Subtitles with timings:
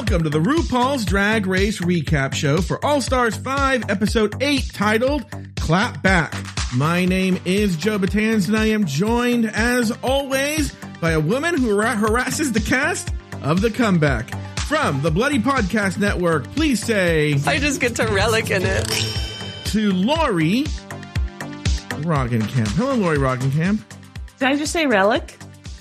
[0.00, 5.26] Welcome to the RuPaul's Drag Race Recap Show for All Stars 5, Episode 8, titled
[5.56, 6.34] Clap Back.
[6.74, 11.78] My name is Joe Betance, and I am joined, as always, by a woman who
[11.78, 13.10] har- harasses the cast
[13.42, 14.30] of The Comeback.
[14.60, 18.86] From the Bloody Podcast Network, please say I just get to relic in it.
[19.66, 20.64] to Lauri
[22.00, 22.68] Roggenkamp.
[22.68, 23.78] Hello, Lauri Roggenkamp.
[24.38, 25.36] Did I just say relic?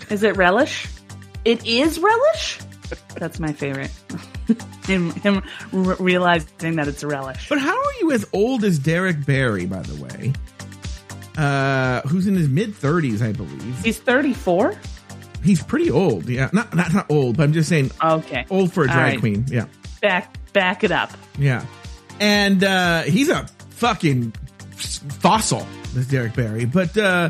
[0.10, 0.88] Is it relish?
[1.46, 2.60] It is relish?
[3.16, 3.92] That's my favorite.
[4.86, 5.42] him him
[5.74, 7.50] r- realizing that it's a relish.
[7.50, 10.34] But how are you as old as Derek Barry, by the way?
[11.38, 13.82] Uh, who's in his mid 30s, I believe.
[13.84, 14.76] He's 34?
[15.44, 16.28] He's pretty old.
[16.28, 18.46] Yeah, not not not old, but I'm just saying Okay.
[18.50, 19.20] old for a drag right.
[19.20, 19.46] queen.
[19.48, 19.66] Yeah,
[20.02, 21.12] Back back it up.
[21.38, 21.66] yeah.
[22.20, 24.32] And uh he's a fucking
[24.76, 26.66] fossil, this Derek Barry.
[26.66, 27.30] But uh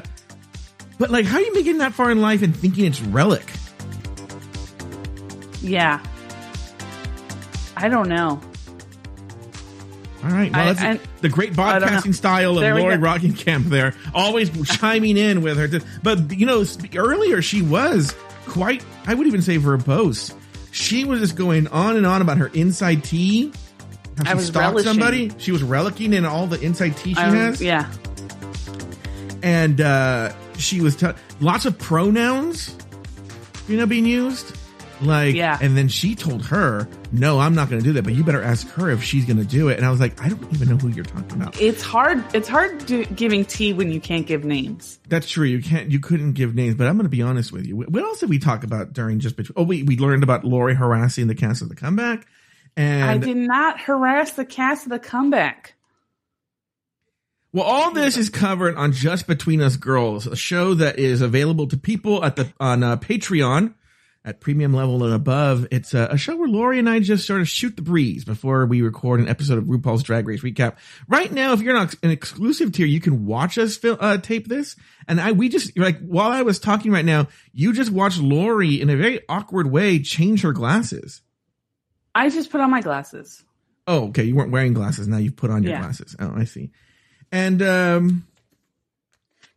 [0.98, 3.46] but like, how are you making that far in life and thinking it's relic?
[5.62, 6.00] Yeah.
[7.78, 8.42] I don't know.
[10.24, 11.98] All right, well, I- that's I- the great I don't know.
[12.00, 13.04] podcasting style of There Lauri go.
[13.04, 15.80] Roggenkamp there, always chiming in with her.
[16.04, 16.66] But you know,
[16.96, 18.14] earlier she was
[18.46, 20.34] quite, I would even say verbose.
[20.72, 23.54] She was just going on and on about her inside tea.
[24.18, 24.92] How she I was stalked relishing.
[24.92, 25.32] somebody.
[25.38, 27.62] She was relicking in all the inside tea she was- has.
[27.62, 27.90] yeah.
[29.42, 31.08] And uh, she was t-
[31.40, 32.76] lots of pronouns,
[33.70, 34.54] you know, being used.
[35.02, 35.58] Like, Yeah.
[35.62, 38.42] and then she told her, no, I'm not going to do that, but you better
[38.44, 39.78] ask her if she's going to do it.
[39.78, 41.60] And I was like, I don't even know who you're talking about.
[41.62, 45.00] It's hard it's hard do, giving tea when you can't give names.
[45.08, 45.46] That's true.
[45.46, 47.78] You can't, you couldn't give names, but I'm going to be honest with you.
[47.78, 49.54] What else did we talk about during just between?
[49.56, 52.28] Oh, we, we learned about Lauri harassing the cast of the comeback.
[52.76, 55.76] And I did not harass the cast of the comeback.
[57.52, 61.68] Well, all this is covered on Just Between Us Girls, a show that is available
[61.70, 63.74] to people at the on uh, Patreon
[64.26, 65.66] at premium level and above.
[65.72, 68.66] It's a, a show where Lauri and I just sort of shoot the breeze before
[68.66, 70.76] we record an episode of RuPaul's Drag Race recap.
[71.08, 74.48] Right now, if you're not an exclusive tier, you can watch us fil- uh, tape
[74.48, 74.76] this.
[75.08, 78.82] And I, we just like while I was talking right now, you just watched Lauri
[78.82, 81.22] in a very awkward way change her glasses.
[82.14, 83.44] I just put on my glasses.
[83.88, 84.24] Oh, okay.
[84.24, 85.08] You weren't wearing glasses.
[85.08, 85.80] Now you've put on your Yeah.
[85.82, 86.16] glasses.
[86.20, 86.72] Oh, I see.
[87.32, 88.28] And um,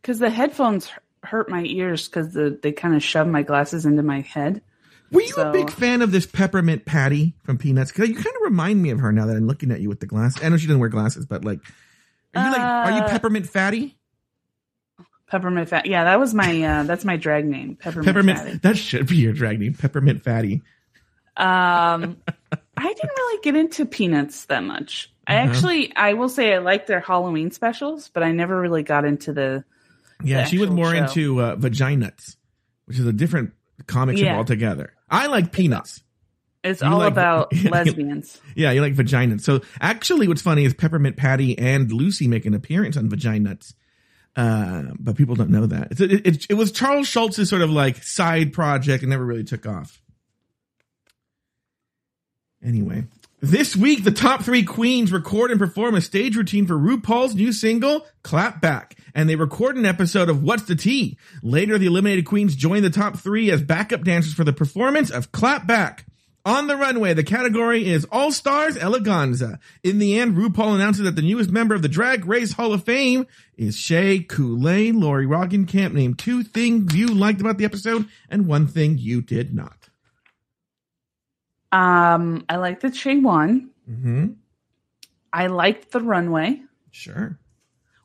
[0.01, 0.89] Because the headphones
[1.23, 4.61] hurt my ears because the, they kind of shove my glasses into my head.
[5.11, 7.91] Were you a big fan of this peppermint patty from Peanuts?
[7.91, 9.99] Because you kind of remind me of her now that I'm looking at you with
[9.99, 10.43] the glasses.
[10.43, 11.59] I know she doesn't wear glasses, but like,
[12.35, 13.95] are you like, are you Uh, peppermint fatty?
[15.27, 15.85] Peppermint fat.
[15.85, 17.75] Yeah, that was my uh, that's my drag name.
[17.75, 18.05] Peppermint.
[18.07, 18.39] Peppermint.
[18.39, 18.57] Fatty.
[18.57, 20.61] That should be your drag name, peppermint fatty.
[21.37, 22.17] Um,
[22.77, 25.11] I didn't really get into peanuts that much.
[25.25, 25.49] I Uh-huh.
[25.49, 29.31] actually, I will say, I like their Halloween specials, but I never really got into
[29.33, 29.63] the.
[30.23, 31.03] Yeah, she was more show.
[31.03, 32.37] into uh, Vaginuts,
[32.85, 33.53] which is a different
[33.87, 34.37] comic strip Yeah.
[34.37, 34.93] altogether.
[35.09, 36.03] I like Peanuts.
[36.63, 38.39] It's You all like- about lesbians.
[38.55, 39.43] Yeah, you like Vaginuts.
[39.43, 43.73] So actually, what's funny is Peppermint Patty and Lucy make an appearance on Vaginuts.
[44.35, 45.89] Uh, but people don't know that.
[45.91, 49.43] It's, it, it, it was Charles Schulz's sort of like side project and never really
[49.43, 50.01] took off.
[52.63, 53.05] Anyway,
[53.43, 57.51] this week, the top three queens record and perform a stage routine for RuPaul's new
[57.51, 58.97] single, Clap Back.
[59.13, 61.17] And they record an episode of What's the Tea?
[61.41, 65.33] Later, the eliminated queens join the top three as backup dancers for the performance of
[65.33, 66.05] Clap Back.
[66.45, 69.59] On the runway, the category is All Stars Eleganza.
[69.83, 72.85] In the end, RuPaul announces that the newest member of the Drag Race Hall of
[72.85, 73.27] Fame
[73.57, 74.93] is Shea Coulee.
[74.93, 79.53] Lauri Roggenkamp named two things you liked about the episode and one thing you did
[79.53, 79.82] not.
[81.73, 83.69] Um, I like that Shea won.
[83.89, 84.27] Mm-hmm.
[85.31, 86.61] I liked the runway.
[86.91, 87.37] Sure.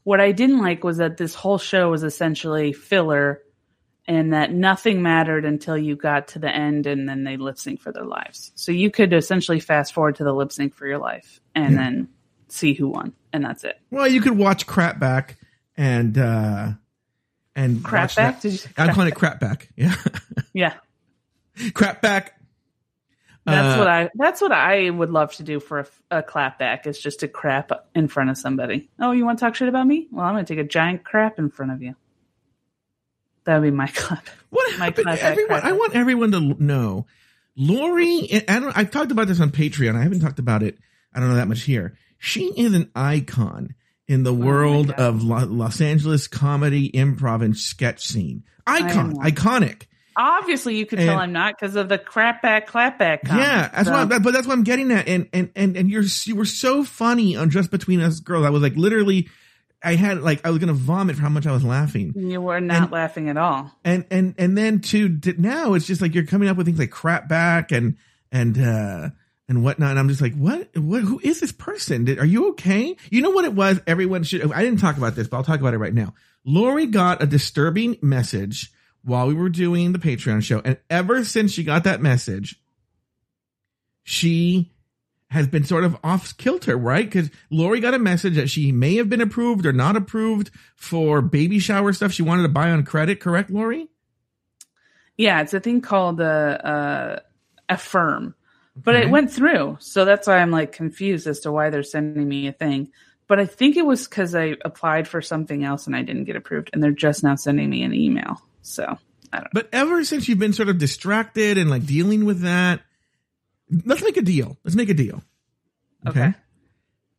[0.05, 3.43] What I didn't like was that this whole show was essentially filler
[4.07, 7.81] and that nothing mattered until you got to the end and then they lip sync
[7.83, 8.51] for their lives.
[8.55, 11.79] So you could essentially fast forward to the lip sync for your life and Yeah.
[11.79, 12.09] then
[12.49, 13.13] see who won.
[13.35, 13.79] And that's it.
[13.91, 15.37] Well, you could watch Crap Back
[15.77, 16.71] and, uh,
[17.55, 18.37] and Crap back?
[18.37, 19.69] that- Did you say I'm calling it Crap Back.
[19.77, 19.95] Yeah.
[20.55, 20.75] Yeah.
[21.75, 22.38] crap Back.
[23.51, 26.59] That's Uh, what I that's what I would love to do for a, a clap
[26.59, 28.91] back is just to crap in front of somebody.
[28.99, 30.09] Oh, you want to talk shit about me?
[30.11, 31.95] Well, I'm going to take a giant crap in front of you.
[33.45, 34.27] That would be my clap.
[34.51, 35.07] What My happened?
[35.07, 37.07] clap Everyone, I want everyone to know.
[37.57, 38.77] Lauri, I don't.
[38.77, 39.97] I've talked about this on Patreon.
[39.97, 40.79] I haven't talked about it.
[41.15, 41.97] I don't know that much here.
[42.19, 43.75] She is an icon
[44.07, 48.45] in the Oh world of Los Angeles comedy, improv, and sketch scene.
[48.67, 49.85] Icon, iconic.
[50.19, 53.25] Obviously, you could tell I'm not because of the crap back, clap back.
[53.25, 53.47] comment.
[53.47, 54.13] Yeah, that's So- what.
[54.13, 55.07] I'm, but that's what I'm getting at.
[55.09, 58.45] And and and and you're you were so funny on Just Between Us Girls.
[58.45, 59.29] I was like literally,
[59.83, 62.13] I had like I was gonna vomit for how much I was laughing.
[62.17, 63.71] you were not And- laughing at all.
[63.85, 66.79] and and and then to, to now it's just like you're coming up with things
[66.81, 67.97] like crap back and
[68.33, 69.11] and uh
[69.49, 69.91] and whatnot.
[69.91, 72.05] And I'm just like, what, what, who is this person?
[72.05, 72.95] Did, are you okay?
[73.09, 73.81] You know what it was?
[73.87, 76.13] Everyone should, I didn't talk about this, but I'll talk about it right now.
[76.45, 78.71] Lauri got a disturbing message
[79.05, 80.61] while we were doing the Patreon show.
[80.65, 82.61] And ever since she got that message,
[84.03, 84.73] she
[85.31, 87.05] has been sort of off kilter, right?
[87.05, 91.21] Because Lauri got a message that she may have been approved or not approved for
[91.21, 93.21] baby shower stuff she wanted to buy on credit.
[93.21, 93.89] Correct, Lauri?
[95.17, 97.21] Yeah, it's a thing called a uh,
[97.69, 98.35] affirm,
[98.77, 99.07] but Okay.
[99.07, 102.47] it went through, so that's why I'm like confused as to why they're sending me
[102.47, 102.91] a thing.
[103.27, 106.37] But I think it was because I applied for something else and I didn't get
[106.37, 108.41] approved, and they're just now sending me an email.
[108.63, 108.99] So
[109.33, 109.45] I don't.
[109.45, 109.51] know.
[109.53, 112.81] But ever since you've been sort of distracted and like dealing with that,
[113.85, 114.57] let's make a deal.
[114.65, 115.23] Let's make a deal.
[116.07, 116.21] Okay.
[116.21, 116.35] Okay.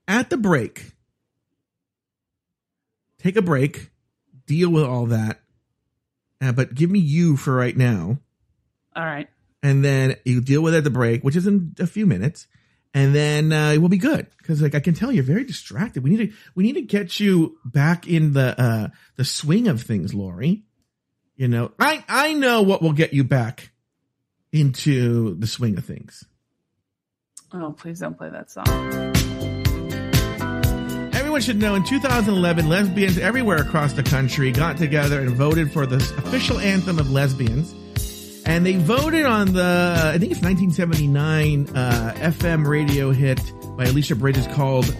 [0.07, 0.91] At the break,
[3.19, 3.91] take a break,
[4.47, 5.39] deal with all that,
[6.41, 8.17] uh, but give me you for right now.
[8.95, 9.29] All right.
[9.61, 12.47] And then you deal with it at the break, which is in a few minutes.
[12.93, 16.03] And then uh, we'll be good because, like, I can tell you're very distracted.
[16.03, 19.83] We need to we need to get you back in the uh, the swing of
[19.83, 20.63] things, Lauri.
[21.39, 23.71] You know, I I know what will get you back
[24.51, 26.25] into the swing of things.
[27.53, 28.67] Oh, please don't play that song.
[31.15, 35.85] Everyone should know in 2011, lesbians everywhere across the country got together and voted for
[35.85, 37.73] the official anthem of lesbians.
[38.45, 43.39] And they voted on the, I think it's 1979 uh, FM radio hit
[43.77, 44.93] by Alicia Bridges called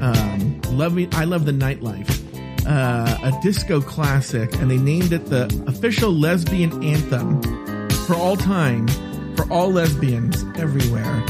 [0.00, 2.23] um, "Love Me." I love the nightlife,
[2.66, 7.40] uh, a disco classic, and they named it the official lesbian anthem
[8.06, 8.86] for all time
[9.36, 11.22] for all lesbians everywhere.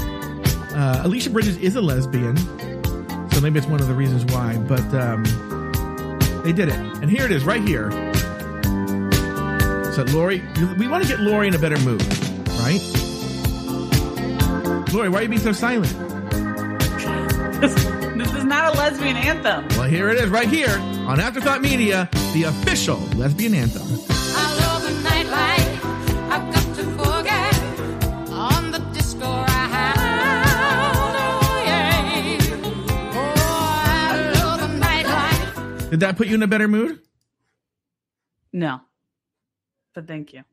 [0.74, 2.36] Uh, Alicia Bridges is a lesbian,
[3.30, 4.56] so maybe it's one of the reasons why.
[4.58, 5.22] But um,
[6.44, 7.90] they did it, and here it is, right here.
[9.92, 10.42] So Lauri,
[10.78, 12.02] we want to get Lauri in a better mood,
[12.58, 12.80] right?
[14.92, 15.92] Lauri, why are you being so silent?
[18.44, 19.66] this is not a lesbian anthem.
[19.78, 23.82] Well, here it is, right here on Afterthought Media, the official lesbian anthem.
[24.10, 25.84] I love the nightlife.
[26.30, 27.54] I've got to forget
[28.30, 29.94] on the disco ride.
[31.16, 32.38] Oh, yeah.
[33.14, 35.90] Oh, I love the nightlife.
[35.90, 37.00] Did that put you in a better mood?
[38.52, 38.80] No,
[39.94, 40.44] but thank you.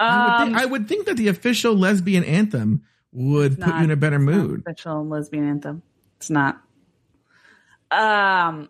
[0.00, 3.84] I, would Um, think, I would think that the official lesbian anthem would put you
[3.84, 4.62] in a better It's not mood.
[4.66, 5.82] Official lesbian anthem.
[6.18, 6.60] It's not.
[7.90, 8.68] Um,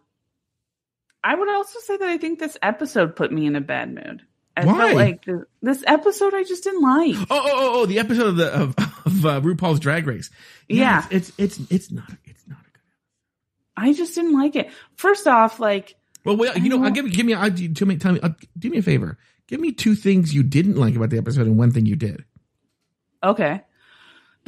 [1.24, 4.22] I would also say that I think this episode put me in a bad mood.
[4.56, 4.78] I Why?
[4.78, 7.16] felt like th- this episode I just didn't like.
[7.16, 7.86] Oh, oh, oh, oh!
[7.86, 8.74] The episode of the of,
[9.06, 10.30] of uh, RuPaul's Drag Race.
[10.68, 11.06] Yeah.
[11.10, 12.80] it's, it's it's it's not it's not a good.
[13.76, 14.70] I just didn't like it.
[14.96, 16.84] First off, like Well, well, you know, know.
[16.84, 19.16] I'll give give me I'll, tell me tell me uh, do me a favor.
[19.46, 22.24] Give me two things you didn't like about the episode and one thing you did.
[23.22, 23.62] Okay.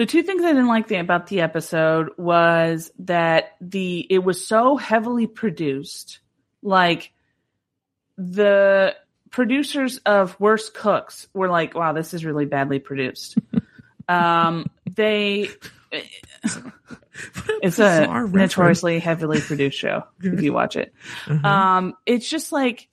[0.00, 4.46] The two things I didn't like the, about the episode was that the it was
[4.46, 6.20] so heavily produced.
[6.62, 7.12] Like
[8.16, 8.96] the
[9.28, 13.36] producers of Worst Cooks were like, "Wow, this is really badly produced."
[14.08, 15.50] um, they
[17.60, 18.32] it's a reference.
[18.32, 20.94] notoriously heavily produced show if you watch it.
[21.26, 21.46] Uh-huh.
[21.46, 22.88] Um, it's just like,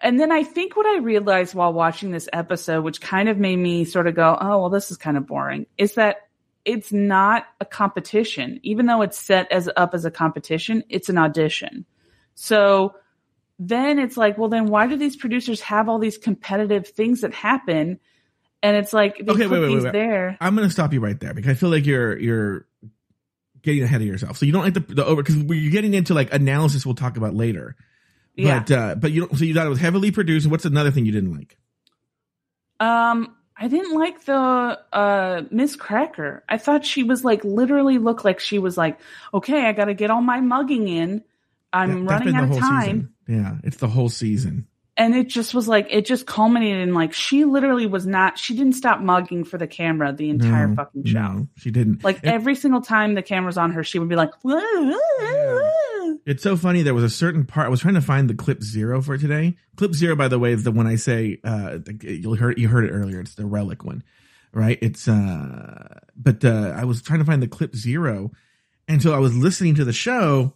[0.00, 3.56] and then I think what I realized while watching this episode, which kind of made
[3.56, 6.28] me sort of go, oh, well, this is kind of boring, is that
[6.64, 8.60] it's not a competition.
[8.62, 11.84] Even though it's set as up as a competition, it's an audition.
[12.34, 12.94] So
[13.58, 17.34] then it's like, well, then why do these producers have all these competitive things that
[17.34, 17.98] happen?
[18.62, 19.92] And it's like Okay, wait, wait, wait, wait.
[19.92, 20.36] there.
[20.40, 22.66] I'm going to stop you right there because I feel like you're you're
[23.62, 24.36] getting ahead of yourself.
[24.36, 26.86] So you don't like the, the over because you're getting into like analysis.
[26.86, 27.74] We'll talk about later.
[28.34, 28.60] Yeah.
[28.60, 29.36] But uh, but you don't.
[29.36, 30.46] So you thought it was heavily produced.
[30.46, 31.56] What's another thing you didn't like?
[32.80, 36.44] Um, I didn't like the uh Miss Cracker.
[36.48, 38.98] I thought she was like literally looked like she was like,
[39.34, 41.24] okay, I got to get all my mugging in.
[41.72, 42.82] I'm That- running out of time.
[42.82, 43.14] season.
[43.26, 44.66] Yeah, it's the whole season.
[44.96, 48.56] And it just was like it just culminated in like she literally was not she
[48.56, 51.18] didn't stop mugging for the camera the entire No, fucking show.
[51.20, 52.02] No, she didn't.
[52.02, 54.98] Like And every single time the camera's on her, she would be like, "Whoa, whoa,
[55.20, 56.82] whoa." It's so funny.
[56.82, 57.66] There was a certain part.
[57.66, 59.56] I was trying to find the clip zero for today.
[59.76, 61.40] Clip zero, by the way, is the one I say.
[61.42, 63.20] Uh, you heard you heard it earlier.
[63.20, 64.04] It's the relic one,
[64.52, 64.78] right?
[64.82, 68.30] It's uh, but uh, I was trying to find the clip zero,
[69.00, 70.52] so I was listening to the show,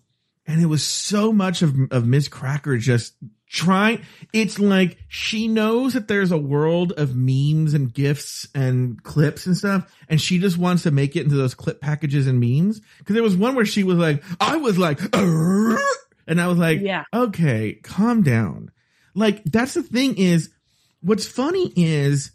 [0.46, 3.14] and it was so much of of Miss Cracker just
[3.52, 4.00] trying.
[4.32, 9.56] It's like she knows that there's a world of memes and gifs and clips and
[9.56, 12.80] stuff, and she just wants to make it into those clip packages and memes.
[12.98, 15.78] Because there was one where she was like, I was like, "Arr!"
[16.26, 17.04] and I was like, Yeah.
[17.12, 18.70] okay, calm down.
[19.14, 20.50] Like that's the thing is,
[21.02, 22.32] what's funny is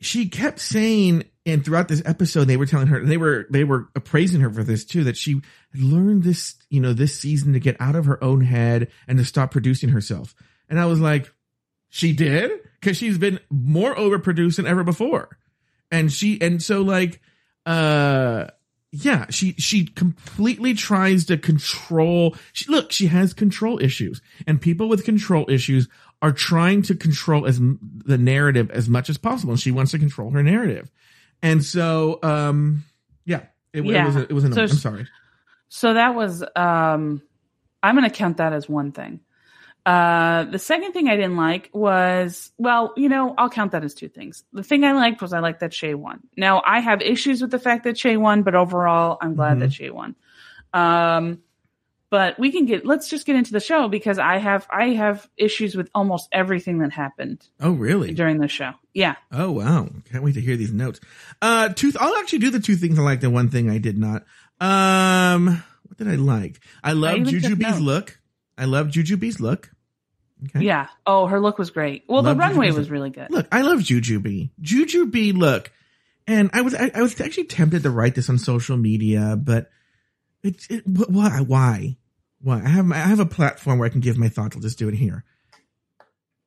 [0.00, 3.88] she kept saying, and throughout this episode, they were telling her, they were, they were
[3.96, 5.40] appraising her for this too, that she
[5.74, 9.24] learned this, you know, this season to get out of her own head and to
[9.24, 10.34] stop producing herself.
[10.68, 11.32] And I was like,
[11.88, 12.50] she did?
[12.82, 15.38] Cause she's been more overproduced than ever before.
[15.90, 17.20] And she, and so like,
[17.64, 18.48] uh,
[18.92, 22.36] yeah, she, she completely tries to control.
[22.52, 25.88] She, look, she has control issues and people with control issues
[26.20, 29.52] are trying to control as the narrative as much as possible.
[29.52, 30.90] And she wants to control her narrative.
[31.42, 32.84] And so, um,
[33.24, 33.42] yeah,
[33.72, 34.06] it, it Yeah.
[34.06, 34.68] was, it was annoying.
[34.68, 35.06] So I'm sorry.
[35.68, 37.22] So that was um
[37.82, 39.20] I'm going to count that as one thing.
[39.86, 43.94] Uh the second thing I didn't like was well, you know, I'll count that as
[43.94, 44.44] two things.
[44.52, 46.20] The thing I liked was I liked that Shea won.
[46.36, 49.60] Now, I have issues with the fact that Shea won, but overall, I'm glad Mhm.
[49.60, 50.16] that Shea won.
[50.72, 51.42] Um
[52.10, 55.28] but we can get let's just get into the show because I have I have
[55.36, 58.14] issues with almost everything that happened Oh, really?
[58.14, 58.72] during the show.
[58.94, 59.16] Yeah.
[59.32, 59.88] Oh wow!
[60.10, 61.00] Can't wait to hear these notes.
[61.42, 61.92] Uh, two.
[62.00, 64.24] I'll actually do the two things I liked and one thing I did not.
[64.60, 66.60] Um, what did I like?
[66.82, 67.80] I love Jujubee's notes.
[67.80, 68.20] look.
[68.56, 69.70] I love Jujubee's look.
[70.46, 70.64] Okay.
[70.66, 70.86] Yeah.
[71.06, 72.04] Oh, her look was great.
[72.08, 72.92] Well, Love the runway Jujubee's was look.
[72.92, 73.30] really good.
[73.30, 74.50] Look, I love Jujubee.
[74.62, 75.70] Jujubee look,
[76.26, 79.70] and I was I, I was actually tempted to write this on social media, but
[80.48, 81.96] it's it, why why
[82.40, 84.56] why I have I have a platform where I can give my thoughts.
[84.56, 85.24] I'll just do it here.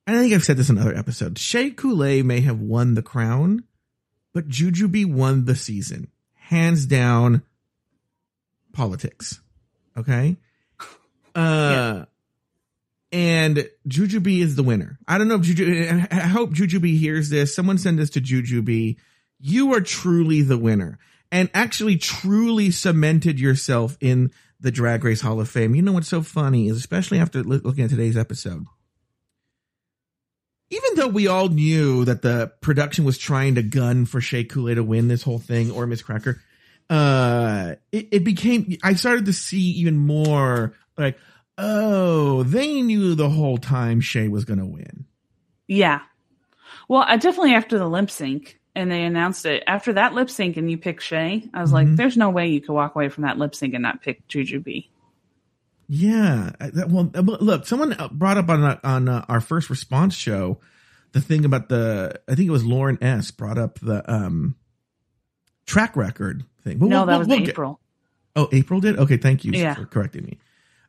[0.06, 1.40] And I think I've said this in other episodes.
[1.40, 3.64] Shea Coulee may have won the crown,
[4.34, 7.42] but Jujubee won the season, hands down.
[8.72, 9.40] Politics,
[9.96, 10.36] okay.
[11.34, 12.06] Uh,
[13.12, 14.98] and Jujubee is the winner.
[15.06, 16.04] I don't know if Juju.
[16.10, 17.54] I hope Jujubee hears this.
[17.54, 18.96] Someone send this to Jujubee.
[19.38, 20.98] You are truly the winner,
[21.32, 25.74] and actually truly cemented yourself in the Drag Race Hall of Fame.
[25.74, 28.66] You know what's so funny is, especially after looking at today's episode.
[30.70, 34.74] Even though we all knew that the production was trying to gun for Shea Coulee
[34.74, 36.40] to win this whole thing or Miss Cracker,
[36.88, 41.18] uh, it, it became, I started to see even more like,
[41.56, 45.06] oh, they knew the whole time Shea was going to win.
[45.66, 46.00] Yeah.
[46.88, 50.56] Well, I definitely after the lip sync and they announced it after that lip sync
[50.56, 51.74] and you pick Shea, I was Mhm.
[51.74, 54.26] like, there's no way you could walk away from that lip sync and not pick
[54.28, 54.88] Jujubee.
[55.88, 56.52] Yeah.
[56.58, 60.14] That- Well, uh, look, someone uh, brought up on uh, on uh, our first response
[60.14, 60.58] show
[61.12, 62.18] the thing about the.
[62.28, 63.30] I think it was Lauren S.
[63.30, 64.56] brought up the um
[65.66, 66.78] track record thing.
[66.78, 67.80] But no, we'll- that we'll- was we'll get- April.
[68.36, 68.98] oh, April did.
[68.98, 69.74] Okay, thank you Yeah.
[69.74, 70.38] for correcting me.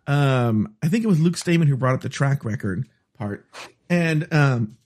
[0.08, 2.88] Um, I think it was Luke Stamen who brought up the track record
[3.18, 3.46] part,
[3.90, 4.78] and um,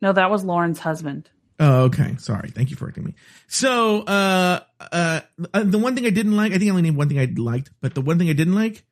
[0.00, 1.28] No, that was Lauren's husband.
[1.60, 2.16] Oh, okay.
[2.18, 2.50] Sorry.
[2.50, 3.14] Thank you for correcting me.
[3.48, 4.60] So, uh,
[4.92, 5.20] uh,
[5.52, 7.32] uh, the one thing I didn't like, I think I only named one thing I
[7.36, 8.84] liked, but the one thing I didn't like,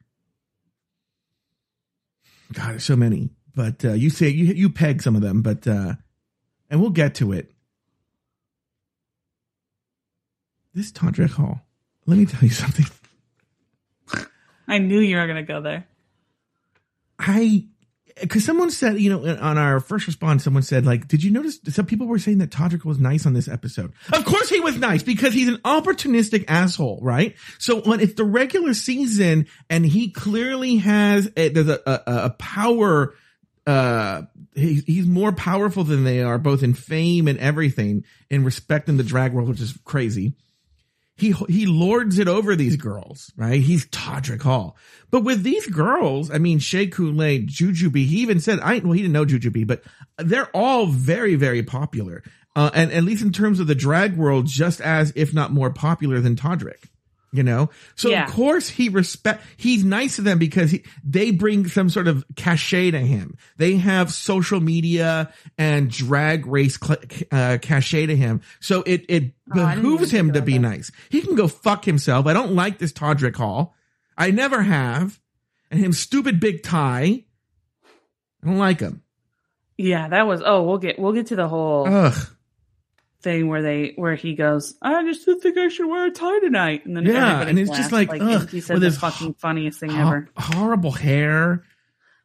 [2.52, 3.30] God, there's so many.
[3.54, 5.94] But uh, you say you you peg some of them, but uh,
[6.68, 7.50] and we'll get to it.
[10.74, 11.62] This Todrick Hall.
[12.04, 12.86] Let me tell you something.
[14.68, 15.86] I knew you were going to go there.
[17.18, 17.66] I
[18.20, 21.60] because someone said, you know, on our first response, someone said, like, did you notice
[21.68, 23.92] some people were saying that Todrick was nice on this episode?
[24.12, 27.36] Of course he was nice because he's an opportunistic asshole, right?
[27.58, 32.30] So when it's the regular season and he clearly has a, there's a, a, a
[32.30, 33.14] power,
[33.66, 34.22] uh,
[34.54, 38.96] he, he's more powerful than they are, both in fame and everything, in respect in
[38.96, 40.34] the drag world, which is crazy
[41.16, 43.60] he he lords it over these girls, right?
[43.60, 44.76] He's Todrick Hall.
[45.10, 49.00] But with these girls, I mean, Shea Coulee, Jujubee, he even said, I, well, he
[49.00, 49.82] didn't know Jujubee, but
[50.18, 52.22] they're all very, very popular.
[52.54, 55.70] Uh, and at least in terms of the drag world, just as, if not more
[55.70, 56.88] popular than Todrick.
[57.36, 58.24] You know, so Yeah.
[58.26, 59.44] of course he respect.
[59.56, 63.36] He's nice to them because he, they bring some sort of cachet to him.
[63.58, 66.98] They have social media and drag race cl-
[67.30, 68.40] uh, cachet to him.
[68.60, 70.58] So it it Oh, behooves even him to be that.
[70.60, 70.90] nice.
[71.08, 72.26] He can go fuck himself.
[72.26, 73.76] I don't like this Todrick Hall.
[74.18, 75.20] I never have.
[75.70, 77.24] And him stupid big tie.
[78.42, 79.02] I don't like him.
[79.76, 80.42] Yeah, that was.
[80.44, 82.14] Oh, we'll get we'll get to the whole Ugh.
[83.22, 84.74] Thing where they where he goes.
[84.82, 87.70] I just didn't think I should wear a tie tonight, and then Yeah, and it's
[87.70, 90.28] just laughed, like, ugh, he said the fucking funniest thing Ho- ever.
[90.36, 91.64] horrible hair.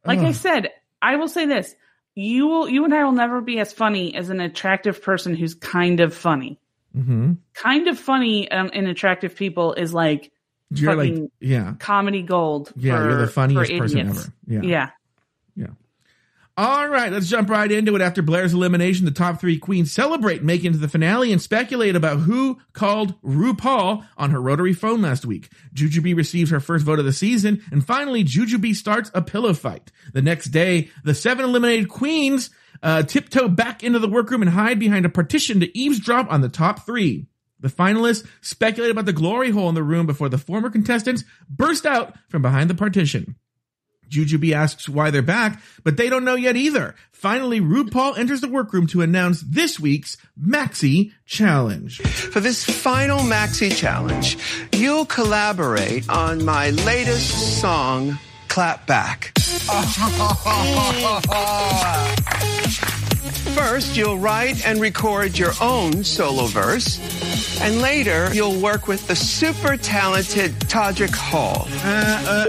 [0.04, 0.70] Like I said,
[1.00, 1.74] I will say this:
[2.14, 5.54] you will, you and I will never be as funny as an attractive person who's
[5.54, 6.58] kind of funny.
[6.96, 7.38] Mhm.
[7.54, 10.30] Kind of funny um, in attractive people is like
[10.70, 11.74] You're like, yeah.
[11.78, 12.72] comedy gold.
[12.76, 14.32] Yeah, for, you're the funniest person ever.
[14.46, 14.60] Yeah.
[15.56, 15.66] Yeah.
[16.54, 18.02] All right, let's jump right into it.
[18.02, 21.96] After Blair's elimination, the top three queens celebrate making it to the finale and speculate
[21.96, 25.48] about who called RuPaul on her rotary phone last week.
[25.72, 29.90] Jujubee receives her first vote of the season, and finally, Jujubee starts a pillow fight.
[30.12, 32.50] The next day, the seven eliminated queens
[32.82, 36.50] uh, tiptoe back into the workroom and hide behind a partition to eavesdrop on the
[36.50, 37.28] top three.
[37.60, 41.86] The finalists speculate about the glory hole in the room before the former contestants burst
[41.86, 43.36] out from behind the partition.
[44.12, 46.94] Jujubee asks why they're back, but they don't know yet either.
[47.12, 52.00] Finally, RuPaul enters the workroom to announce this week's Maxi Challenge.
[52.02, 54.36] For this final Maxi Challenge,
[54.72, 59.32] you'll collaborate on my latest song, Clap Back.
[63.54, 66.98] First, you'll write and record your own solo verse,
[67.60, 71.68] and later, you'll work with the super talented Todrick Hall.
[71.84, 72.46] Uh, uh,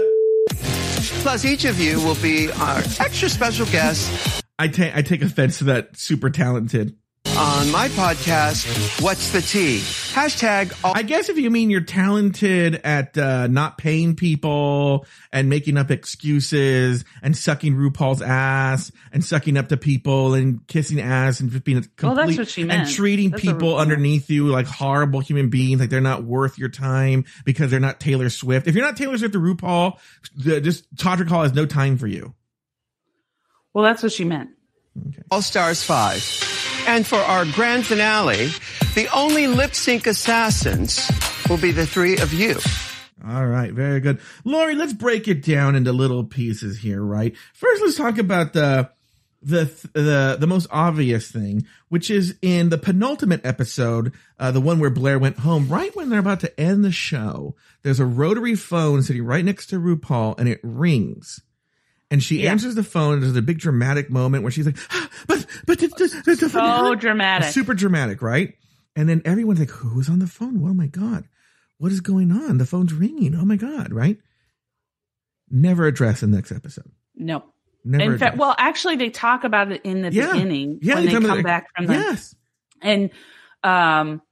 [1.24, 5.58] Plus, each of you will be our extra special guest I take I take offense
[5.58, 6.96] to that super talented.
[7.28, 9.78] On my podcast, What's the Tea?
[9.78, 15.48] Hashtag all I guess if you mean you're talented at uh, not paying people and
[15.48, 21.40] making up excuses and sucking RuPaul's ass and sucking up to people and kissing ass
[21.40, 22.82] and just being a complete Well, that's what she meant.
[22.86, 26.56] and treating That's people RuPaul underneath you like horrible human beings, like they're not worth
[26.58, 28.68] your time because they're not Taylor Swift.
[28.68, 29.98] If you're not Taylor Swift or RuPaul,
[30.36, 32.34] the- just Todrick Hall has no time for you.
[33.72, 34.50] Well, that's what she meant.
[35.32, 36.52] All Stars 5.
[36.86, 38.50] And for our grand finale,
[38.94, 41.10] the only lip sync assassins
[41.48, 42.56] will be the three of you.
[43.26, 44.20] All right, very good.
[44.44, 47.34] Lori, let's break it down into little pieces here, right?
[47.54, 48.90] First, let's talk about the
[49.40, 54.78] the the the most obvious thing, which is in the penultimate episode, uh, the one
[54.78, 55.68] where Blair went home.
[55.68, 59.66] Right when they're about to end the show, there's a rotary phone sitting right next
[59.68, 61.40] to RuPaul, and it rings.
[62.14, 62.52] And she Yeah.
[62.52, 63.18] answers the phone.
[63.20, 64.76] There's a big dramatic moment where she's like,
[65.26, 67.48] "But, but the, the, the, the So dramatic.
[67.52, 68.54] super dramatic, right?"
[68.94, 70.62] And then everyone's like, "Who's on the phone?
[70.64, 71.24] Oh my god,
[71.78, 72.58] what is going on?
[72.58, 73.34] The phone's ringing.
[73.34, 74.16] Oh my god, right?"
[75.50, 76.90] Never address in the next episode.
[77.16, 77.42] No.
[77.84, 78.12] Never.
[78.12, 80.32] in fact, well, actually, they talk about it in the Yeah.
[80.32, 82.34] beginning Yeah, when they they tell me come back from the yes,
[82.80, 83.10] and
[83.64, 84.22] um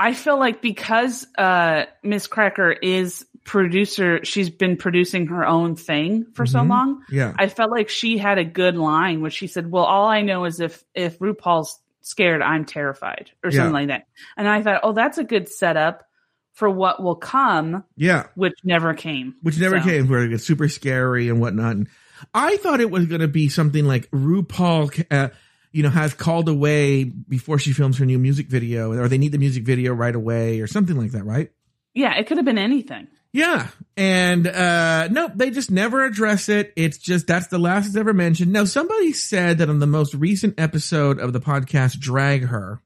[0.00, 6.26] i feel like because uh miss cracker is producer she's been producing her own thing
[6.34, 6.68] for so Mhm.
[6.68, 10.08] long yeah, i felt like she had a good line where she said well all
[10.08, 13.58] i know is if if rupaul's scared i'm terrified or Yeah.
[13.58, 14.04] something like that
[14.36, 16.04] and i thought oh that's a good setup
[16.52, 18.26] for what will come yeah.
[18.34, 21.76] which never came which never So, came where it it's super scary and whatnot.
[21.76, 21.88] And
[22.34, 25.28] I thought it was going to be something like RuPaul, uh,
[25.72, 29.32] you know, has called away before she films her new music video, or they need
[29.32, 31.50] the music video right away, or something like that, right?
[31.94, 33.68] yeah it could have been anything Yeah.
[33.96, 36.72] And uh nope, they just never address it.
[36.76, 38.52] It's just that's the last it's ever mentioned.
[38.52, 42.80] Now somebody said that on the most recent episode of the podcast Drag Her,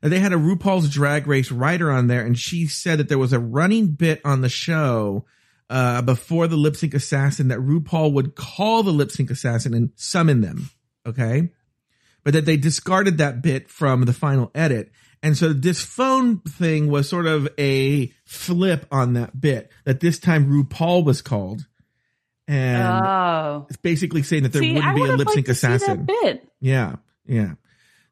[0.00, 3.32] they had a RuPaul's drag race writer on there and she said that there was
[3.32, 5.24] a running bit on the show
[5.70, 9.90] uh before the lip sync assassin that RuPaul would call the lip sync assassin and
[9.96, 10.70] summon them.
[11.06, 11.50] Okay.
[12.22, 14.90] But that they discarded that bit from the final edit.
[15.22, 20.18] And so this phone thing was sort of a flip on that bit that this
[20.18, 21.66] time RuPaul was called.
[22.46, 25.46] And oh it's basically saying that there See, wouldn't I be a lip sync liked
[25.46, 26.04] to see that assassin.
[26.04, 26.48] bit.
[26.60, 26.96] Yeah.
[27.26, 27.52] Yeah.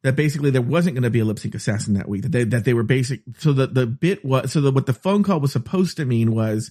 [0.03, 2.23] That basically there wasn't going to be a lip sync assassin that week.
[2.23, 3.21] That they, that they were basic.
[3.39, 6.35] So the, the bit was, so that what the phone call was supposed to mean
[6.35, 6.71] was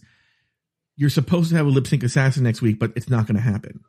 [0.98, 3.42] you're supposed to have a lip sync assassin next week, but it's not going to
[3.42, 3.82] happen.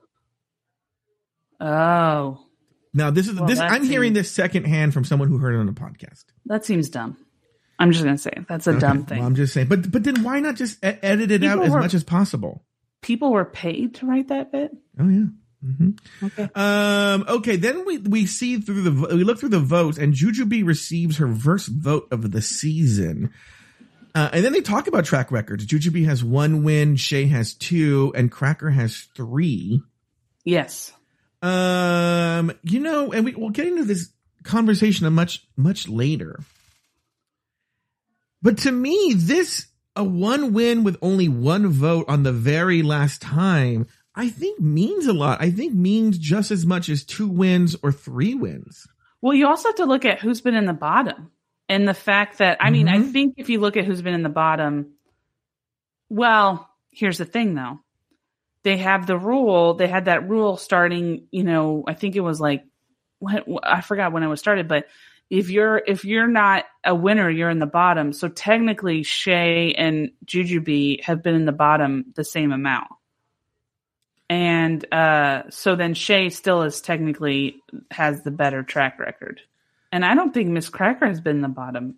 [1.63, 2.45] Oh
[2.93, 3.59] Now this is Well, this.
[3.61, 6.25] I'm hearing seems- this secondhand from someone who heard it on a podcast.
[6.47, 7.17] that seems dumb
[7.79, 10.23] i'm just gonna say that's a dumb thing Well, I'm just saying, but but then
[10.23, 12.65] why not just edit it out as were- much as possible?
[13.01, 14.71] people were paid to write that bit.
[15.01, 15.25] Oh yeah.
[15.65, 16.27] Mm-hmm.
[16.27, 16.49] Okay.
[16.55, 17.25] Um.
[17.29, 17.57] Okay.
[17.57, 21.33] Then we we see through the we look through the votes, and Jujubee receives her
[21.35, 23.33] first vote of the season.
[24.15, 25.65] Uh, and then they talk about track records.
[25.67, 29.81] Jujubee has one win, Shea has two, and Cracker has three.
[30.45, 30.93] Yes.
[31.43, 34.11] Um, you know, and we, we'll get into this
[34.45, 36.39] conversation a much, much later.
[38.41, 43.23] But to me, this, a one win with only one vote on the very last
[43.23, 45.41] time, I think means a lot.
[45.41, 48.87] I think means just as much as two wins or three wins.
[49.21, 51.31] Well, you also have to look at who's been in the bottom
[51.69, 53.13] and the fact that, I mean, I Mhm.
[53.13, 54.95] think if you look at who's been in the bottom,
[56.09, 57.81] well, here's the thing though.
[58.65, 62.41] They have the rule, they had that rule starting, you know, I think it was
[62.41, 62.65] like,
[63.63, 64.87] I forgot when it was started, but
[65.31, 68.13] if you're if you're not a winner, you're in the bottom.
[68.13, 72.89] So technically, Shea and Jujubee have been in the bottom the same amount.
[74.29, 77.57] And and uh, so then Shea still is technically
[77.91, 79.41] has the better track record,
[79.91, 81.97] and I don't think Miss Cracker has been in the bottom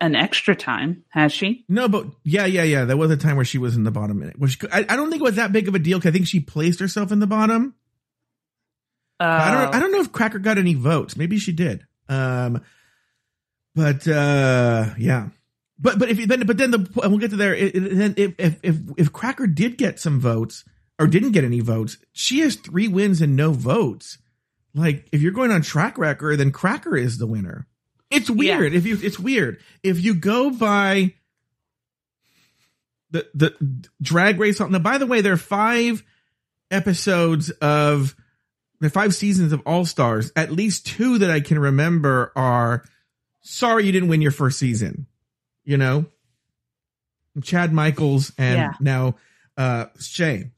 [0.00, 1.64] an extra time, has she?
[1.68, 2.84] No, but yeah, yeah, yeah.
[2.84, 4.38] There was a time where she was in the bottom minute.
[4.38, 5.98] Which I, I don't think it was that big of a deal.
[6.00, 7.74] 'cause I think she placed herself in the bottom.
[9.18, 9.74] Uh, I don't.
[9.74, 11.16] I don't know if Cracker got any votes.
[11.16, 11.86] Maybe she did.
[12.08, 12.62] Um,
[13.74, 15.28] but uh, yeah.
[15.78, 17.54] But but if then but then the and we'll get to there.
[17.70, 20.64] Then if if if if Cracker did get some votes
[20.98, 24.18] or didn't get any votes, she has three wins and no votes.
[24.74, 27.66] Like if you're going on track record, then Cracker is the winner.
[28.10, 28.74] It's weird.
[28.74, 31.14] If you it's weird if you go by
[33.10, 34.60] the the drag race.
[34.60, 36.04] Now, by the way, there are five
[36.70, 38.14] episodes of
[38.80, 40.32] the five seasons of All Stars.
[40.36, 42.84] At least two that I can remember are
[43.40, 45.06] sorry you didn't win your first season.
[45.64, 46.06] You know,
[47.42, 48.72] Chad Michaels and Yeah.
[48.80, 49.16] now
[49.56, 50.50] uh Shea.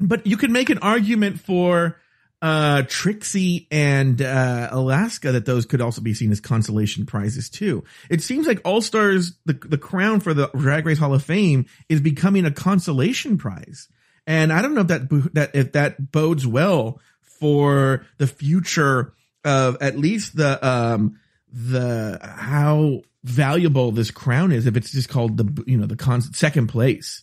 [0.00, 1.96] But you can make an argument for
[2.44, 7.84] uh Trixie and uh Alaska that those could also be seen as consolation prizes too.
[8.10, 11.64] It seems like All Stars the the crown for the Drag Race Hall of Fame
[11.88, 13.88] is becoming a consolation prize.
[14.26, 19.78] And I don't know if that that if that bodes well for the future of
[19.80, 21.18] at least the um
[21.50, 26.20] the how valuable this crown is if it's just called the you know the con-
[26.20, 27.22] second place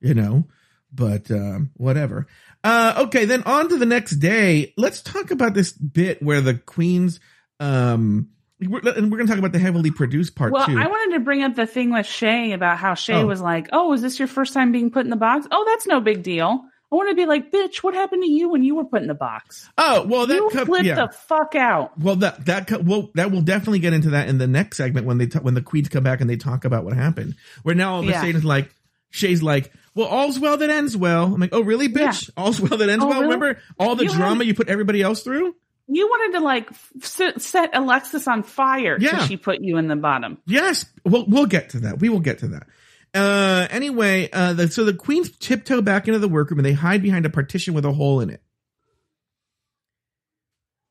[0.00, 0.44] you know
[0.92, 2.26] but um whatever
[2.64, 6.54] uh okay then on to the next day let's talk about this bit where the
[6.54, 7.18] queens
[7.60, 8.28] um
[8.60, 11.20] we're, and we're gonna talk about the heavily produced part Well, too I wanted to
[11.24, 13.26] bring up the thing with Shea about how Shea Oh.
[13.26, 15.46] was like, "Oh, is this your first time being put in the box?
[15.50, 18.50] Oh, that's no big deal." I want to be like, "Bitch, what happened to you
[18.50, 19.68] when you were put in the box?
[19.78, 20.94] oh well that you co- flipped yeah.
[20.94, 24.38] the fuck out." Well, that that co- well that will definitely get into that in
[24.38, 26.84] the next segment when they t- when the queens come back and they talk about
[26.84, 27.34] what happened.
[27.64, 28.72] Where now all of a sudden it's like
[29.12, 32.28] Shea's like, "Well, all's well that ends well." I'm like, "Oh, really, bitch?
[32.36, 33.34] All's well that ends Oh, well." really?
[33.36, 35.54] Remember all the You drama you put everybody else through?
[35.86, 39.26] You wanted to like f- set, set Alexis on fire Yeah.
[39.26, 40.38] she put you in the bottom.
[40.46, 40.86] Yes.
[41.04, 42.00] Well, we'll get to that.
[42.00, 42.66] We will get to that.
[43.14, 47.02] Uh, anyway, uh, the, so the queens tiptoe back into the workroom and they hide
[47.02, 48.40] behind a partition with a hole in it,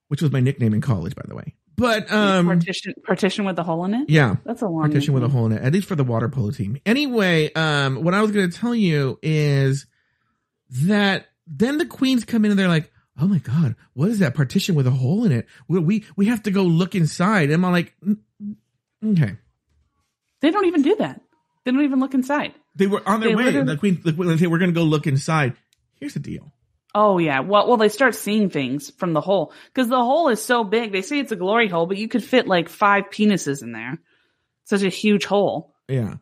[0.10, 1.56] which was my nickname in college, by the way.
[1.82, 4.10] But um, partition, partition with a hole in it.
[4.10, 4.36] yeah.
[4.46, 6.52] That's a long partition with a hole in it, at least for the water polo
[6.52, 6.78] team.
[6.86, 9.88] Anyway, um, what I was going to tell you is
[10.84, 14.36] that then the queens come in and they're like, "Oh my god, what is that
[14.36, 15.48] partition with a hole in it?
[15.68, 18.20] We we, we have to go look inside." And I'm like, "Mm,
[19.04, 19.38] "Okay."
[20.42, 21.20] They don't even do that.
[21.66, 22.54] They don't even look inside.
[22.76, 23.52] They were on their They way.
[23.52, 25.56] The queen, the queen, they were going to go look inside.
[26.00, 26.54] Here's the deal.
[26.94, 27.40] Oh yeah.
[27.40, 30.92] Well, well, they start seeing things from the hole because the hole is so big.
[30.92, 34.00] They say it's a glory hole, but you could fit like five penises in there.
[34.66, 35.74] Such a huge hole.
[35.88, 36.16] Yeah.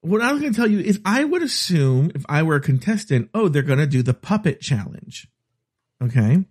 [0.00, 2.60] What I was going to tell you is, I would assume if I were a
[2.60, 5.28] contestant, oh, they're going to do the puppet challenge.
[6.02, 6.44] Okay.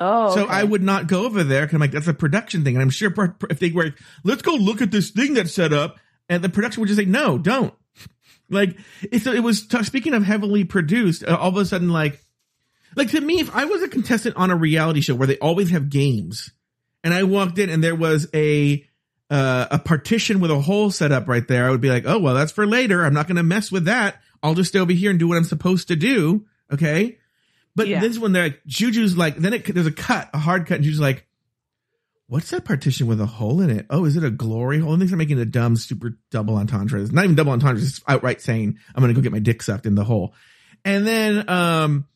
[0.00, 0.52] Oh, So okay.
[0.52, 2.74] I would not go over there because I'm like, that's a production thing.
[2.74, 3.14] And I'm sure
[3.48, 6.80] if they were, let's go look at this thing that's set up, and the production
[6.80, 7.74] would just say, no, don't.
[8.48, 8.76] Like,
[9.10, 12.24] it, so it was, t- speaking of heavily produced, uh, all of a sudden, like,
[12.96, 15.70] like to me, if I was a contestant on a reality show where they always
[15.70, 16.50] have games,
[17.04, 18.84] and I walked in and there was a,
[19.30, 22.18] uh, a partition with a hole set up right there, I would be like, oh,
[22.18, 23.04] well, that's for later.
[23.04, 24.20] I'm not going to mess with that.
[24.42, 26.46] I'll just stay over here and do what I'm supposed to do.
[26.72, 27.18] Okay.
[27.76, 28.00] But Yeah.
[28.00, 30.84] this one, they're like, Juju's like, then it, there's a cut, a hard cut, and
[30.84, 31.26] Juju's like,
[32.28, 33.86] what's that partition with a hole in it?
[33.90, 34.94] Oh, is it a glory hole?
[34.94, 37.00] And they're making a dumb, super double entendre.
[37.00, 37.80] It's not even double entendre.
[37.82, 40.34] It's outright saying, I'm going to go get my dick sucked in the hole.
[40.84, 42.06] And then, um,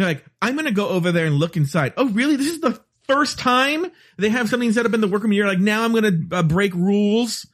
[0.00, 1.92] they're like, I'm going to go over there and look inside.
[1.96, 2.36] Oh, really?
[2.36, 3.86] This is the first time
[4.18, 5.32] they have something set up in the workroom.
[5.32, 7.46] You're like, now I'm going to uh, break rules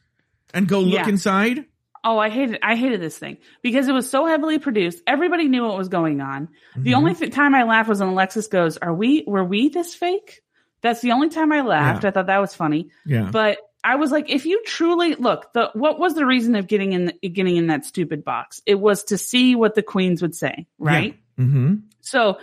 [0.55, 1.09] and go look Yeah.
[1.09, 1.65] inside.
[2.05, 5.03] Oh, I hated I hated this thing because it was so heavily produced.
[5.09, 6.49] Everybody knew what was going on.
[6.77, 6.97] The Mhm.
[6.97, 9.25] only th- time I laughed was when Alexis goes, "Are we?
[9.27, 10.41] Were we this fake?"
[10.83, 12.05] That's the only time I laughed.
[12.05, 12.11] Yeah.
[12.11, 12.91] I thought that was funny.
[13.05, 13.29] Yeah.
[13.33, 16.93] But I was like, if you truly look, the what was the reason of getting
[16.93, 18.63] in getting in that stupid box?
[18.67, 21.17] It was to see what the queens would say, right?
[21.41, 21.75] Mm-hmm.
[22.07, 22.39] So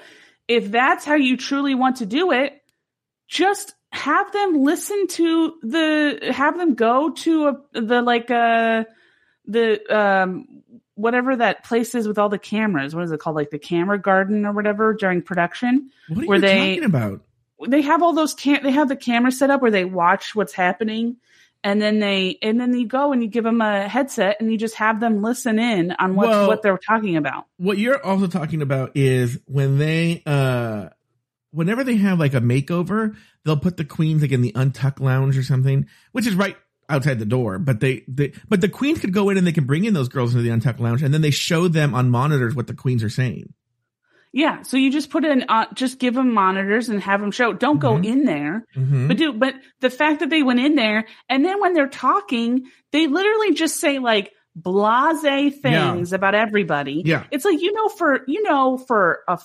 [0.48, 2.62] if that's how you truly want to do it,
[3.28, 8.84] just have them listen to the have them go to a, the like uh
[9.46, 10.48] the um
[10.96, 12.94] whatever that place is with all the cameras.
[12.94, 13.36] What is it called?
[13.36, 15.90] Like the camera garden or whatever during production.
[16.08, 17.22] What are Were you they- talking about?
[17.66, 20.54] They have all those cam they have the camera set up where they watch what's
[20.54, 21.16] happening
[21.64, 24.58] and then they and then you go and you give them a headset and you
[24.58, 27.46] just have them listen in on what Well- what they're talking about.
[27.58, 30.90] what you're also talking about is when they uh
[31.52, 35.38] whenever they have like a makeover they'll put the queens like in the untuck lounge
[35.38, 36.58] or something which is right
[36.90, 39.66] outside the door but they, they but the queens could go in and they can
[39.66, 42.56] bring in those girls into the untuck lounge and then they show them on monitors
[42.56, 43.54] what the queens are saying
[44.36, 47.54] Yeah, so you just put in, uh, just give them monitors and have them show.
[47.54, 48.06] Don't go Mhm.
[48.06, 49.08] in there, Mhm.
[49.08, 49.32] but do.
[49.32, 53.54] But the fact that they went in there and then when they're talking, they literally
[53.54, 57.04] just say like blase things about everybody.
[57.06, 57.24] Yeah.
[57.32, 59.38] it's like you know for you know for a,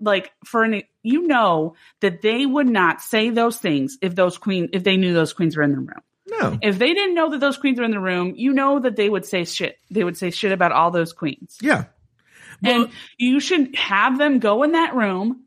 [0.00, 4.68] like for an you know that they would not say those things if those queen
[4.72, 6.02] if they knew those queens were in the room.
[6.30, 6.58] No.
[6.62, 9.08] If they didn't know that those queens were in the room, you know that they
[9.08, 9.76] would say shit.
[9.90, 11.56] They would say shit about all those queens.
[11.62, 11.84] Yeah.
[12.62, 15.44] Well, and you should have them go in that room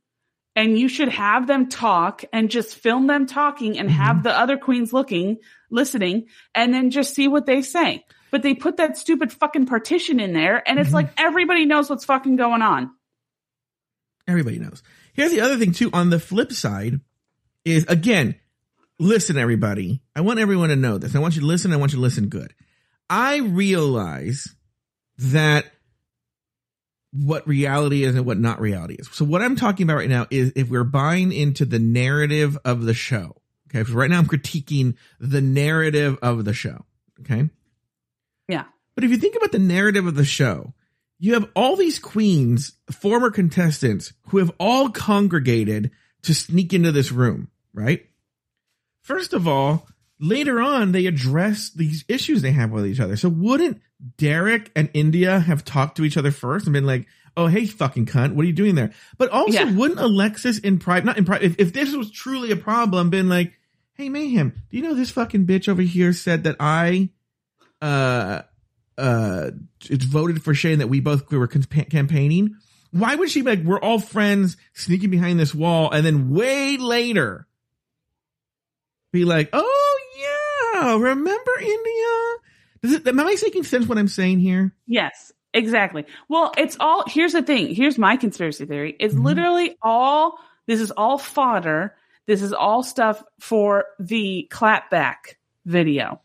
[0.55, 3.97] and you should have them talk and just film them talking and Mm-hmm.
[3.97, 5.37] have the other queens looking,
[5.69, 8.05] listening, and then just see what they say.
[8.31, 10.93] But they put that stupid fucking partition in there and it's Mhm.
[10.93, 12.91] like everybody knows what's fucking going on.
[14.27, 14.81] everybody knows.
[15.13, 15.89] Here's the other thing too.
[15.91, 17.01] On the flip side,
[17.65, 18.35] is again,
[18.99, 20.01] listen, everybody.
[20.15, 21.15] I want everyone to know this.
[21.15, 21.73] I want you to listen.
[21.73, 22.53] I want you to listen good.
[23.09, 24.55] I realize
[25.17, 25.65] that
[27.11, 29.09] what reality is and what not reality is.
[29.11, 32.83] So what I'm talking about right now is if we're buying into the narrative of
[32.83, 33.35] the show.
[33.69, 33.89] Okay.
[33.89, 36.85] So right now I'm critiquing the narrative of the show.
[37.21, 37.49] Okay.
[38.47, 38.65] Yeah.
[38.95, 40.73] But if you think about the narrative of the show,
[41.19, 45.91] you have all these queens, former contestants, who have all congregated
[46.23, 48.05] to sneak into this room, right?
[49.01, 49.87] First of all,
[50.21, 53.17] later on, they address these issues they have with each other.
[53.17, 53.81] So wouldn't
[54.17, 58.05] Derek and India have talked to each other first and been like, oh, hey, fucking
[58.05, 58.91] cunt, what are you doing there?
[59.17, 59.71] But also, Yeah.
[59.71, 63.29] wouldn't Alexis in private, not in private, if, if this was truly a problem, been
[63.29, 63.53] like,
[63.93, 67.09] hey, Mayhem, do you know this fucking bitch over here said that I,
[67.81, 68.41] uh,
[68.97, 69.51] uh,
[69.89, 72.55] it's voted for Shane that we both were campa- campaigning.
[72.91, 76.77] Why would she be like, we're all friends sneaking behind this wall and then way
[76.77, 77.47] later
[79.13, 79.90] be like, oh
[80.81, 82.35] remember India?
[82.83, 84.73] Does it, am I making sense what I'm saying here?
[84.87, 86.05] Yes, exactly.
[86.29, 87.73] Well, it's all here's the thing.
[87.75, 88.95] Here's my conspiracy theory.
[88.99, 89.23] It's Mhm.
[89.23, 91.95] literally all this is all fodder.
[92.27, 96.21] This is all stuff for the clapback video.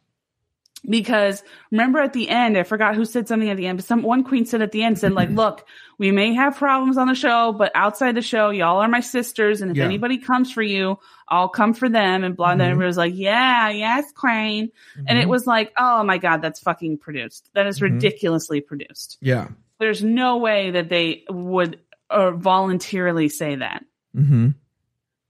[0.88, 4.02] Because remember at the end, I forgot who said something at the end, but some
[4.02, 5.66] one queen said at the end, said like, look,
[5.98, 9.62] we may have problems on the show, but outside the show, y'all are my sisters.
[9.62, 9.84] And if Yeah.
[9.84, 12.22] anybody comes for you, I'll come for them.
[12.22, 12.70] And blah, and then Mhm.
[12.72, 14.70] everybody was like, yeah, yes, Crane.
[15.08, 15.30] And it Mhm.
[15.30, 17.50] was like, oh my God, that's fucking produced.
[17.54, 17.82] That is Mhm.
[17.94, 19.18] ridiculously produced.
[19.20, 19.48] yeah.
[19.78, 23.84] There's no way that they would uh, voluntarily say that.
[24.16, 24.50] Mm-hmm.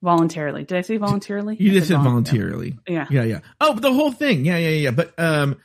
[0.07, 0.63] Voluntarily.
[0.63, 1.57] Did I say voluntarily?
[1.59, 2.71] You I just said voluntarily.
[2.71, 2.79] voluntarily.
[2.87, 3.07] Yeah.
[3.11, 3.41] Yeah, yeah.
[3.61, 4.45] Oh, but the whole thing.
[4.45, 4.91] Yeah, yeah, yeah.
[4.93, 5.57] But um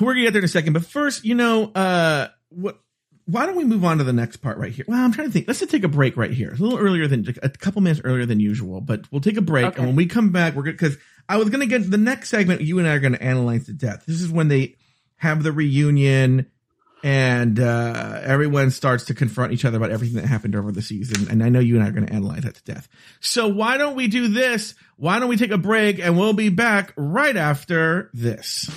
[0.00, 0.72] we're gonna get there in a second.
[0.72, 2.80] But first, you know, uh what
[3.26, 4.84] why don't we move on to the next part right here?
[4.88, 5.46] Well, I'm trying to think.
[5.46, 6.50] Let's just take a break right here.
[6.50, 9.42] It's a little earlier than a couple minutes earlier than usual, but we'll take a
[9.42, 9.66] break.
[9.66, 9.76] Okay.
[9.78, 10.96] And when we come back, we're gonna because
[11.28, 13.72] I was gonna get to the next segment you and I are gonna analyze to
[13.74, 14.06] death.
[14.06, 14.74] This is when they
[15.18, 16.46] have the reunion
[17.04, 21.28] and uh everyone starts to confront each other about everything that happened over the season.
[21.30, 22.88] And I know you and I are gonna analyze that to death.
[23.20, 24.74] So why don't we do this?
[24.96, 28.70] Why don't we take a break and we'll be back right after this.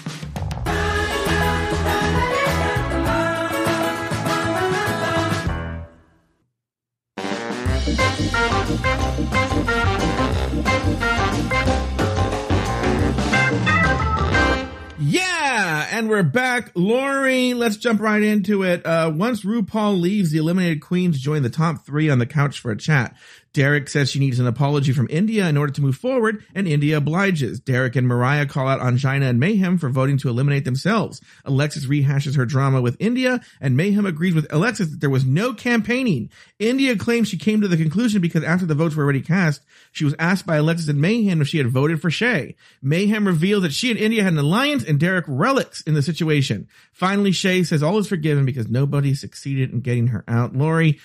[15.97, 16.73] And we're back.
[16.75, 18.85] Lauri, let's jump right into it.
[18.85, 22.69] Uh, once RuPaul leaves, the eliminated queens join the top three on the couch for
[22.69, 23.15] a chat.
[23.57, 26.97] Derek says she needs an apology from India in order to move forward, and India
[26.97, 27.59] obliges.
[27.59, 31.21] Derek and Mariah call out Ongina and Mayhem for voting to eliminate themselves.
[31.43, 35.55] Alexis rehashes her drama with India, and Mayhem agrees with Alexis that there was no
[35.55, 36.29] campaigning.
[36.59, 40.05] India claims she came to the conclusion because after the votes were already cast, she
[40.05, 42.55] was asked by Alexis and Mayhem if she had voted for Shea.
[42.83, 46.67] Mayhem revealed that she and India had an alliance, and Derek relics in the situation.
[46.93, 50.55] Finally, Shea says all is forgiven because nobody succeeded in getting her out.
[50.55, 50.99] Lauri,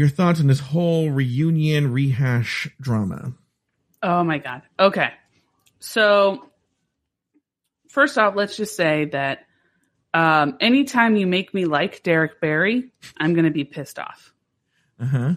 [0.00, 3.34] your thoughts on this whole reunion rehash drama?
[4.02, 4.62] Oh my God.
[4.78, 5.10] Okay.
[5.78, 6.48] So,
[7.88, 9.40] first off, let's just say that
[10.14, 14.32] um, anytime you make me like Derek Barry, I'm going to be pissed off.
[14.98, 15.34] Uh huh.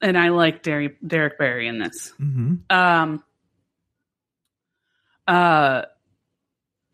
[0.00, 2.12] And I like Derek, Derek Barry in this.
[2.20, 2.54] Mm-hmm.
[2.76, 3.22] Um,
[5.28, 5.82] uh,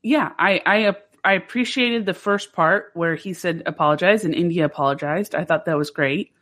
[0.02, 5.34] yeah, I, I, I appreciated the first part where he said apologize and India apologized.
[5.34, 6.32] I thought that was great.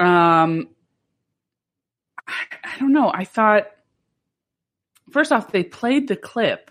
[0.00, 0.68] Um,
[2.26, 2.32] I,
[2.64, 3.10] I don't know.
[3.12, 3.66] I thought,
[5.10, 6.70] first off, they played the clip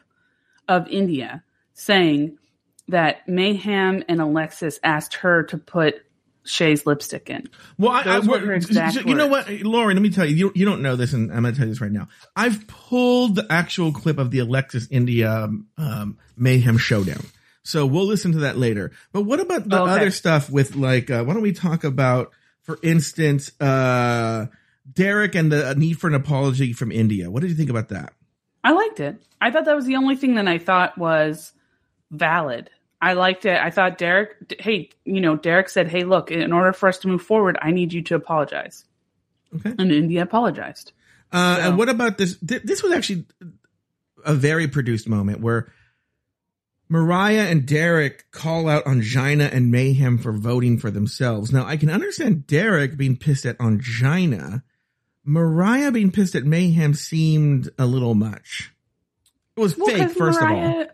[0.67, 2.37] of India saying
[2.87, 5.95] that Mayhem and Alexis asked her to put
[6.45, 7.47] Shea's lipstick in.
[7.77, 9.95] Well, I, I, Those were we're- her exact you know what, Lauren?
[9.95, 10.51] Let me tell you, you.
[10.55, 12.07] You don't know this, and I'm going to tell you this right now.
[12.35, 17.23] I've pulled the actual clip of the Alexis India um, Mayhem showdown,
[17.63, 18.91] so we'll listen to that later.
[19.11, 19.91] But what about the Okay.
[19.91, 21.11] other stuff with like?
[21.11, 22.31] Uh, why don't we talk about
[22.69, 24.45] for instance, uh,
[24.93, 27.31] Derek and the need for an apology from India.
[27.31, 28.13] What did you think about that?
[28.63, 29.19] I liked it.
[29.41, 31.51] I thought that was the only thing that I thought was
[32.11, 32.69] valid.
[33.01, 33.57] I liked it.
[33.59, 37.07] I thought Derek, hey, you know, Derek said, hey, look, in order for us to
[37.07, 38.85] move forward, I need you to apologize.
[39.55, 39.73] Okay.
[39.79, 40.91] And India apologized.
[41.31, 42.37] Uh, So- And what about this?
[42.37, 43.25] th- This was actually
[44.23, 45.71] a very produced moment where
[46.89, 51.51] Mariah and Derrick call out Ongina and Mayhem for voting for themselves.
[51.53, 54.63] Now, I can understand Derrick being pissed at Ongina.
[55.23, 58.71] Mariah being pissed at Mayhem seemed a little much.
[59.55, 60.55] It was Well, fake, first of all.
[60.55, 60.87] Mariah,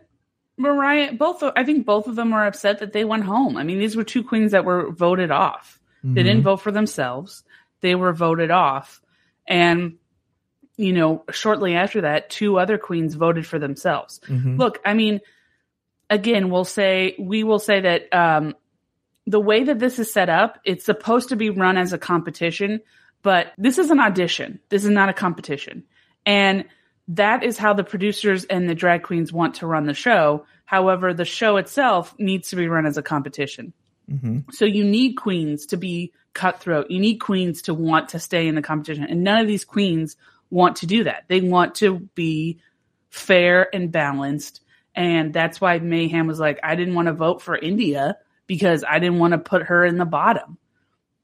[0.58, 3.56] Mariah, both I think both of them were upset that they went home.
[3.56, 5.80] I mean, these were two queens that were voted off.
[6.02, 6.14] They Mm-hmm.
[6.14, 7.42] didn't vote for themselves.
[7.80, 9.00] They were voted off.
[9.48, 9.94] And,
[10.76, 14.20] you know, shortly after that, two other queens voted for themselves.
[14.28, 14.58] Mhm.
[14.58, 15.20] Look, I mean,
[16.10, 18.54] again, we'll say, we will say that, um,
[19.26, 22.80] the way that this is set up, it's supposed to be run as a competition,
[23.22, 24.60] but this is an audition.
[24.68, 25.82] This is not a competition.
[26.24, 26.64] And
[27.08, 30.46] that is how the producers and the drag queens want to run the show.
[30.64, 33.72] However, the show itself needs to be run as a competition.
[34.10, 34.52] Mhm.
[34.52, 36.90] So you need queens to be cutthroat.
[36.90, 39.04] You need queens to want to stay in the competition.
[39.04, 40.16] And none of these queens
[40.50, 41.24] want to do that.
[41.28, 42.58] They want to be
[43.10, 44.60] fair and balanced.
[44.96, 48.98] And that's why Mayhem was like, I didn't want to vote for India because I
[48.98, 50.56] didn't want to put her in the bottom.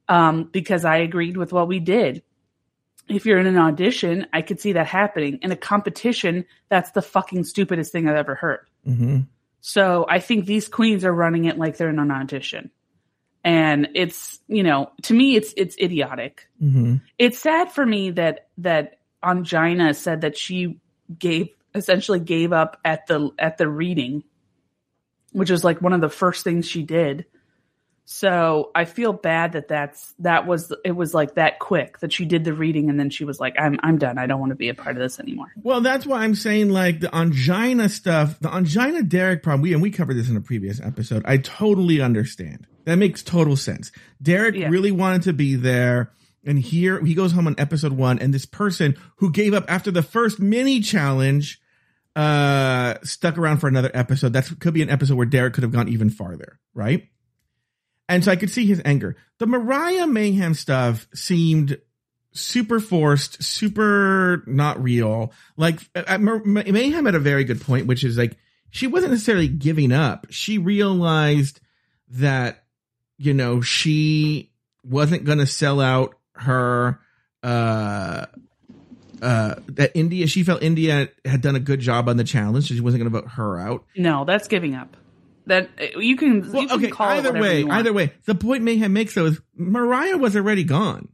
[0.09, 2.23] Um, because I agreed with what we did.
[3.09, 5.39] If you're in an audition, I could see that happening.
[5.41, 8.67] In a competition, that's the fucking stupidest thing I've ever heard.
[8.87, 9.27] Mhm.
[9.61, 12.71] So I think these queens are running it like they're in an audition.
[13.45, 16.49] And it's, you know, to me it's it's idiotic.
[16.63, 17.01] Mhm.
[17.19, 20.81] It's sad for me that that Ongina said that she
[21.19, 24.25] gave essentially gave up at the at the reading,
[25.33, 27.27] which was like one of the first things she did.
[28.05, 32.25] So I feel bad that that's that was it was like that quick that she
[32.25, 34.19] did the reading and then she was like I'm I'm done.
[34.19, 35.53] I don't want to be a part of this anymore.
[35.63, 39.63] Well, that's why I'm saying like the Ongina stuff, the Ongina Derrick problem.
[39.63, 41.23] We and we covered this in a previous episode.
[41.27, 42.67] I totally understand.
[42.85, 43.93] That makes total sense.
[44.21, 44.69] Derrick Yeah.
[44.69, 46.11] really wanted to be there,
[46.45, 49.93] and here he goes home on episode one, and this person who gave up after
[49.93, 51.61] the first mini challenge,
[52.15, 54.33] uh, stuck around for another episode.
[54.33, 57.09] That could be an episode where Derrick could have gone even farther, right?
[58.09, 59.17] And so I could see his anger.
[59.39, 61.79] The Mariah Mayhem stuff seemed
[62.33, 65.33] super forced, super not real.
[65.57, 68.37] Like uh, Mar- Mayhem had a very good point, which is like
[68.71, 70.27] she wasn't necessarily giving up.
[70.31, 71.61] She realized
[72.09, 72.65] that
[73.17, 74.53] you know she
[74.85, 76.99] wasn't going to sell out her
[77.43, 78.27] uh
[79.23, 82.75] uh that India she felt India had done a good job on the challenge so
[82.75, 83.85] she wasn't going to vote her out.
[83.97, 84.97] No, that's giving up.
[85.47, 88.93] That you can Well, you can okay, call either way, either way, the point Mayhem
[88.93, 91.09] makes though is Mariah was already gone.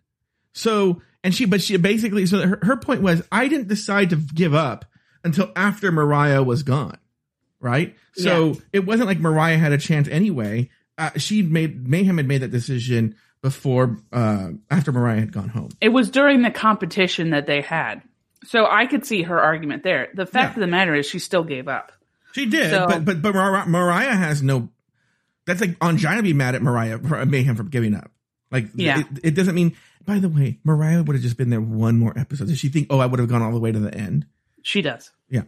[0.53, 4.16] So, and she, but she basically, so her, her point was, I didn't decide to
[4.16, 4.85] give up
[5.23, 6.99] until after Mariah was gone.
[7.61, 7.97] Right.
[8.14, 8.55] So Yeah.
[8.73, 10.71] it wasn't like Mariah had a chance anyway.
[10.97, 15.70] Uh, she made, Mayhem had made that decision before, uh, after Mariah had gone home.
[15.81, 18.03] It was during the competition that they had.
[18.44, 20.09] So I could see her argument there.
[20.14, 20.55] The fact Yeah.
[20.55, 21.92] of the matter is she still gave up.
[22.33, 24.68] She did, So- but, but, but Mar- Mariah has no,
[25.46, 28.11] that's like on Ongina be mad at Mariah, for- Mayhem for giving up.
[28.51, 29.01] Like, Yeah.
[29.01, 32.12] it, it doesn't mean, by the way, Mariah would have just been there one more
[32.18, 32.48] episode.
[32.48, 34.27] Does she think, oh, I would have gone all the way to the end?
[34.62, 35.11] She does.
[35.29, 35.42] Yeah.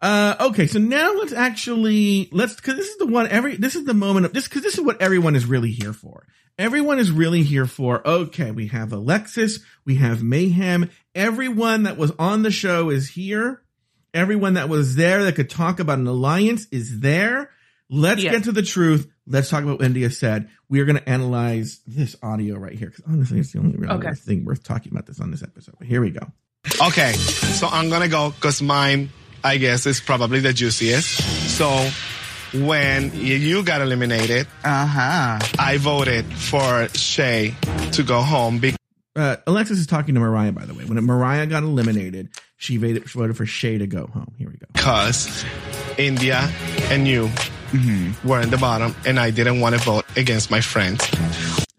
[0.00, 0.66] Uh, okay.
[0.66, 4.26] So now let's actually, let's, cause this is the one, every, this is the moment
[4.26, 6.24] of this, cause this is what everyone is really here for.
[6.58, 12.12] Everyone is really here for, okay, we have Alexis, we have Mayhem, everyone that was
[12.18, 13.62] on the show is here.
[14.14, 17.50] Everyone that was there that could talk about an alliance is there.
[17.90, 18.32] Let's Yeah.
[18.32, 19.06] get to the truth.
[19.26, 20.48] Let's talk about what India said.
[20.68, 23.92] We are going to analyze this audio right here because honestly, it's the only real
[23.92, 24.12] Okay.
[24.14, 25.74] thing worth talking about this on this episode.
[25.78, 26.26] But here we go.
[26.82, 29.10] Okay, so I'm gonna go because mine,
[29.44, 31.08] I guess, is probably the juiciest.
[31.56, 31.90] So
[32.64, 35.38] when you got eliminated, Uh huh.
[35.58, 37.54] I voted for Shea
[37.92, 38.60] to go home
[39.18, 40.84] uh, Alexis is talking to Mariah, by the way.
[40.84, 44.32] When Mariah got eliminated, she voted, for Shea to go home.
[44.38, 44.66] Here we go.
[44.72, 45.44] because
[45.98, 46.48] India
[46.84, 47.28] and you
[48.24, 51.04] were in the bottom, and I didn't want to vote against my friends.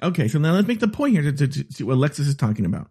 [0.04, 2.36] Okay, so now let's make the point here to, to, to see what Alexis is
[2.36, 2.90] talking about.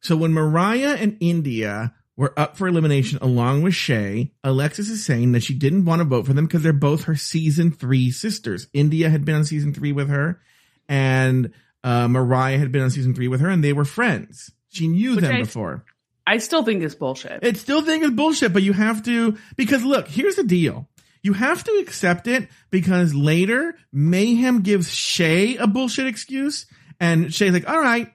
[0.00, 5.32] So when Mariah and India were up for elimination along with Shea, Alexis is saying
[5.32, 8.68] that she didn't want to vote for them because they're both her season three sisters.
[8.72, 10.40] India had been on season three with her,
[10.88, 11.52] and
[11.82, 14.52] uh, Mariah had been on season three with her, and they were friends.
[14.68, 15.84] She knew Which them I- before.
[16.26, 17.40] I still think it's bullshit.
[17.42, 20.88] It still think it's bullshit, but you have to because look, here's the deal.
[21.22, 26.64] You have to accept it because later Mayhem gives Shea a bullshit excuse
[27.00, 28.12] And Shea's like, all right,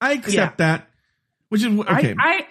[0.00, 0.88] I accept that.
[1.48, 2.14] Which is okay.
[2.18, 2.46] I, I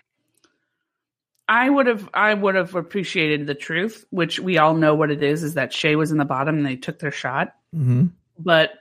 [1.52, 5.22] I would have I would have appreciated the truth, which we all know what it
[5.22, 7.54] is, is that Shea was in the bottom and they took their shot.
[7.74, 8.06] hmm
[8.40, 8.72] But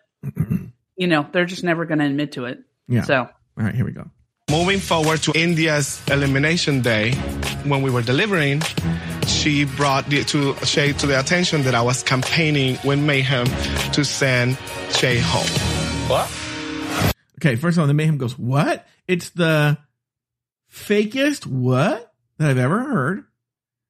[0.97, 2.63] you know, they're just never gonna admit to it.
[2.87, 3.03] Yeah.
[3.03, 4.09] So All right, here we go.
[4.49, 7.15] Moving forward to India's elimination day,
[7.65, 8.63] when we were delivering,
[9.27, 13.47] she brought the, to Shea to the attention that I was campaigning with Mayhem
[13.93, 14.57] to send
[14.91, 15.47] Shea home.
[16.09, 16.31] What?
[17.39, 18.87] Okay, first of all, the mayhem goes, what?
[19.09, 19.79] It's the
[20.71, 22.10] fakest what
[22.41, 23.25] that I've ever heard.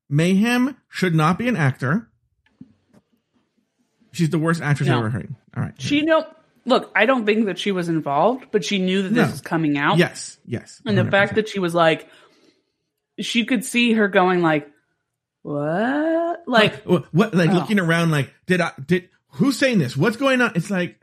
[0.09, 2.09] Mayhem should not be an actor.
[4.12, 4.94] She's the worst actress No.
[4.94, 5.34] I've ever heard.
[5.57, 5.74] All right.
[5.80, 6.26] she know
[6.66, 9.30] look, I don't think that she was involved, but she knew that this No.
[9.30, 9.98] was coming out.
[9.98, 10.82] Yes, yes.
[10.84, 12.09] And the fact that she was like
[13.20, 14.68] she could see her going like,
[15.42, 16.42] What?
[16.48, 17.55] Like what, what like Oh.
[17.55, 19.96] looking around like, did I did who's saying this?
[19.96, 20.53] What's going on?
[20.57, 21.01] It's like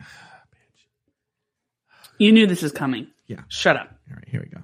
[2.18, 3.08] you knew this is coming.
[3.28, 3.41] Yeah.
[3.48, 3.88] Shut up.
[4.10, 4.64] all right, here we go.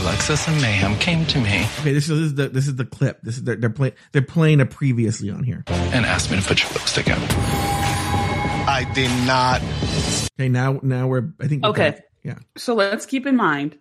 [0.00, 2.84] Alexis and Mayhem came to me Okay, this is, this is the this is the
[2.84, 3.20] clip.
[3.22, 5.62] This is they're they're, play, they're playing a previously on here.
[5.68, 7.14] and asked me to put your lipstick in.
[7.16, 9.62] I did not.
[10.38, 11.90] Okay, now now we're I think we're Okay.
[11.90, 12.02] back.
[12.22, 12.38] Yeah.
[12.56, 13.78] So let's keep in mind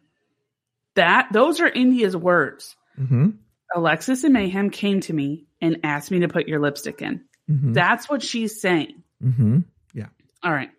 [0.95, 2.76] that those are India's words.
[2.99, 3.30] Mm-hmm.
[3.76, 7.24] Alexis and Mayhem came to me and asked me to put your lipstick in.
[7.49, 7.74] Mm-hmm.
[7.74, 9.01] That's what she's saying.
[9.24, 9.59] Mm-hmm.
[9.93, 10.07] Yeah.
[10.43, 10.70] All right.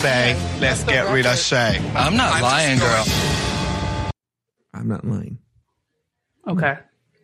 [0.00, 1.78] Say, let's get rid of Shea.
[1.94, 3.04] I'm not lying, girl.
[4.72, 5.38] I'm not lying.
[6.46, 6.78] Okay.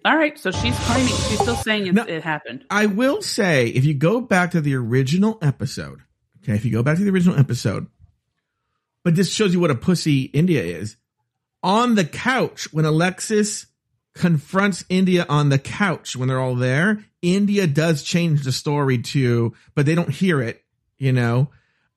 [0.04, 0.38] All right.
[0.38, 2.04] So she's claiming, she's still saying it, No.
[2.04, 2.64] it happened.
[2.70, 6.00] I will say, if you go back to the original episode,
[6.42, 7.86] okay, if you go back to the original episode,
[9.04, 10.96] but this shows you what a pussy India is.
[11.62, 13.66] On the couch, when Alexis
[14.14, 19.54] confronts India on the couch when they're all there, India does change the story to,
[19.74, 20.62] but they don't hear it,
[20.98, 21.50] you know,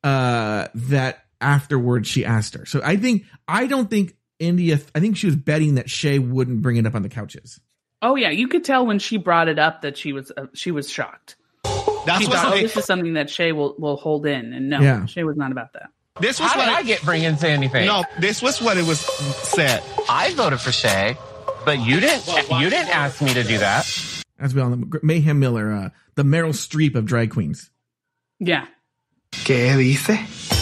[0.03, 2.65] uh, that afterwards she asked her.
[2.65, 6.61] So I think, I don't think India, I think she was betting that Shea wouldn't
[6.61, 7.59] bring it up on the couches.
[8.01, 10.71] Oh yeah, you could tell when she brought it up that she was uh, she
[10.71, 11.35] was shocked.
[12.05, 14.69] That's She what thought, oh, this is something that Shea will will hold in, and
[14.69, 15.05] no, Yeah.
[15.05, 15.89] Shea was not about that.
[16.21, 17.85] this was How what did I get bring into anything?
[17.85, 19.83] No, this was what it was said.
[20.09, 21.17] I voted for Shea,
[21.65, 22.25] but you didn't.
[22.59, 23.85] You didn't ask me to do that.
[24.39, 27.69] As we all know, Mayhem Miller, uh, the Meryl Streep of drag queens.
[28.39, 28.65] Yeah.
[29.31, 30.58] ¿Qué dice?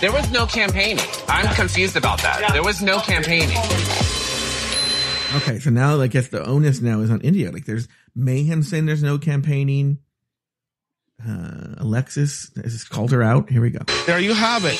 [0.00, 1.04] There was no campaigning.
[1.28, 2.52] I'm confused about that.
[2.52, 3.56] There was no campaigning.
[5.36, 7.50] Okay, so now I guess the onus now is on India.
[7.50, 9.98] Like there's Mayhem saying there's no campaigning.
[11.26, 13.48] Uh, Alexis has called her out.
[13.50, 13.80] Here we go.
[14.06, 14.78] There you have it.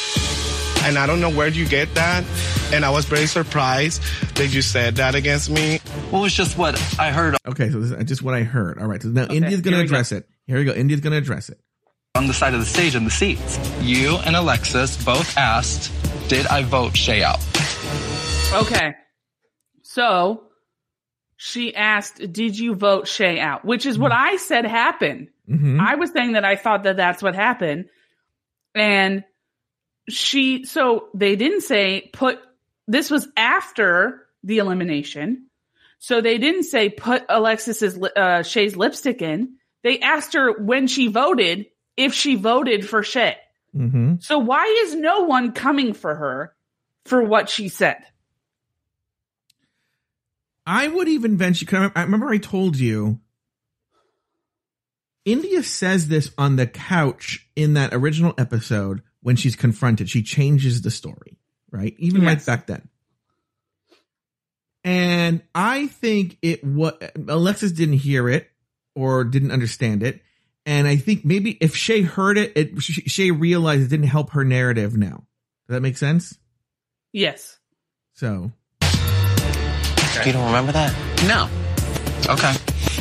[0.85, 2.23] And I don't know where you get that.
[2.73, 4.03] And I was very surprised
[4.37, 5.81] that you said that against me.
[6.13, 8.79] Well, it's just what I heard Okay, so this is just what I heard.
[8.79, 9.95] All right, so now Okay, India's going to here we go.
[9.95, 10.29] address it.
[10.47, 10.73] Here we go.
[10.73, 11.59] India's going to address it.
[12.17, 13.59] On the side of the stage in the seats.
[13.83, 15.93] You and Alexis both asked,
[16.31, 17.41] "Did I vote Shea out?"
[18.55, 18.95] Okay.
[19.83, 20.45] So
[21.37, 25.29] she asked, "Did you vote Shea out?" Which is what I said happened.
[25.47, 25.79] Mm-hmm.
[25.79, 27.91] I was saying that I thought that that's what happened,
[28.75, 29.23] and
[30.09, 30.65] she.
[30.65, 32.39] So they didn't say put.
[32.89, 35.49] This was after the elimination,
[35.99, 39.57] so they didn't say put Alexis's uh, Shea's lipstick in.
[39.83, 41.67] They asked her when she voted
[41.97, 43.37] if she voted for shit.
[43.75, 44.17] Mm-hmm.
[44.21, 46.55] So why is no one coming for her
[47.05, 47.99] for what she said?
[50.67, 51.93] I would even venture.
[51.95, 53.21] I remember- I told you.
[55.25, 60.09] India says this on the couch in that original episode when she's confronted.
[60.09, 61.39] She changes the story,
[61.73, 61.97] right?
[61.99, 62.47] Even like Yes.
[62.47, 62.89] back then.
[64.85, 68.49] And I think it what Alexis didn't hear it
[68.95, 70.23] or didn't understand it.
[70.67, 74.45] And I think maybe if Shea heard it, it Shea realized it didn't help her
[74.45, 75.25] narrative now.
[75.69, 76.37] Does that make sense?
[77.13, 77.59] Yes.
[78.15, 78.51] So
[80.25, 80.93] You don't remember that?
[81.27, 81.49] No.
[82.29, 82.53] Okay.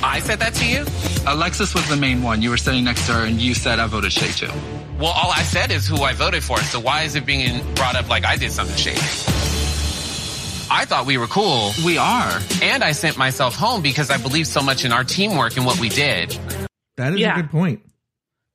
[0.03, 0.85] I said that to you.
[1.25, 2.41] Alexis was the main one.
[2.41, 4.51] You were sitting next to her, and you said, "I voted Shea too."
[4.99, 6.59] Well, all I said is who I voted for.
[6.59, 8.99] So why is it being brought up like I did something shady?
[10.69, 11.71] I thought we were cool.
[11.83, 12.39] We are.
[12.61, 15.79] And I sent myself home because I believe so much in our teamwork and what
[15.79, 16.37] we did.
[16.97, 17.37] That is Yeah.
[17.37, 17.81] a good point.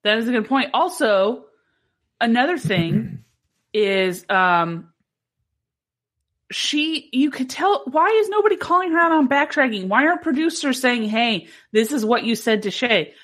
[0.02, 0.70] That is a good point.
[0.74, 1.44] Also,
[2.20, 3.24] another thing
[3.74, 4.86] is um
[6.50, 9.86] she you could tell why is nobody calling her out on backtracking?
[9.88, 13.14] Why aren't producers saying, "Hey, this is what you said to Shea"?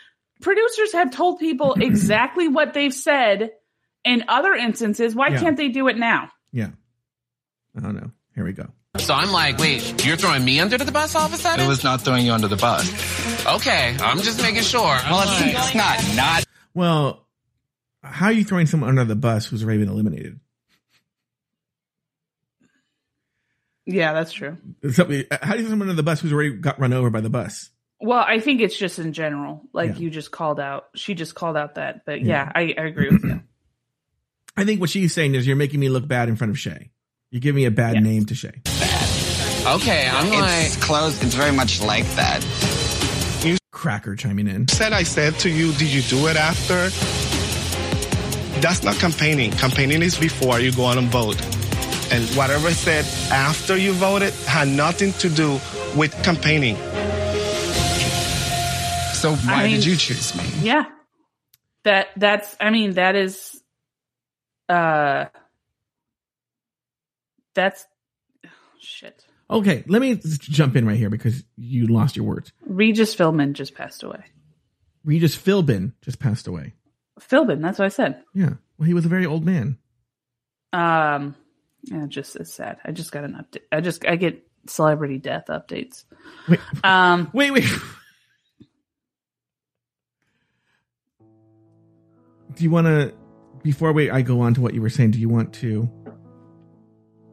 [0.41, 3.51] Producers have told people exactly what they've said
[4.05, 5.15] in other instances.
[5.15, 5.41] Why Yeah.
[5.41, 6.31] can't they do it now?
[6.53, 6.71] Yeah.
[7.77, 8.11] I don't know.
[8.35, 8.69] Here we go.
[8.99, 11.65] So I'm like, wait, you're throwing me under the bus all of a sudden?
[11.65, 12.87] It was not throwing you under the bus.
[13.47, 14.81] okay, I'm just making sure.
[14.83, 16.45] Well, it's, it's not not.
[16.75, 17.27] Well,
[18.03, 20.41] how are you throwing someone under the bus who's already been eliminated?
[23.85, 24.57] Yeah, that's true.
[24.91, 27.09] Somebody, uh, how do you throw someone under the bus who's already got run over
[27.11, 27.71] by the bus?
[28.01, 29.99] Well, I think it's just in general, like Yeah.
[29.99, 30.87] you just called out.
[30.97, 32.27] She just called out that, but Yeah.
[32.47, 33.43] yeah, I, I agree with you.
[34.57, 36.91] I think what she's saying is you're making me look bad in front of Shea.
[37.31, 38.03] You give me a bad Yes.
[38.03, 38.63] name to Shea.
[39.67, 40.67] Okay, I'm like.
[40.67, 41.21] It's close.
[41.25, 42.41] It's very much like that.
[43.45, 44.69] You Cracker chiming in.
[44.69, 46.89] Said I said to you, did you do it after?
[48.61, 49.51] That's not campaigning.
[49.51, 51.41] Campaigning is before you go on and vote.
[52.13, 55.59] And whatever I said after you voted had nothing to do
[55.97, 56.77] with campaigning.
[59.15, 60.45] So why mean- did you choose me?
[60.63, 60.85] Yeah.
[61.83, 63.61] That that's I mean, that is
[64.69, 65.27] uh
[67.55, 67.85] that's
[68.81, 69.26] shit.
[69.49, 72.53] Okay, let me jump in right here because you lost your words.
[72.65, 74.25] Regis Philbin just passed away.
[75.05, 76.75] Regis Philbin just passed away.
[77.21, 78.23] Philbin, that's what I said.
[78.35, 78.55] Yeah.
[78.77, 79.79] Well, he was a very old man.
[80.73, 81.37] Um
[81.85, 82.79] yeah, just it's sad.
[82.85, 83.63] I just got an update.
[83.71, 86.05] I just I get celebrity death updates.
[86.49, 87.69] Wait, Um wait, wait.
[92.55, 93.13] Do you want to,
[93.63, 95.91] before we, I go on to what you were saying, do you want to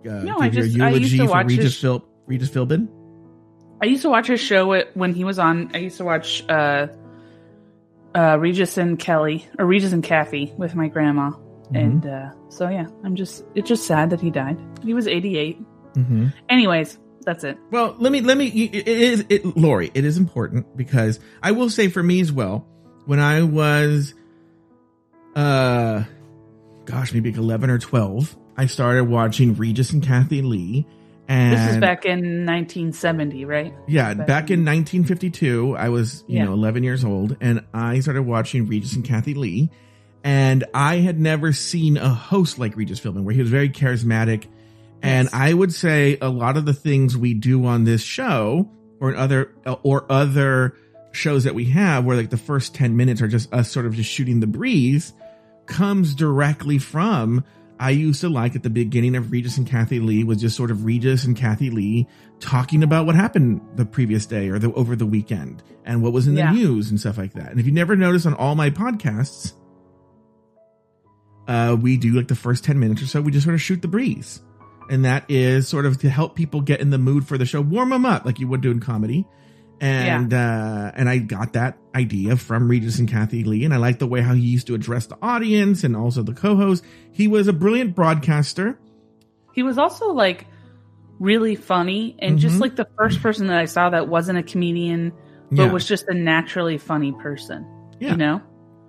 [0.04, 2.88] No, give I your just- I used to for watch Regis, his- Phil, Regis Philbin?
[3.82, 5.72] I used to watch his show when he was on.
[5.74, 6.88] I used to watch uh,
[8.16, 11.76] uh, Regis and Kelly or Regis and Kathie with my grandma, Mm-hmm.
[11.76, 14.58] and uh, so yeah, I'm just it's just sad that he died.
[14.84, 15.60] He was 88.
[15.96, 16.28] Mm-hmm.
[16.50, 17.58] Anyways, that's it.
[17.72, 18.48] Well, let me let me.
[18.48, 19.90] It is it, Lauri.
[19.94, 22.68] It is important because I will say for me as well.
[23.06, 24.14] When I was,
[25.36, 26.04] uh,
[26.86, 30.86] gosh, maybe like eleven or twelve, I started watching Regis and Kathie Lee.
[31.28, 33.74] And This is back in 1970, right?
[33.88, 36.46] Yeah, back back, in- in 1952, I was, you Yeah.
[36.46, 39.70] know, 11 years old and I started watching Regis and Kathie Lee.
[40.24, 44.46] And I had never seen a host like Regis Philbin where he was very charismatic.
[45.02, 48.70] And I would say a lot of the things we do on this show
[49.02, 49.50] or in other,
[49.84, 50.76] or other
[51.12, 53.96] shows that we have where like the first 10 minutes are just us sort of
[53.96, 55.14] just shooting the breeze
[55.68, 57.44] comes directly from
[57.84, 60.72] I used to like at the beginning of Regis and Kathie Lee was just sort
[60.72, 62.08] of Regis and Kathie Lee
[62.40, 66.26] talking about what happened the previous day or the over the weekend and what was
[66.26, 66.54] in the Yeah.
[66.54, 67.52] news and stuff like that.
[67.52, 69.52] And if you never noticed on all my podcasts,
[71.48, 73.82] uh, we do like the first 10 minutes or so, we just sort of shoot
[73.82, 74.42] the breeze.
[74.90, 77.60] And that is sort of to help people get in the mood for the show,
[77.62, 79.26] warm them up like you would do in comedy.
[79.82, 83.66] And, uh, and I got that idea from Regis and Kathie Lee.
[83.66, 86.34] And I like the way how he used to address the audience and also the
[86.34, 86.86] co-host.
[87.12, 88.80] He was a brilliant broadcaster.
[89.54, 90.48] He was also like
[91.20, 92.62] really funny and just Mhm.
[92.62, 95.12] like the first person that I saw that wasn't a comedian,
[95.52, 95.72] but Yeah.
[95.72, 97.66] was just a naturally funny person.
[98.00, 98.12] Yeah.
[98.12, 98.42] You know?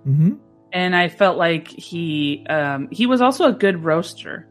[0.03, 0.33] hmm
[0.73, 4.45] and I felt like he um, he was also a good roaster,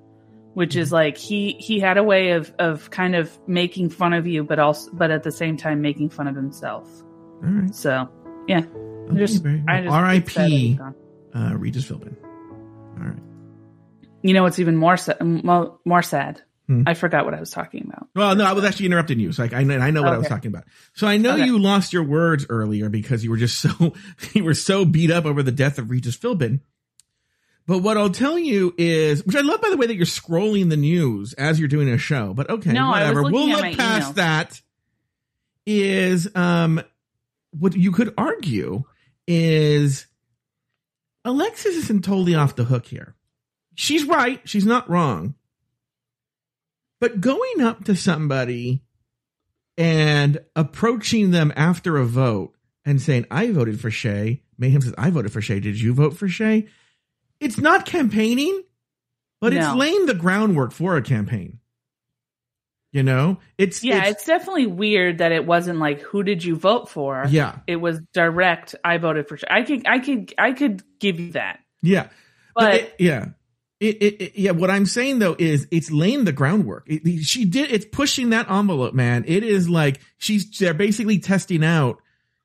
[0.55, 4.27] which is like he he had a way of of kind of making fun of
[4.27, 6.89] you, but also but at the same time making fun of himself.
[7.43, 7.75] All right.
[7.75, 8.09] So
[8.49, 8.63] yeah,
[9.11, 9.83] Okay, just I well.
[10.17, 10.79] just it's sad that he's R.I.P.
[11.35, 12.17] Uh, Regis Philbin.
[12.99, 13.19] All right.
[14.23, 15.21] You know what's even more sad?
[15.23, 16.41] More, more sad.
[16.67, 16.85] Hmm.
[16.87, 18.09] I forgot what I was talking about.
[18.17, 20.17] Well, no, I was actually interrupting you, so like, I know, I know what I
[20.17, 20.65] was talking about.
[20.95, 21.45] So I know Okay.
[21.45, 23.93] you lost your words earlier because you were just so
[24.33, 26.61] you were so beat up over the death of Regis Philbin.
[27.67, 30.69] But what I'll tell you is, which I love, by the way, that you're scrolling
[30.69, 32.35] the news as you're doing a show.
[32.35, 33.23] But okay, No, whatever.
[33.23, 34.61] We'll look past that.
[35.67, 36.83] Is um,
[37.53, 38.85] what you could argue
[39.27, 40.07] is
[41.25, 43.15] Alexis isn't totally off the hook here.
[43.75, 44.41] She's right.
[44.45, 45.35] She's not wrong.
[47.01, 48.83] But going up to somebody
[49.79, 52.55] and approaching them after a vote
[52.85, 54.43] and saying, I voted for Shea.
[54.59, 55.61] Mayhem says, I voted for Shea.
[55.61, 56.69] Did you vote for Shea?
[57.41, 58.63] It's not campaigning,
[59.41, 61.59] but it's laying the groundwork for a campaign.
[62.93, 66.89] You know, it's Yeah, it's, definitely weird that it wasn't like who did you vote
[66.89, 67.25] for?
[67.29, 68.77] yeah, It was direct.
[68.85, 69.37] I voted for.
[69.51, 72.09] I could I could I could give you that, yeah,
[72.55, 73.27] but it- yeah.
[73.81, 74.53] It, it, it- yeah.
[74.53, 76.85] What I'm saying though is it's laying the groundwork.
[76.87, 77.73] It- she did.
[77.73, 79.25] It's pushing that envelope, man.
[79.27, 81.99] It is like she's they're basically testing out.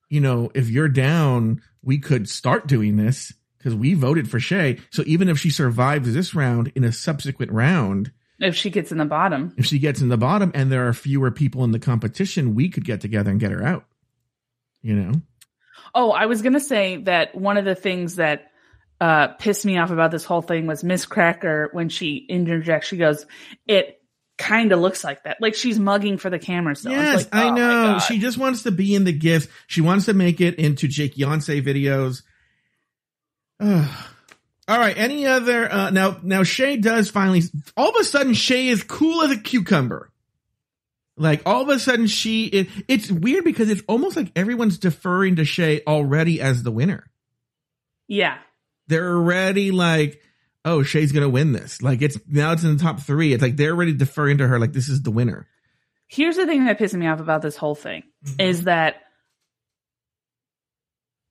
[0.10, 4.80] You know, if you're down, we could start doing this because we voted for Shea.
[4.90, 8.98] So even if she survives this round, in a subsequent round, if she gets in
[8.98, 11.80] the bottom, if she gets in the bottom and there are fewer people in the
[11.80, 13.86] competition, we could get together and get her out.
[14.82, 15.22] You know.
[15.94, 18.48] Oh, I was gonna say that one of the things that
[19.02, 22.88] uh, pissed me off about this whole thing was Miz Cracker when she interjects.
[22.88, 23.26] She goes,
[23.68, 24.02] "It
[24.38, 27.50] kind of looks like that, like she's mugging for the camera." So Yes, like, I
[27.50, 28.00] oh my know.
[28.00, 29.48] She just wants to be in the gifts.
[29.68, 32.22] She wants to make it into Jake Yonsei videos.
[33.60, 34.98] All right.
[34.98, 35.72] Any other?
[35.72, 37.42] Uh, now, now Shea does finally.
[37.76, 40.12] All of a sudden, Shea is cool as a cucumber.
[41.20, 45.36] Like all of a sudden she it, it's weird because it's almost like everyone's deferring
[45.36, 47.12] to Shea already as the winner.
[48.08, 48.38] Yeah.
[48.88, 50.22] They're already like,
[50.64, 51.82] oh, Shea's gonna win this.
[51.82, 53.34] Like it's now it's in the top three.
[53.34, 55.46] It's like they're already deferring to her like this is the winner.
[56.08, 58.04] Here's the thing that pisses me off about this whole thing
[58.40, 59.02] is that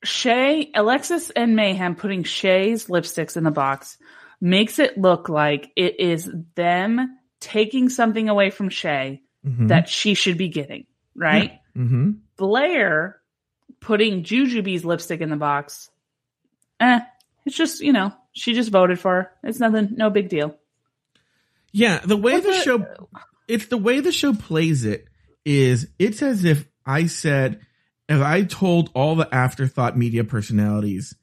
[0.04, 3.98] Shea, Alexis and Mayhem putting Shea's lipsticks in the box
[4.40, 9.68] makes it look like it is them taking something away from Shea Mhm.
[9.68, 11.58] that she should be getting, right?
[11.76, 12.12] Mm-hmm.
[12.36, 13.20] Blair
[13.80, 15.90] putting Jujubee's lipstick in the box,
[16.80, 17.00] eh,
[17.44, 19.30] it's just, you know, she just voted for her.
[19.44, 20.56] It's nothing, no big deal.
[21.72, 22.86] Yeah, the way the- show
[23.46, 25.06] it's the way the show plays it
[25.44, 27.60] is it's as if I said
[28.08, 31.14] if I told all the afterthought media personalities,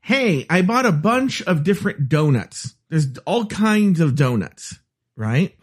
[0.00, 2.74] "Hey, I bought a bunch of different donuts.
[2.88, 4.78] There's all kinds of donuts,
[5.16, 5.56] right?"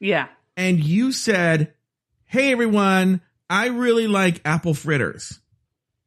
[0.00, 0.28] Yeah.
[0.56, 1.74] And you said,
[2.24, 3.20] "Hey everyone,
[3.50, 5.40] I really like apple fritters."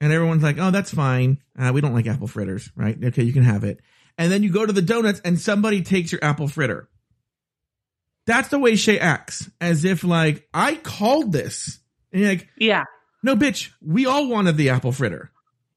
[0.01, 1.39] And everyone's like, "Oh, that's fine.
[1.57, 2.97] Uh, we don't like apple fritters, right?
[3.03, 3.81] Okay, you can have it."
[4.17, 6.89] And then you go to the donuts and somebody takes your apple fritter.
[8.27, 11.79] That's the way Shea acts, as if like I called this.
[12.11, 12.83] And you're like, Yeah.
[13.23, 15.31] No, bitch, we all wanted the apple fritter.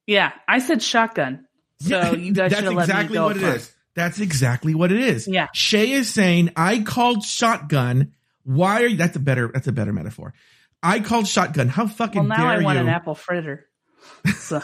[0.07, 0.33] Yeah.
[0.49, 1.47] I said shotgun.
[1.81, 3.73] So you guys That's should have let exactly me go what it is.
[3.95, 5.29] That's exactly what it is.
[5.29, 5.49] Yeah.
[5.53, 8.13] Shea is saying, I called shotgun.
[8.45, 8.97] Why are you?
[8.97, 9.51] That's a better.
[9.53, 10.33] That's a better metaphor.
[10.83, 11.69] I called shotgun.
[11.69, 12.83] How fucking Well, now dare I want you?
[12.85, 13.67] an apple fritter.
[14.37, 14.61] So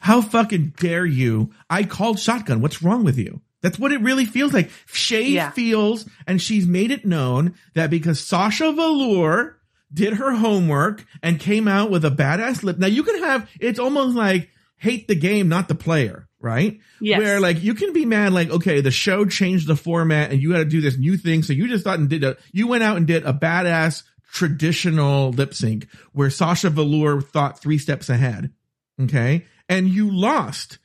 [0.00, 1.50] How fucking dare you?
[1.68, 2.60] I called shotgun.
[2.62, 3.42] What's wrong with you?
[3.60, 4.70] That's what it really feels like.
[4.86, 5.50] Shea Yeah.
[5.50, 9.57] feels, and she's made it known that because Sasha Velour
[9.92, 12.78] did her homework and came out with a badass lip.
[12.78, 16.78] Now you can have, it's almost like hate the game, not the player, right?
[17.00, 17.18] Yes.
[17.18, 20.52] Where like you can be mad, like, okay, the show changed the format and you
[20.52, 21.42] had to do this new thing.
[21.42, 25.30] So you just thought and did a, you went out and did a badass traditional
[25.30, 28.52] lip sync where Sasha Velour thought three steps ahead.
[29.00, 29.46] Okay.
[29.68, 30.78] And you lost.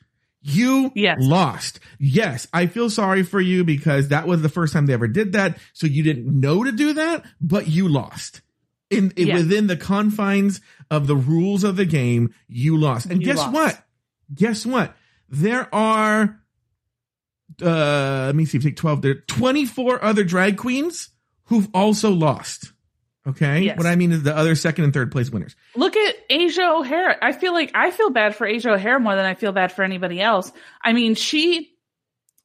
[0.46, 1.16] You Yes.
[1.20, 1.80] lost.
[1.98, 5.32] Yes, I feel sorry for you because that was the first time they ever did
[5.32, 5.58] that.
[5.72, 8.42] So you didn't know to do that, but you lost.
[8.94, 9.36] In, in- Yeah.
[9.36, 13.06] within the confines of the rules of the game, you lost.
[13.06, 13.52] And You guess lost.
[13.52, 13.84] what?
[14.34, 14.96] Guess what?
[15.28, 16.40] There are
[17.62, 21.10] uh let me see, if take 12 there are 24 other drag queens
[21.44, 22.72] who've also lost.
[23.26, 23.62] Okay?
[23.62, 23.78] Yes.
[23.78, 25.54] What I mean is the other second and third place winners.
[25.76, 27.16] look at Asia O'Hara.
[27.22, 29.82] I feel like I feel bad for Asia O'Hara more than I feel bad for
[29.82, 30.52] anybody else.
[30.82, 31.73] I mean, she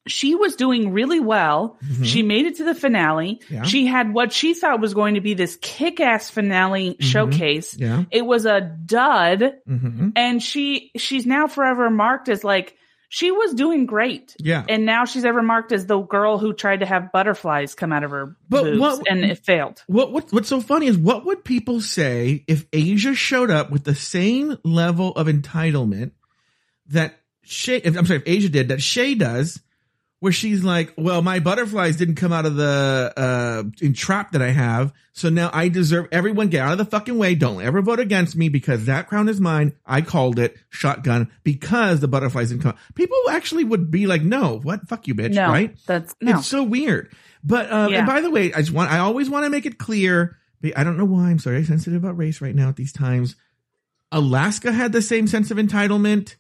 [0.08, 1.78] she was doing really well.
[2.04, 3.39] She made it to the finale.
[3.43, 3.54] Mm-hmm.
[3.54, 3.64] Yeah.
[3.64, 7.76] She had what she thought was going to be this kick-ass finale showcase.
[7.76, 7.84] Mm-hmm.
[7.84, 8.04] Yeah.
[8.12, 9.54] It was a dud.
[9.70, 10.14] Mhm.
[10.16, 12.76] and she she's now forever marked as like
[13.12, 14.64] she was doing great Yeah.
[14.70, 18.04] and now she's ever marked as the girl who tried to have butterflies come out
[18.04, 21.26] of her But boobs what- and it failed What, what what's so funny is what
[21.26, 26.12] would people say if Asia showed up with the same level of entitlement
[26.88, 29.60] that Shea if, I'm sorry if Asia did that Shea does
[30.20, 34.49] where she's like, well, my butterflies didn't come out of the uh entrap that I
[34.51, 37.36] have, so now I deserve everyone get out of the fucking way.
[37.36, 39.74] Don't ever vote against me because that crown is mine.
[39.86, 42.76] I called it shotgun because the butterflies didn't come.
[42.95, 44.88] People actually would be like, no, what?
[44.88, 45.76] Fuck you, bitch, no right?
[45.86, 47.11] that's no It's so weird.
[47.43, 47.99] But um, Yeah.
[47.99, 50.36] and by the way, I just want I always want to make it clear.
[50.76, 53.38] I don't know why I'm so very sensitive about race right now at these times.
[54.11, 56.36] Alaska had the same sense of entitlement,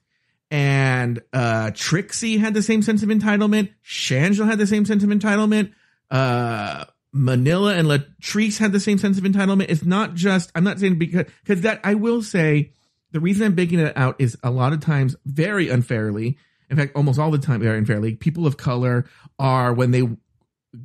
[0.51, 3.69] and uh Trixie had the same sense of entitlement.
[3.85, 5.73] Shangela had the same sense of entitlement.
[6.09, 9.65] Uh Manila and Latrice had the same sense of entitlement.
[9.69, 12.73] It's not just I'm not saying because because that I will say
[13.11, 16.37] the reason I'm baking it out is a lot of times very unfairly.
[16.69, 18.15] In fact, almost all the time very unfairly.
[18.15, 19.05] People of color
[19.39, 20.03] are when they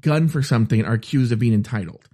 [0.00, 2.08] gun for something are accused of being entitled.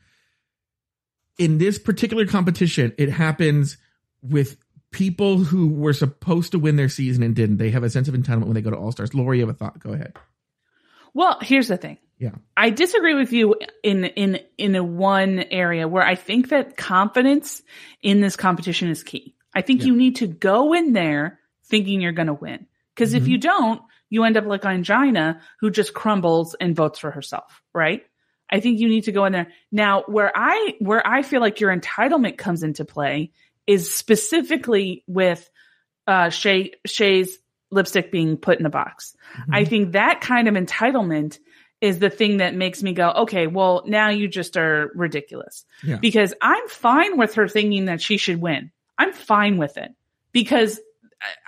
[1.38, 3.78] In this particular competition, it happens
[4.22, 4.56] with
[4.92, 7.58] people who were supposed to win their season and didn't.
[7.58, 9.14] They have a sense of entitlement when they go to All Stars.
[9.14, 9.78] Lauri, you have a thought?
[9.78, 10.16] Go ahead.
[11.14, 12.30] well here's the thing Yeah.
[12.56, 17.62] i disagree with you in in in a one area where i think that confidence
[18.00, 19.86] in this competition is key i think Yeah.
[19.88, 23.28] you need to go in there thinking you're going to win because if Mhm.
[23.28, 28.02] you don't you end up like Ongina who just crumbles and votes for herself right
[28.48, 31.58] i think you need to go in there now where i where i feel like
[31.58, 33.32] your entitlement comes into play
[33.70, 35.48] is specifically with
[36.06, 37.38] uh shea shea's
[37.70, 39.54] lipstick being put in the box Mm-hmm.
[39.54, 41.38] I think that kind of entitlement
[41.80, 45.64] is the thing that makes me go, okay, well, now you just are ridiculous.
[45.84, 45.96] Yeah.
[45.96, 48.72] Because I'm fine with her thinking that she should win.
[48.98, 49.92] I'm fine with it
[50.32, 50.80] because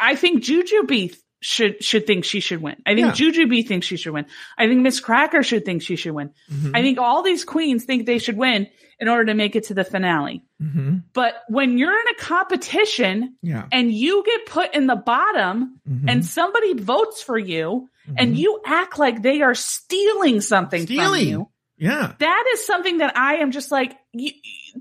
[0.01, 2.76] I- I think Jujubee should should think she should win.
[2.86, 3.12] I think Yeah.
[3.12, 4.26] Jujubee thinks she should win.
[4.57, 6.30] I think Miz Cracker should think she should win.
[6.51, 6.74] Mm-hmm.
[6.74, 8.68] I think all these queens think they should win
[9.01, 10.45] in order to make it to the finale.
[10.61, 13.66] hmm But when you're in a competition Yeah.
[13.72, 16.05] and you get put in the bottom Mhm.
[16.09, 18.14] and somebody votes for you Mhm.
[18.18, 21.20] and you act like they are stealing something Stealing.
[21.24, 22.12] from you, Yeah.
[22.18, 24.30] that is something that I am just like, you,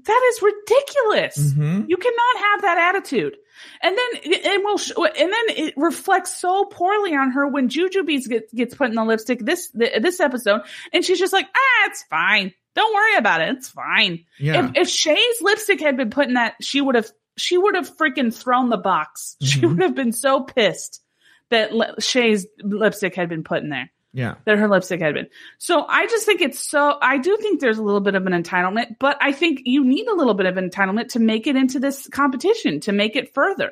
[0.06, 1.54] that is ridiculous.
[1.54, 1.86] Mhm.
[1.88, 3.38] You cannot have that attitude.
[3.82, 8.54] And then it will, and then it reflects so poorly on her when Jujubee gets,
[8.54, 10.62] gets put in the lipstick this this episode,
[10.94, 12.54] and she's just like, ah, it's fine.
[12.76, 13.58] Don't worry about it.
[13.58, 14.26] It's fine.
[14.40, 14.70] Yeah.
[14.70, 17.96] If, if Shay's lipstick had been put in that, she would have she would have
[17.98, 19.36] freaking thrown the box.
[19.42, 19.70] She Mhm.
[19.70, 21.02] would have been so pissed
[21.50, 24.36] that Shay's lipstick had been put in there yeah.
[24.46, 25.28] that her lipstick had been.
[25.58, 28.34] So I just think it's so, I do think there's a little bit of an
[28.34, 31.80] entitlement, but I think you need a little bit of entitlement to make it into
[31.80, 33.72] this competition, to make it further.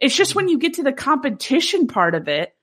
[0.00, 2.54] It's just when you get to the competition part of it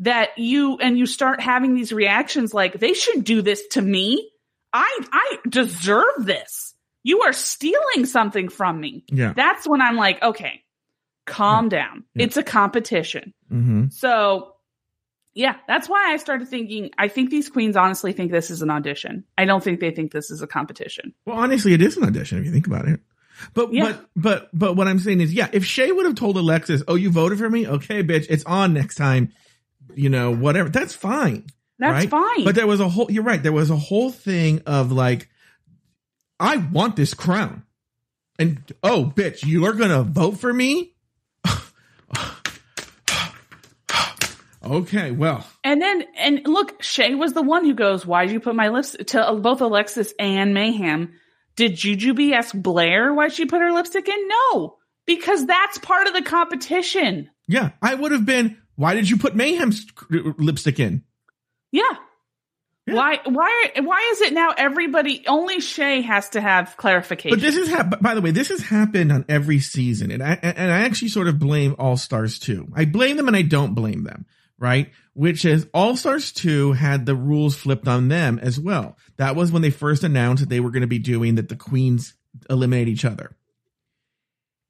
[0.00, 4.30] that you, and you start having these reactions like, they should do this to me.
[4.72, 6.74] I, I deserve this.
[7.04, 9.04] You are stealing something from me.
[9.08, 9.34] Yeah.
[9.36, 10.62] That's when I'm like, okay,
[11.26, 12.04] calm down.
[12.14, 12.24] Yeah.
[12.24, 13.34] It's a competition.
[13.48, 14.53] hmm So,
[15.34, 16.90] yeah, that's why I started thinking.
[16.96, 19.24] I think these queens honestly think this is an audition.
[19.36, 21.12] I don't think they think this is a competition.
[21.26, 23.00] Well, honestly, it is an audition if you think about it.
[23.52, 23.84] But Yeah.
[23.84, 26.94] but but but what I'm saying is, yeah, if Shea would have told Alexis, "Oh,
[26.94, 27.66] you voted for me?
[27.66, 29.32] Okay, bitch, it's on next time."
[29.94, 30.68] You know, whatever.
[30.68, 31.46] That's fine.
[31.78, 32.10] That's right?
[32.10, 32.44] fine.
[32.44, 33.10] But there was a whole.
[33.10, 33.42] You're right.
[33.42, 35.28] There was a whole thing of like,
[36.38, 37.64] I want this crown,
[38.38, 40.94] and oh, bitch, you are gonna vote for me.
[44.64, 48.54] okay, well, and then, and look, Shea was the one who goes, "Why'd you put
[48.54, 51.12] my lips to uh, both Alexis and Mayhem?"
[51.56, 54.28] Did Jujubee ask Blair why she put her lipstick in?
[54.28, 57.30] No, because that's part of the competition.
[57.46, 58.58] yeah, I would have been.
[58.76, 61.04] Why did you put Mayhem's lipstick in?
[61.70, 61.82] Yeah.
[62.86, 62.94] Yeah.
[62.96, 63.20] Why?
[63.24, 63.70] Why?
[63.80, 64.52] Why is it now?
[64.56, 67.30] Everybody only Shea has to have clarification.
[67.38, 70.34] But this is hap- by the way, this has happened on every season, and I
[70.42, 72.68] and I actually sort of blame All Stars too.
[72.74, 74.26] I blame them and I don't blame them,
[74.58, 74.90] right?
[75.14, 78.96] Which is All Stars two had the rules flipped on them as well.
[79.16, 81.56] That was when they first announced that they were going to be doing that the
[81.56, 82.14] queens
[82.50, 83.36] eliminate each other,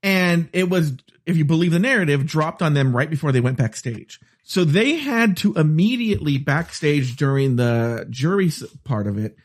[0.02, 0.92] and it was,
[1.26, 4.20] if you believe the narrative, dropped on them right before they went backstage.
[4.42, 8.50] So they had to immediately backstage during the jury
[8.84, 9.36] part of it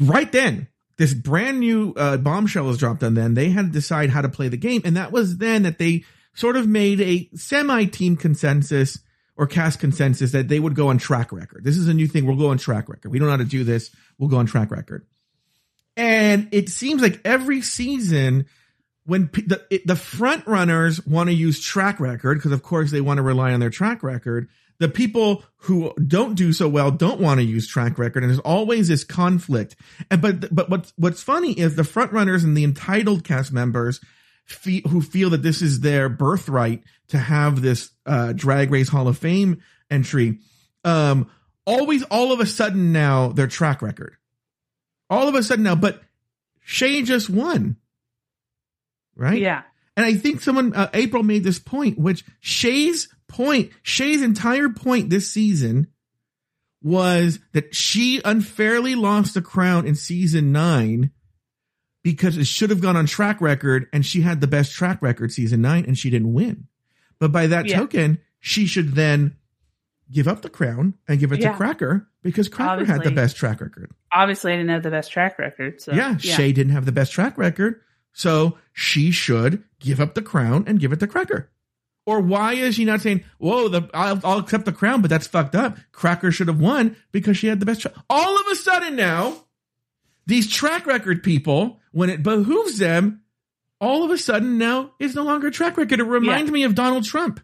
[0.00, 0.68] right then
[0.98, 3.34] this brand new uh, bombshell was dropped on them.
[3.34, 6.04] They had to decide how to play the game, and that was then that they
[6.34, 8.98] sort of made a semi-team consensus
[9.36, 11.62] or cast consensus that they would go on track record.
[11.62, 12.26] This is a new thing.
[12.26, 13.10] We'll go on track record.
[13.10, 13.90] We don't know how to do this.
[14.18, 15.06] We'll go on track record.
[15.96, 18.46] And it seems like every season,
[19.04, 22.90] when p- the it, the front runners want to use track record because of course
[22.90, 24.48] they want to rely on their track record.
[24.78, 28.40] The people who don't do so well don't want to use track record, and there's
[28.40, 29.74] always this conflict.
[30.10, 34.00] And but but what's what's funny is the front runners and the entitled cast members
[34.44, 39.08] fe- who feel that this is their birthright to have this uh, Drag Race Hall
[39.08, 40.38] of Fame entry.
[40.84, 41.30] Um,
[41.64, 44.16] always, all of a sudden now their track record.
[45.08, 46.02] All of a sudden now, but
[46.60, 47.76] Shea just won,
[49.14, 49.38] right?
[49.38, 49.62] yeah.
[49.96, 55.08] And I think someone, uh, April made this point, which Shea's point, Shea's entire point
[55.08, 55.86] this season
[56.82, 61.10] was that she unfairly lost the crown in season nine
[62.04, 65.32] because it should have gone on track record and she had the best track record
[65.32, 66.68] season nine and she didn't win.
[67.18, 67.78] But by that Yeah.
[67.78, 69.36] token, she should then
[70.10, 71.50] give up the crown and give it Yeah.
[71.50, 73.90] to Cracker because Cracker had the best track record.
[74.12, 75.80] Obviously, I didn't have the best track record.
[75.80, 77.80] So Yeah, Shea didn't have the best track record,
[78.12, 81.50] so she should give up the crown and give it to Cracker.
[82.04, 85.26] Or why is she not saying, "Whoa, the I'll, I'll accept the crown, but that's
[85.26, 85.76] fucked up.
[85.90, 87.92] Cracker should have won because she had the best." Tra-.
[88.08, 89.44] All of a sudden now,
[90.24, 93.22] these track record people, when it behooves them,
[93.80, 96.00] all of a sudden now is no longer a track record.
[96.00, 97.40] It reminds me of Donald Trump.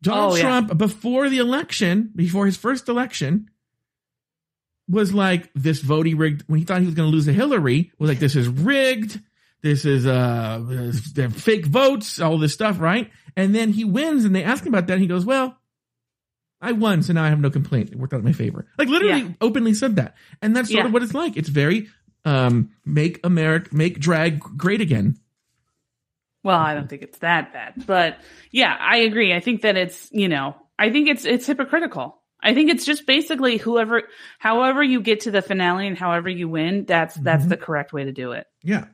[0.00, 0.42] Donald Oh, yeah.
[0.42, 3.48] Trump before the election, before his first election,
[4.88, 7.32] was like this vote he rigged when he thought he was going to lose to
[7.32, 9.20] Hillary was like this is rigged.
[9.62, 10.92] This is uh
[11.34, 13.10] fake votes, all this stuff, right?
[13.36, 14.94] And then he wins, and they ask him about that.
[14.94, 15.56] And he goes, "Well,
[16.60, 17.90] I won, so now I have no complaint.
[17.92, 19.28] It worked out in my favor." Like literally, Yeah.
[19.40, 20.86] openly said that, and that's sort Yeah.
[20.86, 21.36] of what it's like.
[21.36, 21.88] It's very
[22.24, 25.16] um make America make drag great again.
[26.44, 28.18] Well, I don't think it's that bad, but
[28.50, 29.32] yeah, I agree.
[29.32, 32.18] I think that it's you know, I think it's it's hypocritical.
[32.42, 34.02] I think it's just basically whoever,
[34.40, 37.50] however you get to the finale and however you win, that's that's Mhm.
[37.50, 38.46] the correct way to do it.
[38.62, 38.86] Yeah.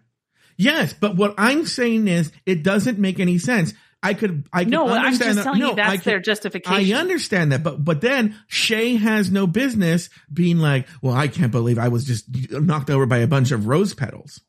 [0.59, 3.73] Yes, but what I'm saying is it doesn't make any sense.
[4.03, 5.43] I could, I could No, I'm just that.
[5.43, 6.97] telling no, you that's I could- their justification.
[6.97, 11.51] I understand that, but but then Shea has no business being like, "Well, I can't
[11.51, 14.41] believe I was just knocked over by a bunch of rose petals."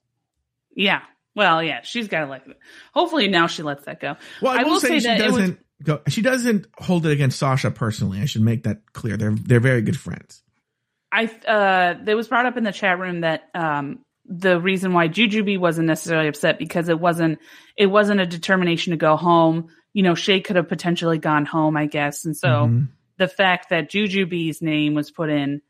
[0.75, 1.01] Yeah.
[1.35, 2.57] Well, yeah, she's got to let it.
[2.93, 4.17] Hopefully now she lets that go.
[4.41, 6.01] Well, I, will, say, she that doesn't go.
[6.07, 8.19] She doesn't hold it against Sasha personally.
[8.19, 9.15] I should make that clear.
[9.17, 10.43] They're they're very good friends.
[11.11, 13.99] I uh it was brought up in the chat room that um
[14.31, 17.39] the reason why Jujubee wasn't necessarily upset because it wasn't
[17.75, 19.69] it wasn't a determination to go home.
[19.93, 22.25] You know, Shea could have potentially gone home, I guess.
[22.25, 22.89] And so Mhm.
[23.17, 25.61] the fact that Jujubee's name was put in,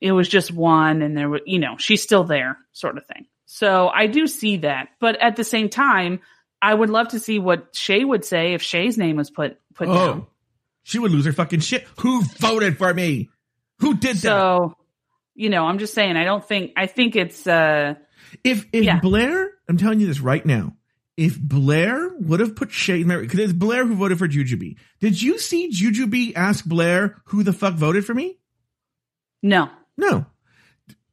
[0.00, 3.26] it was just one and there were you know, she's still there, sort of thing.
[3.46, 4.88] So I do see that.
[5.00, 6.20] But at the same time,
[6.60, 9.86] I would love to see what Shea would say if Shea's name was put put
[9.86, 9.96] down.
[9.96, 10.26] Oh,
[10.82, 11.86] she would lose her fucking shit.
[12.00, 13.30] Who voted for me?
[13.80, 14.22] Who did that?
[14.22, 14.76] So,
[15.36, 17.94] you know, I'm just saying, I don't think, I think it's, uh,
[18.42, 18.98] If if Yeah.
[19.00, 20.74] Blair, I'm telling you this right now,
[21.16, 24.76] if Blair would have put Shea, because it's Blair who voted for Jujubee.
[25.00, 28.38] Did you see Jujubee ask Blair who the fuck voted for me?
[29.42, 29.70] no.
[29.96, 30.26] No.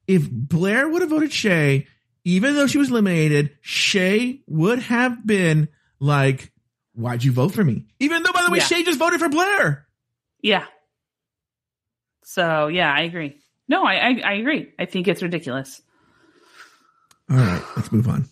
[0.07, 1.87] If Blair would have voted Shea,
[2.25, 5.69] even though she was eliminated, Shea would have been
[5.99, 6.51] like,
[6.93, 8.65] "Why'd you vote for me?" Even though, by the way, Yeah.
[8.65, 9.87] Shay just voted for Blair.
[10.41, 10.65] Yeah.
[12.25, 13.37] So, yeah, I agree.
[13.67, 14.69] No, I, I, I agree.
[14.77, 15.81] I think it's ridiculous.
[17.29, 18.29] All right, let's move on.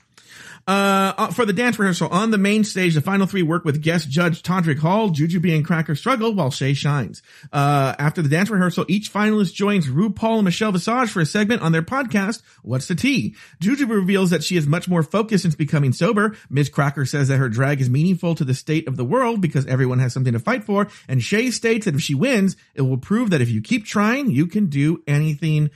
[0.71, 3.81] Uh, uh, for the dance rehearsal on the main stage, the final three work with
[3.81, 7.21] guest judge Todrick Hall, Jujubee and Cracker struggle while Shea shines.
[7.51, 11.61] Uh, after the dance rehearsal, each finalist joins RuPaul and Michelle Visage for a segment
[11.61, 13.35] on their podcast, What's the Tea?
[13.61, 16.37] Jujubee reveals that she is much more focused since becoming sober.
[16.49, 19.65] Miz Cracker says that her drag is meaningful to the state of the world because
[19.65, 20.87] everyone has something to fight for.
[21.09, 24.31] And Shea states that if she wins, it will prove that if you keep trying,
[24.31, 25.69] you can do anything.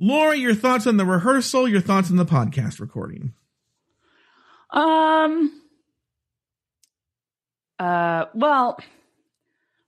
[0.00, 3.32] Laura, your thoughts on the rehearsal, your thoughts on the podcast recording.
[4.76, 5.62] Um,
[7.78, 8.78] uh, well,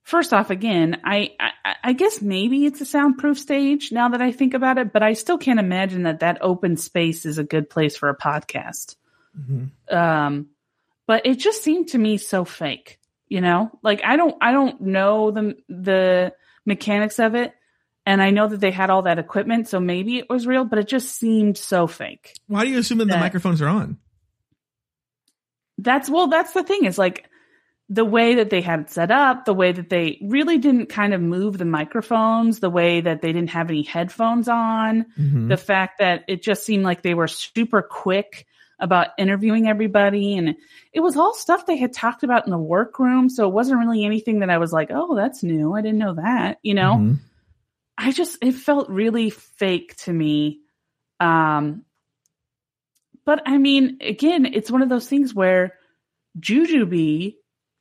[0.01, 4.31] first off, again, I, I, I guess maybe it's a soundproof stage now that I
[4.31, 7.69] think about it, but I still can't imagine that that open space is a good
[7.69, 8.95] place for a podcast.
[9.95, 10.47] Um,
[11.05, 14.81] but it just seemed to me so fake, you know, like I don't, I don't
[14.81, 16.33] know the, the
[16.65, 17.53] mechanics of it.
[18.07, 20.79] And I know that they had all that equipment, so maybe it was real, but
[20.79, 22.33] it just seemed so fake.
[22.47, 23.99] Why do you assume that the microphones are on?
[25.81, 27.25] That's well, that's the thing is like
[27.89, 31.13] the way that they had it set up, the way that they really didn't kind
[31.13, 35.47] of move the microphones, the way that they didn't have any headphones on, Mhm.
[35.47, 38.45] the fact that it just seemed like they were super quick
[38.79, 40.37] about interviewing everybody.
[40.37, 40.55] And
[40.93, 43.27] it was all stuff they had talked about in the workroom.
[43.29, 45.73] So it wasn't really anything that I was like, oh, that's new.
[45.75, 46.93] I didn't know that, you know?
[46.95, 47.17] Mhm.
[47.97, 50.59] I just it felt really fake to me.
[51.19, 51.83] Um
[53.29, 55.75] but I mean, again, it's one of those things where
[56.39, 57.35] Jujubee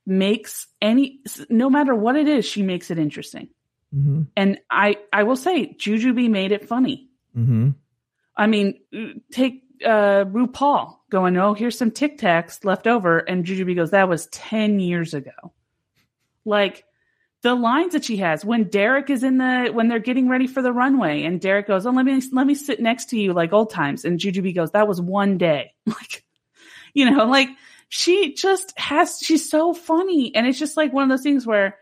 [0.04, 3.48] makes any no matter what it is, she makes it interesting.
[3.96, 4.26] Mhm.
[4.36, 7.08] And I I will say Jujubee made it funny.
[7.34, 7.76] Mhm.
[8.36, 8.74] I mean,
[9.32, 14.10] take uh RuPaul going, "Oh, here's some Tic Tacs left over," and Jujubee goes, "That
[14.10, 15.54] was ten years ago."
[16.44, 16.84] Like
[17.42, 20.62] the lines that she has when Derrick is in the when they're getting ready for
[20.62, 23.52] the runway, and Derrick goes, "Oh, let me let me sit next to you like
[23.52, 26.24] old times," and Jujubee goes, "That was one day." Like,
[26.94, 27.48] you know, like
[27.88, 31.78] she just has she's so funny, and it's just like one of those things where.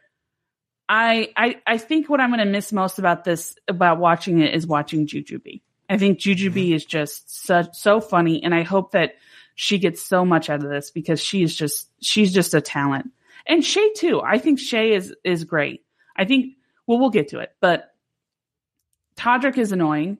[0.89, 4.55] I, I I think what I'm going to miss most about this about watching it
[4.55, 5.61] is watching Jujubee.
[5.89, 6.75] I think Jujubee mm-hmm.
[6.75, 9.15] is just so so funny, and I hope that
[9.57, 13.11] she gets so much out of this because she is just she's just a talent,
[13.47, 14.21] and Shea too.
[14.21, 15.85] I think Shea is is great.
[16.17, 16.55] I think
[16.87, 17.93] well we'll get to it, but
[19.17, 20.19] Todrick is annoying.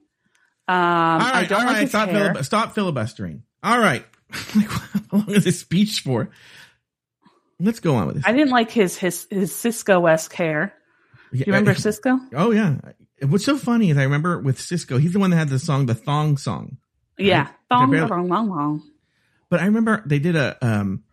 [0.69, 1.89] Um, all I don't all like right.
[1.89, 3.43] Stop, filib- stop filibustering.
[3.63, 4.05] All right.
[4.55, 6.29] like, how long is this speech for?
[7.59, 8.25] Let's go on with this.
[8.27, 10.73] I didn't like his his his Sisqó esque hair.
[11.31, 12.19] Do you remember Sisqó?
[12.35, 12.75] Oh yeah.
[13.21, 15.85] What's so funny is I remember with Sisqó, he's the one that had the song,
[15.85, 16.77] the thong song.
[17.17, 17.49] Yeah, Right?
[17.69, 18.83] thong, Barely- thong, thong, thong.
[19.49, 21.03] But I remember they did a um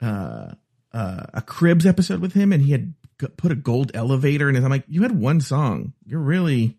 [0.00, 0.52] uh
[0.92, 2.94] uh a Cribs episode with him, and he had
[3.36, 4.64] put a gold elevator in his.
[4.64, 5.92] I'm like, you had one song.
[6.06, 6.78] You're really.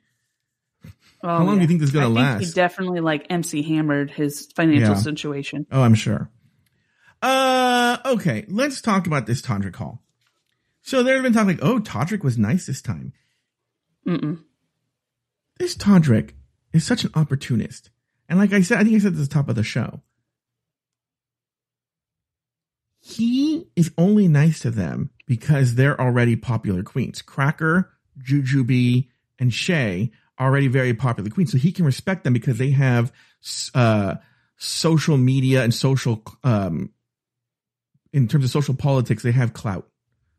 [1.24, 2.44] Oh, How long do you think this is gonna last?
[2.44, 5.02] He definitely like MC hammered his financial Yeah.
[5.02, 5.68] situation.
[5.72, 6.30] Oh, I'm sure.
[7.22, 8.46] Uh, okay.
[8.48, 10.02] Let's talk about this Todrick Hall.
[10.82, 13.14] So there have been talk like, oh, Todrick was nice this time.
[14.08, 14.40] Mm-mm.
[15.60, 16.32] This Todrick
[16.74, 17.92] is such an opportunist.
[18.28, 20.02] And like I said, I think I said this at the top of the show.
[23.02, 27.22] He is only nice to them because they're already popular queens.
[27.22, 27.92] Cracker,
[28.22, 31.52] Jujubee, and Shea already very popular queens.
[31.52, 33.12] So he can respect them because they have
[33.74, 34.16] uh,
[34.58, 36.92] social media and social um,
[38.14, 39.88] in terms of social politics, they have clout.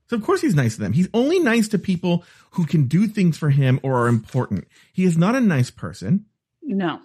[0.08, 0.92] So of course he's nice to them.
[0.92, 4.68] He's only nice to people who can do things for him or are important.
[4.92, 6.26] He is not a nice person.
[6.62, 7.00] No,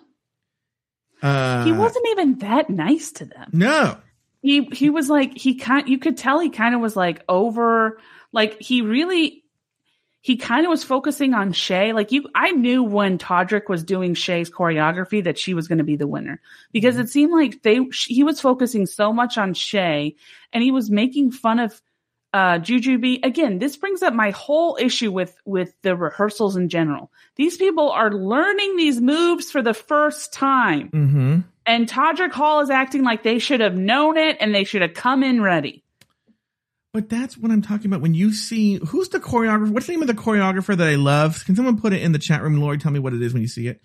[1.21, 3.49] Uh, he wasn't even that nice to them.
[3.53, 3.97] No.
[4.47, 5.89] He he was like he kind.
[5.89, 7.99] You could tell he kind of was like over.
[8.31, 9.43] Like he really.
[10.21, 11.91] He kind of was focusing on Shea.
[11.91, 15.83] Like you, I knew when Todrick was doing Shea's choreography that she was going to
[15.83, 16.39] be the winner
[16.71, 20.15] because it seemed like they he was focusing so much on Shea,
[20.53, 21.81] and he was making fun of
[22.33, 23.25] uh Jujubee.
[23.25, 27.11] Again, this brings up my whole issue with with the rehearsals in general.
[27.35, 30.89] These people are learning these moves for the first time.
[30.89, 31.39] Mm-hmm.
[31.67, 34.93] And Todrick Hall is acting like they should have known it and they should have
[34.93, 35.83] come in ready.
[36.93, 38.01] But that's what I'm talking about.
[38.01, 41.43] When you see who's the choreographer, what's the name of the choreographer that I love?
[41.45, 42.59] Can someone put it in the chat room?
[42.59, 43.81] Lauri, tell me what it is when you see it.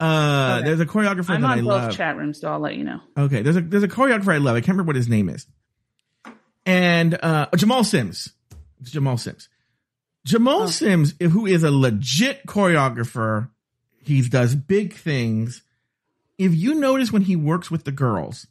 [0.00, 0.68] Uh, Okay.
[0.68, 1.96] there's a choreographer I'm that on I both love.
[1.96, 3.00] chat rooms, so I'll let you know.
[3.18, 4.56] Okay, there's a there's a choreographer I love.
[4.56, 5.46] I can't remember what his name is.
[6.66, 8.32] And uh Jamal Sims.
[8.80, 9.48] It's Jamal Sims.
[10.24, 10.66] Jamal Oh.
[10.66, 13.50] Sims, who is a legit choreographer,
[14.04, 15.62] he does big things.
[16.38, 18.46] If you notice when he works with the girls,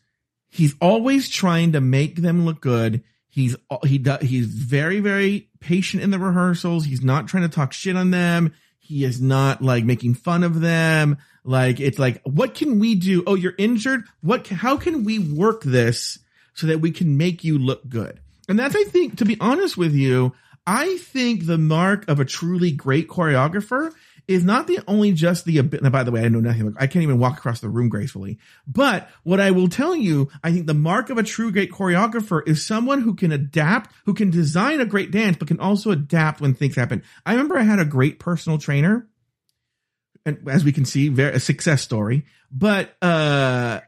[0.50, 3.04] he's always trying to make them look good.
[3.30, 6.86] He's he does he's very very patient in the rehearsals.
[6.86, 8.54] He's not trying to talk shit on them.
[8.80, 11.18] He is not like making fun of them.
[11.44, 13.24] Like it's like, what can we do?
[13.26, 14.04] Oh, you're injured.
[14.22, 14.48] What?
[14.48, 16.20] How can we work this
[16.54, 18.20] so that we can make you look good?
[18.48, 20.34] And that's, I think, to be honest with you,
[20.68, 23.92] I think the mark of a truly great choreographer
[24.28, 26.66] is not the only just the now, by the way, I know nothing.
[26.66, 28.40] Like, I can't even walk across the room gracefully.
[28.66, 32.42] But what I will tell you, I think the mark of a true great choreographer
[32.48, 36.42] is someone who can adapt, who can design a great dance, but can also adapt
[36.42, 37.04] when things happen.
[37.26, 39.08] I remember I had a great personal trainer
[40.26, 42.26] and as we can see, very a success story.
[42.52, 43.82] But uh,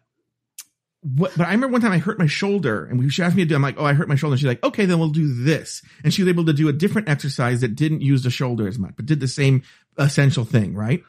[1.01, 1.31] what?
[1.37, 3.55] But I remember one time I hurt my shoulder, and she asked me to do.
[3.55, 4.37] I'm like, oh, I hurt my shoulder.
[4.37, 7.09] She's like, okay, then we'll do this, and she was able to do a different
[7.09, 9.63] exercise that didn't use the shoulder as much, but did the same
[9.97, 11.03] essential thing, right?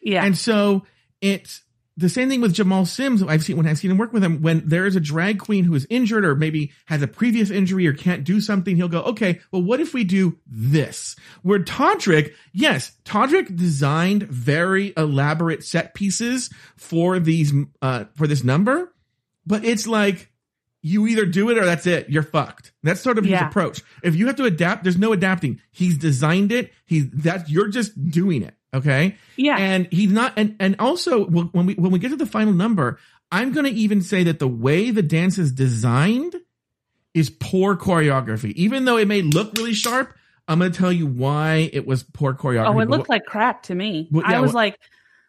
[0.00, 0.24] Yeah.
[0.24, 0.84] And so
[1.20, 1.62] it's
[1.96, 3.22] the same thing with Jamal Sims.
[3.22, 4.42] I've seen when I've seen him work with him.
[4.42, 7.86] When there is a drag queen who is injured or maybe has a previous injury
[7.86, 11.16] or can't do something, he'll go, okay, well, what if we do this?
[11.42, 18.92] Where Todrick, yes, Todrick designed very elaborate set pieces for these, uh, for this number,
[19.46, 20.30] but it's like,
[20.82, 22.10] you either do it or that's it.
[22.10, 22.72] You're fucked.
[22.86, 23.48] That's sort of his Yeah.
[23.48, 23.82] approach.
[24.02, 25.60] If you have to adapt, there's no adapting.
[25.72, 26.72] He's designed it.
[26.86, 28.54] He's that you're just doing it.
[28.74, 29.16] Okay.
[29.36, 29.56] Yeah.
[29.56, 32.98] And he's not, and, and also when we, when we get to the final number,
[33.32, 36.34] I'm going to even say that the way the dance is designed
[37.14, 38.52] is poor choreography.
[38.52, 40.14] Even though it may look really sharp,
[40.46, 42.74] I'm going to tell you why it was poor choreography.
[42.74, 44.08] Oh, it looked what- like crap to me.
[44.12, 44.78] Well, yeah, I was what- like,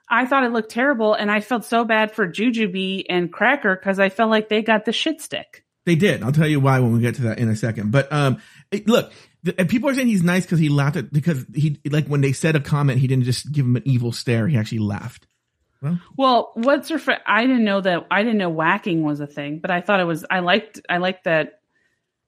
[0.10, 3.99] I thought it looked terrible, and I felt so bad for Jujubee and Cracker because
[3.99, 5.66] I felt like they got the shit stick.
[5.88, 6.21] They did.
[6.21, 7.91] I'll tell you why when we get to that in a second.
[7.91, 8.41] But um,
[8.88, 9.09] look,
[9.43, 12.19] the, and people are saying he's nice because he laughed at because he like when
[12.19, 14.49] they said a comment, he didn't just give him an evil stare.
[14.49, 15.27] He actually laughed.
[16.17, 16.99] Well, what's her?
[16.99, 18.05] Fr- I didn't know that.
[18.11, 20.25] I didn't know waacking was a thing, but I thought it was.
[20.29, 20.81] I liked.
[20.89, 21.61] I liked that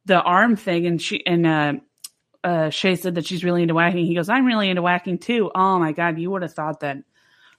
[0.05, 1.74] the arm thing, and she and uh,
[2.41, 4.05] uh, Shea said that she's really into waacking.
[4.05, 6.99] He goes, "I'm really into waacking too." Oh my god, you would have thought that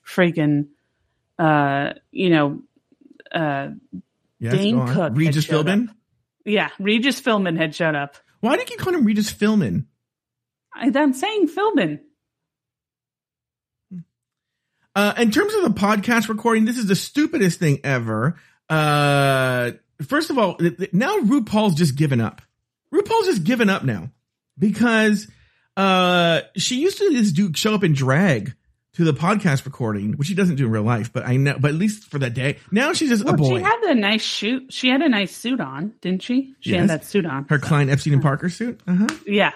[0.07, 0.69] freaking,
[1.39, 2.63] uh, you know,
[3.33, 3.69] uh,
[4.41, 4.87] Yes, Dane.
[4.87, 5.89] Cook Regis Philbin.
[6.45, 8.17] yeah, Regis Philbin had showed up.
[8.41, 9.85] Why do you keep calling him Regis Philbin?
[10.75, 12.01] I, I'm saying Philbin.
[14.97, 18.37] Uh, in terms of the podcast recording, this is the stupidest thing ever.
[18.69, 19.73] Uh,
[20.03, 20.57] first of all,
[20.93, 22.43] now RuPaul's just given up.
[22.93, 24.11] RuPaul's just given up now
[24.59, 25.29] because
[25.77, 28.55] uh, she used to just do show up in drag
[28.95, 31.13] to the podcast recording, which she doesn't do in real life.
[31.13, 33.59] But I know, but at least for that day, now she's just Well, a boy.
[33.59, 34.73] she had a nice shoot.
[34.73, 36.55] She had a nice suit on, didn't she?
[36.61, 36.81] She Yes.
[36.81, 37.47] had that suit on.
[37.49, 38.81] Her Klein Epstein and Parker suit.
[38.87, 39.07] Uh huh.
[39.27, 39.53] Yeah.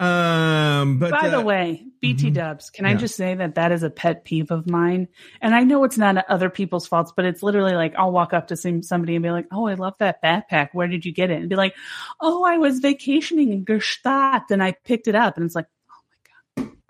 [0.00, 2.34] Um, but By the uh, way, BT mhm.
[2.34, 5.06] Dubs, can I just say that that is a pet peeve of mine?
[5.40, 8.48] And I know it's not other people's faults, but it's literally like I'll walk up
[8.48, 10.70] to some, somebody and be like, "Oh, I love that backpack.
[10.72, 11.76] Where did you get it?" And be like,
[12.20, 15.70] "Oh, I was vacationing in Gstaad and I picked it up." And it's like, "Oh
[15.70, 15.81] my god,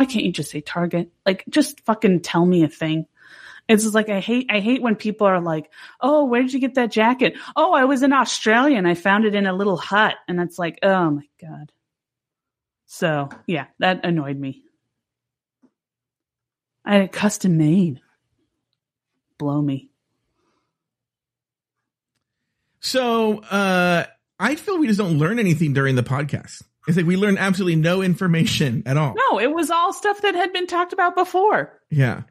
[0.03, 1.12] why can't you just say Target?
[1.24, 3.07] Like, just fucking tell me a thing."
[3.68, 6.59] It's just like I hate I hate when people are like, "Oh, where did you
[6.59, 9.76] get that jacket?" "Oh, I was in Australia and I found it in a little
[9.76, 11.70] hut." And it's like, "Oh my god."
[12.86, 14.64] So, yeah, that annoyed me.
[16.84, 18.00] I had it custom made.
[19.38, 19.90] Blow me.
[22.80, 24.07] So uh
[24.40, 26.64] I feel we just don't learn anything during the podcast.
[26.89, 29.14] It's like we learned absolutely no information at all.
[29.16, 31.78] No, it was all stuff that had been talked about before.
[31.91, 32.22] Yeah.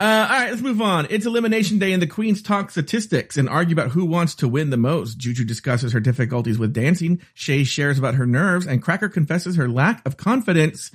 [0.00, 1.06] Uh, all right, let's move on.
[1.10, 4.70] It's elimination day, and the queens talk statistics and argue about who wants to win
[4.70, 5.16] the most.
[5.18, 7.20] Juju discusses her difficulties with dancing.
[7.34, 10.90] Shea shares about her nerves, and Cracker confesses her lack of confidence.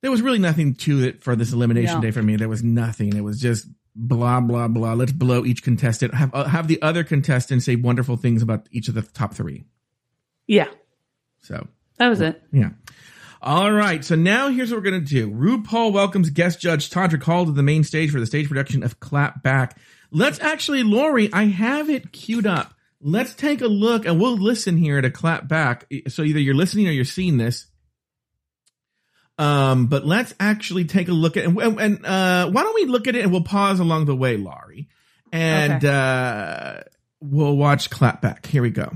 [0.00, 2.00] There was really nothing to it for this elimination No.
[2.02, 2.36] day for me.
[2.36, 3.16] There was nothing.
[3.16, 4.94] It was just blah blah blah.
[4.94, 6.14] Let's blow each contestant.
[6.14, 9.64] Have uh, have the other contestants say wonderful things about each of the top three.
[10.46, 10.68] Yeah,
[11.42, 11.66] So
[11.98, 12.42] that was it.
[12.52, 12.70] yeah.
[13.40, 14.04] All right.
[14.04, 15.28] So now here's what we're going to do.
[15.28, 19.00] RuPaul welcomes guest judge Todrick Hall to the main stage for the stage production of
[19.00, 19.76] Clap Back.
[20.12, 22.72] Let's actually, Lauri, I have it queued up.
[23.00, 25.92] Let's take a look and we'll listen here to Clap Back.
[26.06, 27.66] So either you're listening or you're seeing this.
[29.38, 33.08] Um, but let's actually take a look at and, and uh, why don't we look
[33.08, 34.88] at it and we'll pause along the way, Lauri,
[35.32, 36.82] and uh,
[37.20, 38.46] we'll watch Clap Back.
[38.46, 38.92] Here we go.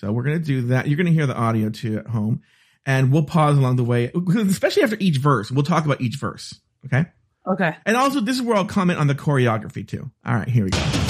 [0.00, 0.88] So we're gonna do that.
[0.88, 2.40] You're gonna hear the audio too at home,
[2.86, 5.50] and we'll pause along the way, especially after each verse.
[5.50, 6.58] We'll talk about each verse.
[6.86, 7.04] Okay.
[7.46, 7.76] Okay.
[7.84, 10.10] And also, this is where I'll comment on the choreography too.
[10.24, 11.09] All right, here we go.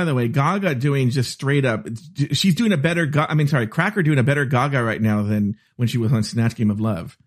[0.00, 1.86] By the way, Gaga doing just straight up.
[2.32, 3.06] She's doing a better.
[3.28, 6.22] I mean, sorry, Cracker doing a better Gaga right now than when she was on
[6.22, 7.18] Snatch Game of Love.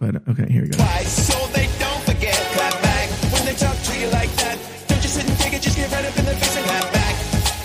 [0.00, 0.78] But okay, here we go.
[0.78, 2.34] twice so they don't forget.
[2.34, 4.58] Clap back when they talk to you like that.
[4.88, 6.92] Don't just sit and take it, just get right up in their face and clap
[6.92, 7.14] back.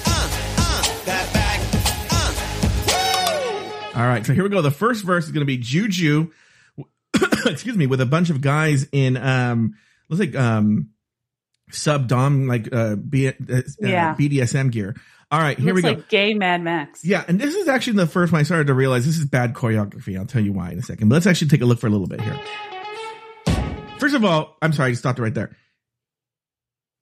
[0.05, 1.59] Uh, uh, clap back.
[3.95, 3.99] Uh!
[4.01, 4.61] All right, so here we go.
[4.61, 6.30] The first verse is going to be Juju,
[7.47, 9.74] excuse me, with a bunch of guys in um,
[10.09, 10.89] let's like um,
[11.72, 13.34] sub dom like uh, B- uh,
[13.80, 14.15] Yeah.
[14.15, 14.95] BDSM gear.
[15.32, 15.88] All right, here Looks we go.
[15.99, 17.05] like gay Mad Max.
[17.05, 19.53] yeah, and this is actually the first one I started to realize this is bad
[19.53, 20.17] choreography.
[20.17, 21.07] I'll tell you why in a second.
[21.07, 22.38] But let's actually take a look for a little bit here.
[23.97, 25.55] First of all, I'm sorry, I stopped it right there.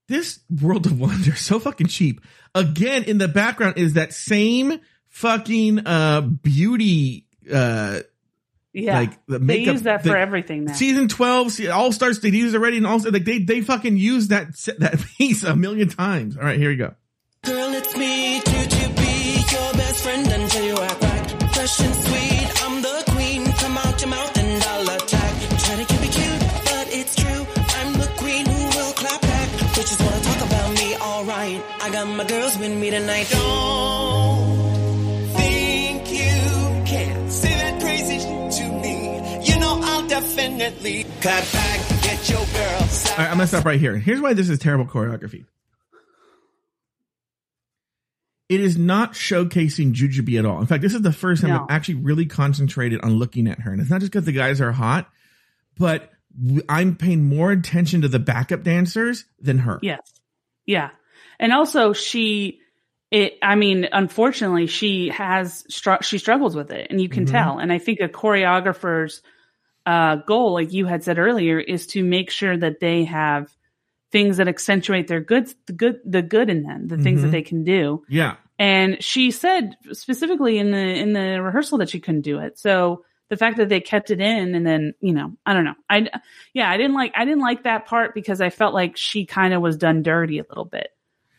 [0.07, 2.21] This World of Wonder so fucking cheap.
[2.55, 8.01] Again, in the background is that same fucking uh beauty uh
[8.73, 8.99] Yeah.
[8.99, 10.73] like the they makeup use that the- for everything now.
[10.73, 14.27] Season 12, All Stars, they use it already and also like they they fucking use
[14.29, 16.37] that that piece a million times.
[16.37, 16.93] All right, here we go.
[17.43, 21.53] Girl, it's me, Juju be your best friend until you act right.
[21.53, 23.45] Fresh and sweet, I'm the queen.
[23.53, 25.33] Come out your mouth and I'll attack.
[25.65, 27.45] Try to keep it cute, but it's true.
[27.79, 29.49] I'm the queen who will clap back.
[29.73, 31.63] Bitches wanna talk about me, alright.
[31.81, 33.27] I got my girls with me tonight.
[33.31, 33.39] Don't
[40.19, 42.81] definitely clap back, get your girl.
[42.81, 43.97] All right, I'm gonna stop right here.
[43.97, 45.45] Here's why this is terrible choreography.
[48.49, 50.59] It is not showcasing Jujubee at all.
[50.59, 51.61] In fact, this is the first time No.
[51.63, 53.71] I've actually really concentrated on looking at her.
[53.71, 55.07] And it's not just because the guys are hot,
[55.77, 56.09] but
[56.67, 59.79] I'm paying more attention to the backup dancers than her.
[59.83, 59.99] Yes.
[60.65, 60.89] Yeah.
[61.39, 62.59] And also she
[63.11, 67.31] it I mean unfortunately she has str- she struggles with it and you can Mhm.
[67.31, 69.21] tell and I think a choreographer's
[69.93, 73.43] uh goal like you had said earlier is to make sure that they have
[74.11, 77.23] things that accentuate their good the good the good in them the things Mhm.
[77.23, 78.35] that they can do Yeah.
[78.57, 83.03] and she said specifically in the in the rehearsal that she couldn't do it so
[83.29, 86.07] the fact that they kept it in and then you know i don't know i
[86.53, 89.53] yeah i didn't like i didn't like that part because i felt like she kind
[89.53, 90.89] of was done dirty a little bit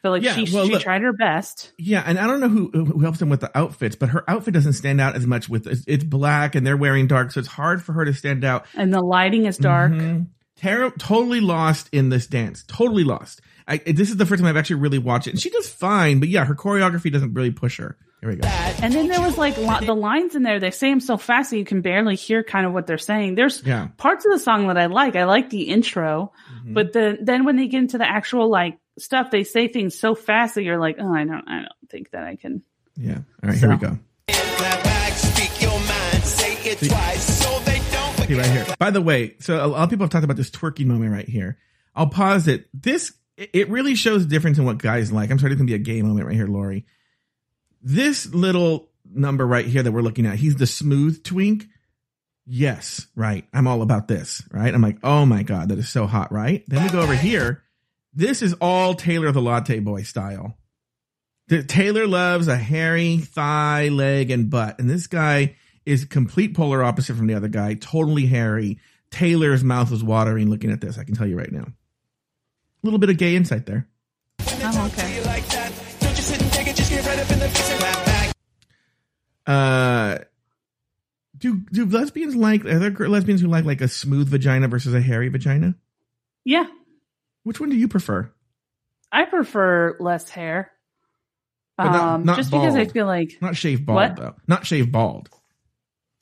[0.02, 2.48] felt like Yeah, she, well, she look- tried her best Yeah, and I don't know
[2.48, 5.48] who who helps them with the outfits, but her outfit doesn't stand out as much.
[5.48, 8.66] With it's, black and they're wearing dark, so it's hard for her to stand out.
[8.74, 10.26] and the lighting is dark Mhm.
[10.56, 12.64] Tara totally lost in this dance.
[12.68, 13.40] Totally lost.
[13.66, 16.20] I, this is the first time I've actually really watched it, and she does fine.
[16.20, 17.96] But yeah, her choreography doesn't really push her.
[18.20, 18.46] Here we go.
[18.46, 21.50] and then there was like li- the lines in there they say them so fast
[21.52, 23.88] that you can barely hear kind of what they're saying there's Yeah.
[23.96, 26.74] parts of the song that i like i like the intro Mm-hmm.
[26.74, 30.14] but the then when they get into the actual like stuff they say things so
[30.14, 32.62] fast that you're like oh i don't i don't think that i can
[32.96, 33.18] Yeah.
[33.42, 33.98] All right, here we go.
[34.28, 38.38] Clap back, speak your mind, say it twice so they don't Okay, forget.
[38.38, 38.74] right here.
[38.78, 41.28] By the way, so a lot of people have talked about this twerking moment right
[41.28, 41.56] here.
[41.94, 42.68] I'll pause it.
[42.74, 45.30] This it- it really shows a difference in what guys like.
[45.30, 46.84] I'm sorry, it's gonna be a gay moment right here, Lauri.
[47.82, 51.66] This little number right here that we're looking at, he's the smooth twink.
[52.46, 53.46] Yes, right.
[53.54, 54.72] I'm all about this, right?
[54.74, 56.64] I'm like, oh my god, that is so hot, right?
[56.68, 57.62] Then we go over here.
[58.12, 60.56] This is all Taylor the Latte Boy style.
[61.66, 67.16] Taylor loves a hairy thigh, leg, and butt, and this guy is complete polar opposite
[67.16, 67.74] from the other guy.
[67.74, 68.78] Totally hairy.
[69.10, 70.98] Taylor's mouth was watering looking at this.
[70.98, 71.64] I can tell you right now.
[71.64, 73.88] A little bit of gay insight there.
[74.40, 75.22] Oh, okay.
[76.00, 78.06] Don't you sit and take it, just get right up in the face and clap
[78.06, 78.36] back.
[79.46, 80.18] Uh,
[81.36, 85.00] do do lesbians like are there lesbians who like like a smooth vagina versus a
[85.00, 85.74] hairy vagina?
[86.44, 86.66] Yeah,
[87.44, 88.30] Which one do you prefer?
[89.12, 90.70] I prefer less hair.
[91.76, 94.16] But not- um, not just because I feel like Not shave bald What?
[94.16, 94.34] though.
[94.46, 95.28] Not shave bald.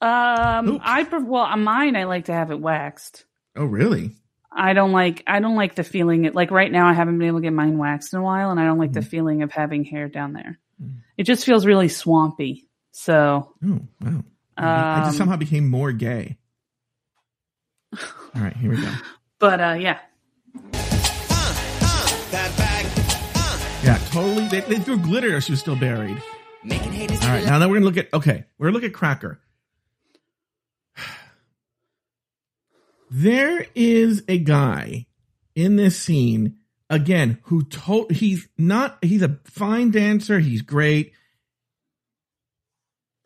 [0.01, 0.85] um, Oops.
[0.87, 3.25] I pref- well on mine I like to have it waxed.
[3.57, 4.13] Oh really?
[4.53, 7.27] I don't like I don't like the feeling it like right now I haven't been
[7.29, 9.01] able to get mine waxed in a while and I don't like Mm-hmm.
[9.01, 10.59] the feeling of having hair down there.
[11.17, 12.69] It just feels really swampy.
[12.93, 14.25] So Oh wow.
[14.57, 16.39] I um, just somehow became more gay.
[18.35, 18.93] All right, here we go.
[19.41, 19.99] but uh yeah.
[22.31, 22.85] Back.
[23.83, 24.49] Yeah, totally.
[24.49, 25.41] They, they threw glitter.
[25.41, 26.21] She was still buried.
[26.65, 29.41] All right, now that we're gonna look at okay, we're gonna look at Cracker.
[33.11, 35.07] There is a guy
[35.55, 36.59] in this scene
[36.91, 40.39] again who told he's not he's a fine dancer.
[40.41, 41.15] He's great.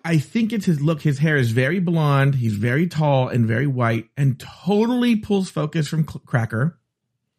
[0.04, 1.02] I think it's his look.
[1.02, 2.36] His hair is very blonde.
[2.36, 6.78] He's very tall and very white, and totally pulls focus from Cracker.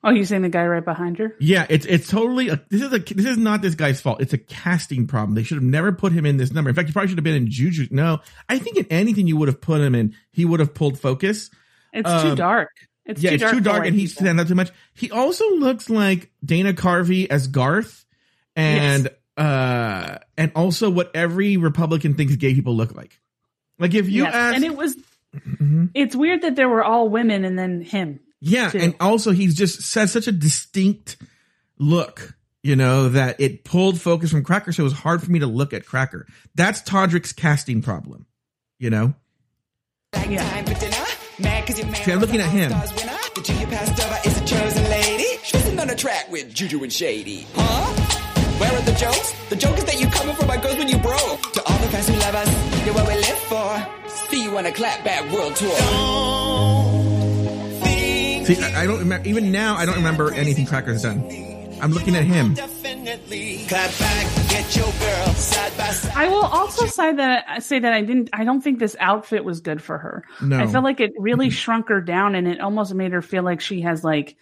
[0.05, 1.33] Oh, you saying the guy right behind her?
[1.39, 4.21] Yeah, it's it's totally a, this is a this is not this guy's fault.
[4.21, 5.33] It's a casting problem.
[5.35, 6.69] They should have never put him in this number.
[6.69, 7.87] In fact, he probably should have been in Juju.
[7.91, 8.19] No,
[8.49, 11.49] I think in anything you would have put him in, he would have pulled focus.
[11.93, 12.69] It's Um, too dark.
[13.05, 14.71] It's yeah, too it's dark too dark, and he stands out too much.
[14.93, 18.05] He also looks like Dana Carvey as Garth,
[18.55, 23.19] and uh, and also what every Republican thinks gay people look like.
[23.79, 24.95] Like if you Yes, ask, and it was
[25.61, 25.89] Mhm.
[25.93, 28.19] it's weird that there were all women and then him.
[28.45, 28.77] Yeah, too.
[28.79, 31.15] and also he's just says such a distinct
[31.79, 35.39] look, you know, that it pulled focus from Cracker, so it was hard for me
[35.39, 36.27] to look at Cracker.
[36.53, 38.25] That's Todrick's casting problem,
[38.79, 39.13] you know.
[40.11, 40.97] Time for dinner.
[41.39, 42.69] Mad 'cause you're mad See, I'm looking at him.
[42.71, 43.17] Stars winner.
[43.35, 45.39] The junior passed over is a chosen lady.
[45.43, 47.47] She's on a track with Juju and Shady.
[47.55, 47.91] Huh?
[48.59, 49.33] Where are the jokes?
[49.49, 51.41] The joke is that you coming for my girls when you broke.
[51.53, 53.87] To all the fans who love us, you're what we live for.
[54.29, 57.02] See you on a clapback world tour.
[58.45, 59.75] See, I, I don't remember even now.
[59.75, 61.21] I don't remember anything Cracker's done.
[61.81, 62.53] I'm looking at him.
[62.53, 63.65] Definitely.
[63.67, 66.13] Clap back, get your girl side by side.
[66.15, 68.29] I will also say that say that I didn't.
[68.31, 70.23] I don't think this outfit was good for her.
[70.41, 70.59] No.
[70.59, 73.59] I felt like it really shrunk her down, and it almost made her feel like
[73.59, 74.37] she has like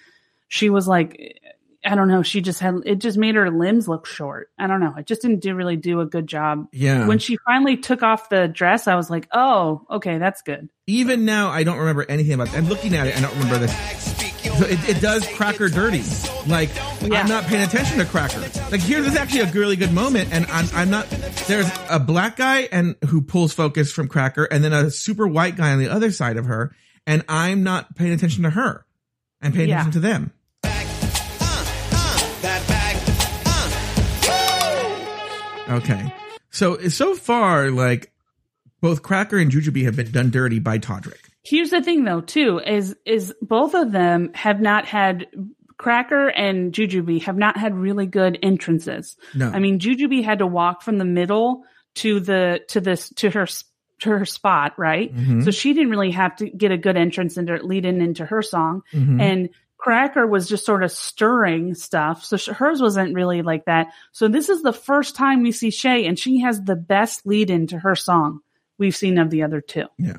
[0.47, 1.41] she was like
[1.83, 2.21] I don't know.
[2.21, 4.49] She just had it just made her limbs look short.
[4.59, 4.93] I don't know.
[4.97, 6.67] It just didn't do really do a good job.
[6.71, 7.07] Yeah.
[7.07, 10.69] When she finally took off the dress, I was like, oh, okay, that's good.
[10.87, 12.49] Even now, I don't remember anything about.
[12.49, 12.57] That.
[12.57, 13.17] I'm looking at it.
[13.17, 13.71] I don't remember this.
[14.59, 16.03] So it, it does Cracker dirty.
[16.47, 16.69] Like
[17.01, 17.21] Yeah.
[17.21, 18.41] I'm not paying attention to Cracker.
[18.71, 21.09] Like here, there's actually a really good moment, and I'm I'm not.
[21.47, 25.55] There's a black guy and who pulls focus from Cracker, and then a super white
[25.55, 26.75] guy on the other side of her,
[27.07, 28.85] and I'm not paying attention to her.
[29.41, 29.81] I'm paying Yeah.
[29.81, 30.31] attention to them.
[35.71, 36.13] Okay.
[36.49, 38.11] So so far, like
[38.81, 41.19] both Cracker and Jujubee have been done dirty by Todrick.
[41.43, 45.27] Here's the thing though, too, is is both of them have not had
[45.77, 49.15] Cracker and Jujubee have not had really good entrances.
[49.33, 49.49] No.
[49.49, 51.63] I mean, Jujubee had to walk from the middle
[51.95, 53.47] to the to this to her
[54.01, 55.15] to her spot, right?
[55.15, 55.43] Mhm.
[55.43, 58.41] So she didn't really have to get a good entrance into lead in into her
[58.41, 59.21] song, Mhm.
[59.21, 59.49] and
[59.81, 62.23] Cracker was just sort of stirring stuff.
[62.23, 63.87] So sh- hers wasn't really like that.
[64.11, 67.49] So this is the first time we see Shea, and she has the best lead
[67.49, 68.41] into her song
[68.77, 69.85] we've seen of the other two.
[69.97, 70.17] Yeah.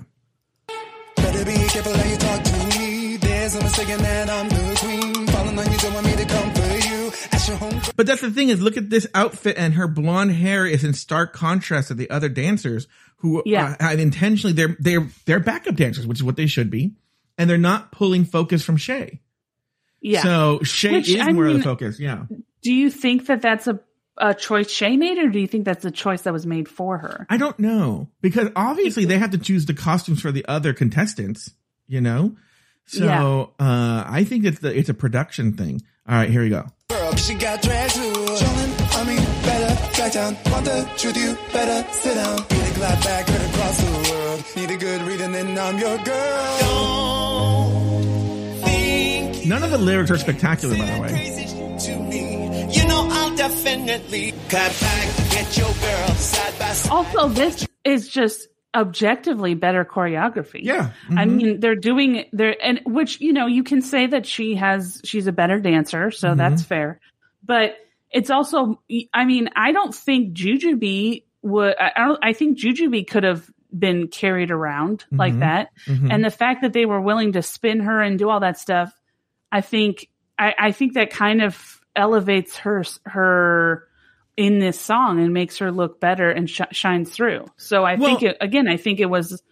[1.16, 3.16] Better be careful how you talk to me.
[3.18, 5.26] There's no mistaking that I'm the queen.
[5.28, 7.12] Falling on you, don't want me to come for you.
[7.32, 7.80] Ask your home.
[7.96, 10.92] But that's the thing is, look at this outfit, and her blonde hair is in
[10.92, 13.76] stark contrast to the other dancers who Yeah.
[13.80, 16.94] uh, intentionally they're they're they're backup dancers, which is what they should be,
[17.38, 19.20] and they're not pulling focus from Shea.
[20.02, 20.22] Yeah.
[20.22, 21.98] So Shea Which, is I more of the focus.
[21.98, 22.24] Yeah.
[22.62, 23.80] Do you think that that's a,
[24.18, 26.98] a choice Shea made, or do you think that's a choice that was made for
[26.98, 27.26] her?
[27.30, 31.50] I don't know because obviously they have to choose the costumes for the other contestants,
[31.86, 32.36] you know.
[32.84, 35.82] So uh I think it's the it's a production thing.
[36.08, 36.66] All right, here we go.
[37.16, 40.36] She got dragged to Showing on me, better back down.
[40.50, 42.36] Want the truth, you better sit down.
[42.50, 44.44] Need a glide back, heard across the world.
[44.56, 46.58] Need a good reading, then I'm your girl.
[46.60, 47.91] Don't think
[49.46, 51.08] None of the lyrics are spectacular, by the way.
[51.08, 51.46] crazy
[51.86, 52.72] to me.
[52.72, 56.90] You know I'll definitely cut back, get your girl side by side.
[56.92, 60.60] Also, this is just objectively better choreography.
[60.62, 60.92] Yeah.
[61.10, 61.30] I Mhm.
[61.36, 65.26] mean, they're doing they're and which you know you can say that she has she's
[65.26, 66.38] a better dancer, so Mm-hmm.
[66.38, 67.00] that's fair.
[67.44, 67.76] But
[68.10, 68.80] it's also,
[69.12, 71.74] I mean, I don't think Jujubee would.
[71.78, 72.18] I I don't.
[72.22, 75.40] I think Jujubee could have been carried around like Mhm.
[75.40, 76.12] that, Mhm.
[76.12, 78.92] and the fact that they were willing to spin her and do all that stuff,
[79.52, 80.08] I think.
[80.38, 83.86] I, I think that kind of elevates her her
[84.36, 87.44] in this song and makes her look better and sh- shines through.
[87.58, 89.42] So I think it, again, I think it was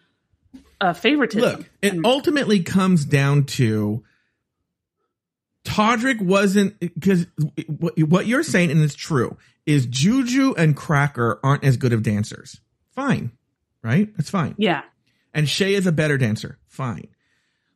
[0.80, 1.42] a favoritism.
[1.42, 4.02] Look, it ultimately comes down to
[5.64, 7.26] Todrick wasn't because
[7.66, 9.36] what, what you're saying, and it's true,
[9.66, 12.60] is Juju and Cracker aren't as good of dancers.
[12.92, 13.32] Fine,
[13.82, 14.08] right?
[14.16, 14.54] That's fine.
[14.58, 14.82] yeah.
[15.32, 16.58] And Shea is a better dancer.
[16.66, 17.06] Fine.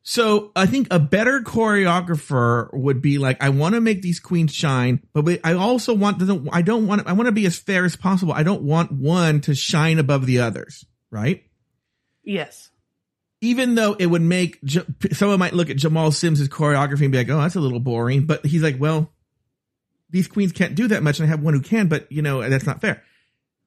[0.06, 4.52] So I think a better choreographer would be like, I want to make these queens
[4.54, 7.86] shine, but I also want doesn't I don't want I want to be as fair
[7.86, 8.34] as possible.
[8.34, 11.42] I don't want one to shine above the others, right?
[12.22, 12.70] Yes.
[13.40, 14.58] even though it would make
[15.12, 18.26] someone might look at Jamal Sims' choreography and be like, "Oh, that's a little boring,"
[18.26, 19.12] but he's like, "Well,
[20.10, 22.48] these queens can't do that much, and I have one who can, but you know
[22.48, 23.02] that's not fair."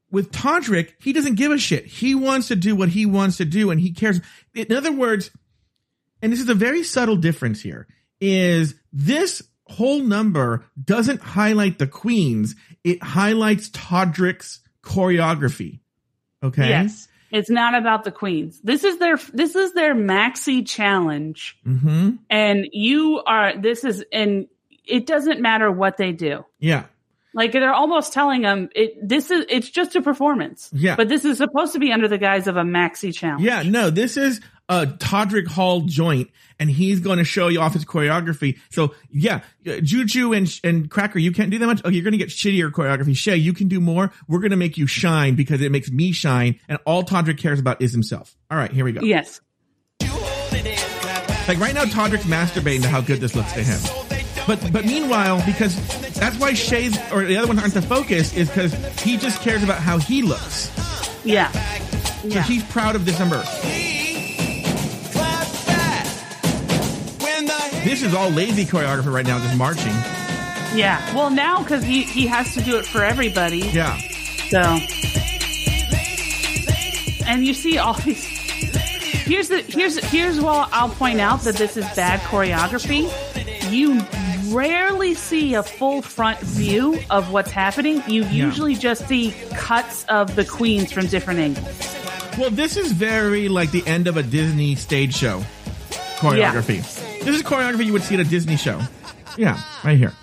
[0.10, 1.86] With Todrick, he doesn't give a shit.
[1.86, 4.22] He wants to do what he wants to do, and he cares.
[4.56, 5.30] In other words,
[6.22, 7.88] and this is a very subtle difference here,
[8.20, 15.80] is this whole number doesn't highlight the queens; it highlights Todrick's choreography.
[16.44, 16.70] Okay.
[16.70, 17.08] Yes.
[17.30, 18.60] It's not about the queens.
[18.64, 22.12] This is their this is their maxi challenge Mm-hmm.
[22.30, 24.48] and you are this is and
[24.86, 26.46] it doesn't matter what they do.
[26.60, 26.86] Yeah.
[27.34, 30.70] Like they're almost telling them it this is it's just a performance.
[30.72, 30.96] Yeah.
[30.96, 33.44] But this is supposed to be under the guise of a maxi challenge.
[33.44, 34.40] Yeah, no, this is
[34.70, 36.30] a Todrick Hall joint,
[36.60, 38.60] and he's going to show you off his choreography.
[38.70, 41.82] So yeah, Juju and and Cracker, you can't do that much.
[41.86, 43.16] Oh, you're going to get shittier choreography.
[43.16, 44.12] Shea, you can do more.
[44.28, 47.60] We're going to make you shine because it makes me shine, and all Todrick cares
[47.60, 48.36] about is himself.
[48.52, 49.02] All right, here we go.
[49.02, 49.40] Yes.
[50.02, 53.80] Like right now, Todrick's masturbating to how good this looks to him.
[54.46, 55.76] But but meanwhile, because
[56.14, 59.64] that's why Shea's or the other ones aren't the focus, is because he just cares
[59.64, 60.70] about how he looks.
[61.26, 61.50] Yeah.
[61.52, 62.44] So Yeah.
[62.44, 63.42] he's proud of this number.
[67.88, 69.94] This is all lazy choreography right now, just marching.
[70.78, 71.02] Yeah.
[71.16, 73.60] Well, now because he he has to do it for everybody.
[73.60, 73.98] Yeah.
[74.50, 74.60] So,
[77.26, 78.26] and you see all these.
[78.26, 83.10] Here's the here's here's what I'll point out that this is bad choreography.
[83.72, 84.02] You
[84.54, 88.04] rarely see a full front view of what's happening.
[88.06, 88.32] You Yeah.
[88.48, 91.96] usually just see cuts of the queens from different angles.
[92.38, 95.42] Well, this is very like the end of a Disney stage show
[96.18, 96.97] choreography.
[97.28, 98.80] This is choreography you would see at a Disney show.
[99.36, 100.14] Yeah, right here.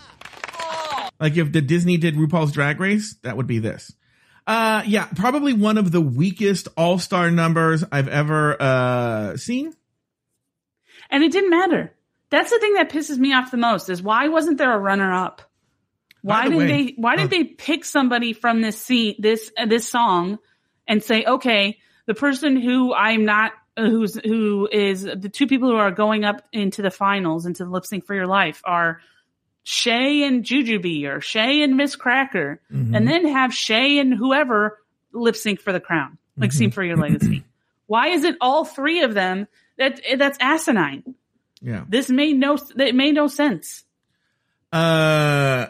[1.20, 3.93] Like if the Disney did RuPaul's Drag Race, that would be this.
[4.47, 9.74] Uh, yeah, probably one of the weakest all star numbers I've ever uh seen.
[11.10, 11.94] And it didn't matter.
[12.31, 15.12] That's the thing that pisses me off the most is why wasn't there a runner
[15.12, 15.43] up?
[16.22, 17.36] Why the didn't way- they why didn't oh.
[17.36, 20.39] they pick somebody from this scene this uh, this song
[20.89, 21.76] and say, "Okay,
[22.06, 26.25] the person who I'm not uh, who's who is the two people who are going
[26.25, 29.01] up into the finals into the lip sync for your life are
[29.65, 32.95] Shea and Jujubee or Shea and Miz Cracker, Mm-hmm.
[32.95, 34.79] and then have Shea and whoever
[35.13, 36.69] lip sync for the crown, like Mm-hmm.
[36.71, 37.45] for your legacy.
[37.87, 39.47] Why is it all three of them?
[39.79, 41.15] That that's asinine.
[41.61, 41.85] Yeah.
[41.89, 43.85] This made no it made no sense.
[44.73, 45.67] Uh,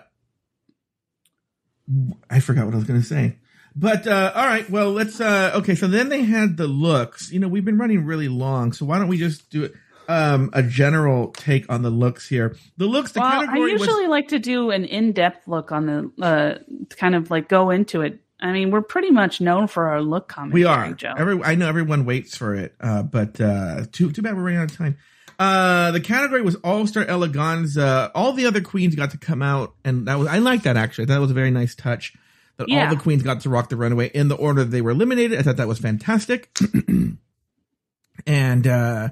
[2.31, 3.37] I forgot what I was going to say.
[3.77, 5.21] But uh, all right, well, let's.
[5.21, 7.33] Uh, okay, so then they had the looks.
[7.33, 9.75] You know, we've been running really long, so why don't we just do it?
[10.07, 12.57] Um, a general take on the looks here.
[12.77, 13.13] The looks.
[13.13, 14.11] The well, I usually was.
[14.11, 18.03] like to do an in depth look on the uh, kind of like go into
[18.03, 18.21] it.
[18.39, 20.61] I mean, we're pretty much known for our look commentary.
[20.61, 20.93] We are.
[20.93, 21.15] Joe.
[21.17, 24.59] Every, I know everyone waits for it, uh, but uh, too too bad we're running
[24.59, 24.99] out of time.
[25.39, 28.11] Uh, the category was All Star Eleganza.
[28.15, 31.07] All the other queens got to come out, and that was I like that actually.
[31.07, 32.15] That was a very nice touch.
[32.57, 32.89] That Yeah.
[32.89, 35.39] all the queens got to rock the runaway in the order that they were eliminated.
[35.39, 36.57] I thought that was fantastic.
[38.27, 39.09] and uh,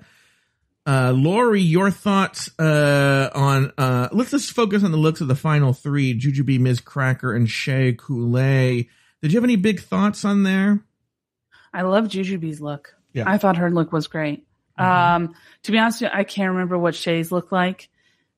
[0.86, 3.72] uh, Lauri, your thoughts uh, on?
[3.78, 7.48] Uh, let's just focus on the looks of the final three: Jujubee, Miz Cracker, and
[7.48, 8.88] Shea Coulee.
[9.20, 10.80] Did you have any big thoughts on there?
[11.72, 12.94] I love Jujubee's look.
[13.12, 13.22] Yeah.
[13.24, 13.32] Mm-hmm.
[13.32, 14.46] I thought her look was great.
[14.78, 17.88] Um, to be honest, I can't remember what Shea's looked like.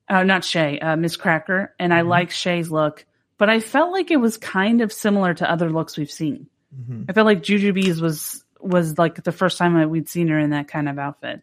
[0.07, 1.97] Uh, not Shea, uh, Miz Cracker, and Mm-hmm.
[1.99, 3.05] I like Shea's look,
[3.37, 6.47] but I felt like it was kind of similar to other looks we've seen.
[6.75, 7.03] Mm-hmm.
[7.09, 10.51] I felt like Jujubee's was was like the first time that we'd seen her in
[10.51, 11.41] that kind of outfit.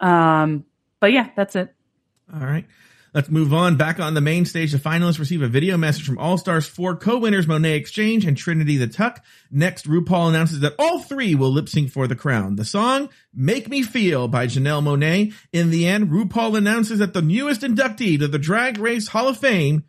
[0.00, 0.64] Um,
[1.00, 1.74] but yeah, that's it.
[2.32, 2.64] All right.
[3.14, 3.76] Let's move on.
[3.76, 6.96] Back on the main stage, the finalists receive a video message from All Stars 4
[6.96, 9.22] co-winners Monét X Change and Trinity the Tuck.
[9.50, 12.56] Next, RuPaul announces that all three will lip sync for the crown.
[12.56, 15.34] The song, Make Me Feel by Janelle Monáe.
[15.52, 19.36] In the end, RuPaul announces that the newest inductee to the Drag Race Hall of
[19.36, 19.84] Fame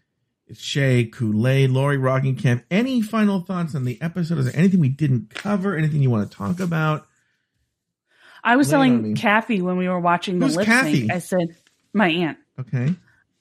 [0.58, 2.64] Shea Coulee, Lauri Roggenkamp.
[2.72, 4.38] Any final thoughts on the episode?
[4.40, 5.76] Is there anything we didn't cover?
[5.76, 7.06] Anything you want to talk about?
[8.44, 9.16] I was Lay telling.
[9.16, 11.00] Kathie when we were watching the Who's lip Kathie?
[11.02, 11.12] sync.
[11.14, 11.56] I said,
[11.94, 12.94] "My aunt." Okay.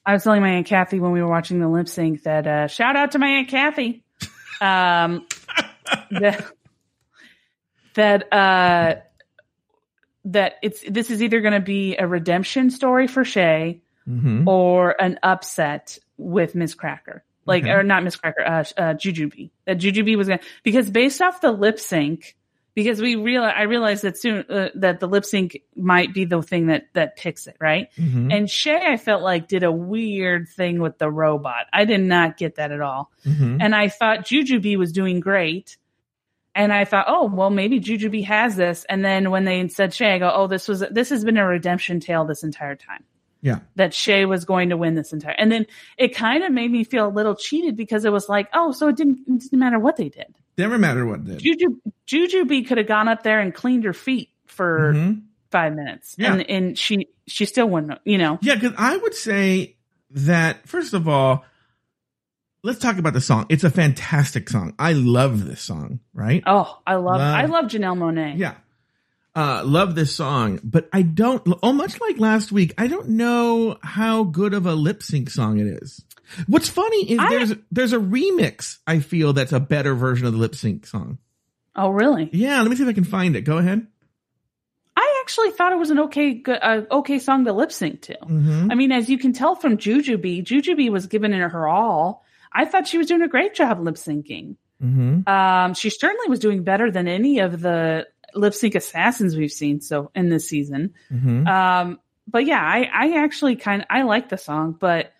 [0.05, 2.67] I was telling my aunt Kathie when we were watching the lip sync that uh,
[2.67, 4.03] shout out to my aunt Kathie.
[4.61, 5.27] Um,
[6.11, 6.45] that
[7.95, 8.95] that uh,
[10.25, 14.45] that it's this is either going to be a redemption story for Shea Mhm.
[14.47, 17.71] or an upset with Miz Cracker, like Okay.
[17.71, 19.51] or not Miz Cracker, uh, uh, Jujubee.
[19.65, 22.35] That Jujubee was going to because based off the lip sync.
[22.75, 26.41] Because we real, I realized that soon uh, that the lip sync might be the
[26.41, 27.89] thing that that picks it, right?
[27.99, 28.33] Mhm.
[28.35, 31.67] And Shea, I felt like did a weird thing with the robot.
[31.71, 33.11] I did not get that at all.
[33.27, 33.59] Mhm.
[33.61, 35.77] And I thought Jujubee was doing great.
[36.55, 38.85] And I thought, oh, well, maybe Jujubee has this.
[38.89, 41.45] And then when they said Shea, I go, oh, this was, this has been a
[41.45, 43.03] redemption tale this entire time
[43.43, 43.59] Yeah.
[43.75, 45.35] that Shea was going to win this entire.
[45.37, 45.67] And then
[45.97, 48.87] it kind of made me feel a little cheated because it was like, oh, so
[48.87, 50.33] it didn't, it didn't matter what they did.
[50.57, 51.39] Never matter what did.
[51.39, 51.75] Juju,
[52.07, 55.21] Jujubee could have gone up there and cleaned her feet for Mhm.
[55.51, 56.15] five minutes.
[56.17, 56.33] Yeah.
[56.33, 58.39] And, and she, she still wouldn't, you know.
[58.41, 59.75] Yeah, because I would say
[60.11, 61.43] that first of all,
[62.63, 63.45] let's talk about the song.
[63.49, 64.73] It's a fantastic song.
[64.79, 66.41] I love this song, right?
[66.45, 68.37] Oh, I love, Love- I love Janelle Monáe.
[68.37, 68.53] Yeah.
[69.35, 73.77] Uh, love this song, but I don't, oh, much like last week, I don't know
[73.81, 76.03] how good of a lip sync song it is.
[76.45, 80.33] What's funny is I- there's, there's a remix I feel that's a better version of
[80.33, 81.17] the lip sync song.
[81.75, 82.29] Oh, really?
[82.31, 83.41] Yeah, let me see if I can find it.
[83.41, 83.87] Go ahead.
[84.95, 88.17] I actually thought it was an okay, good, uh, okay song to lip sync to.
[88.29, 88.71] Mhm.
[88.71, 92.23] I mean, as you can tell from Jujubee, Jujubee was giving it her all.
[92.51, 94.57] I thought she was doing a great job lip syncing.
[94.83, 95.27] Mm-hmm.
[95.27, 98.05] Um, she certainly was doing better than any of the
[98.35, 100.93] lip sync assassins we've seen so in this season.
[101.11, 101.47] Mm-hmm.
[101.47, 105.11] Um, but yeah, I, I actually kind of I like the song, but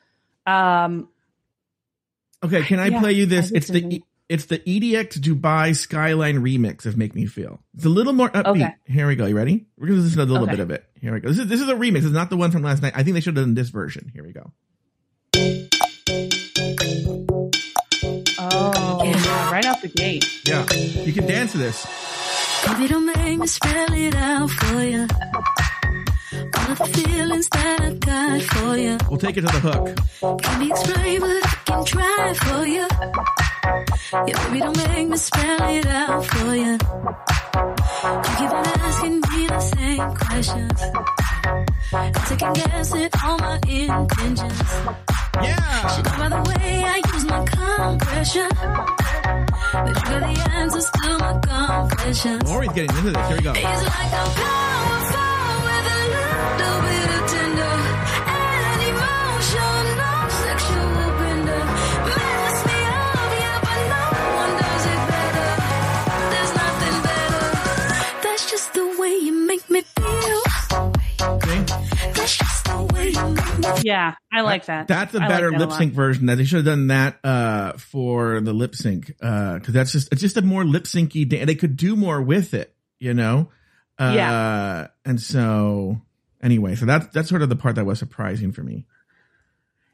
[0.46, 1.10] um,
[2.44, 3.52] Okay, can I Yeah, play you this?
[3.52, 3.96] It's the.
[3.96, 8.30] E- it's the EDX Dubai Skyline remix of "Make Me Feel." It's a little more
[8.30, 8.46] upbeat.
[8.56, 8.76] Okay.
[8.86, 9.26] Here we go.
[9.26, 9.66] You ready?
[9.78, 10.54] We're gonna listen to a little Okay.
[10.56, 10.86] bit of it.
[11.00, 11.28] Here we go.
[11.28, 11.98] This is this is a remix.
[11.98, 12.94] It's not the one from last night.
[12.96, 14.12] I think they should have done this version.
[14.14, 14.52] Here we go.
[18.40, 20.26] oh, yeah, right out the gate.
[20.48, 20.66] Yeah,
[21.04, 21.86] you can dance to this.
[22.66, 25.08] Baby, don't make me spell it out for you.
[26.58, 28.98] All the feelings that I got for you.
[29.10, 30.42] We'll take it to the hook.
[30.42, 32.88] Can't be explained, but I can try for you.
[34.28, 36.74] Yeah, baby, don't make me spell it out for you.
[36.74, 40.82] You keep on asking me the same questions.
[41.94, 44.62] I'm guessing all my intentions.
[45.42, 45.88] Yeah.
[45.88, 49.03] Should know by the way I use my compression.
[49.74, 51.34] That you got the answers to my
[51.90, 52.44] confessions.
[52.48, 53.28] Lauri's getting into this.
[53.28, 53.54] Here we go.
[53.54, 57.74] It's like I'm powerful with a little bit of tender
[58.38, 59.82] and emotional
[60.46, 61.62] sexual bender.
[62.06, 64.06] Mess me up, yeah, but no
[64.38, 65.50] one does it better.
[66.30, 67.50] There's nothing better.
[68.22, 70.53] That's just the way you make me feel.
[73.84, 74.88] Yeah, I like that.
[74.88, 76.26] That's a I like better that lip sync version.
[76.28, 80.22] That they should have done that uh, for the lip sync because that's just it's
[80.22, 81.28] just a more lip syncy.
[81.28, 83.50] Da- they could do more with it, you know.
[84.00, 84.88] Uh, Yeah.
[85.06, 86.02] And so
[86.42, 88.86] anyway, so that's that's sort of the part that was surprising for me.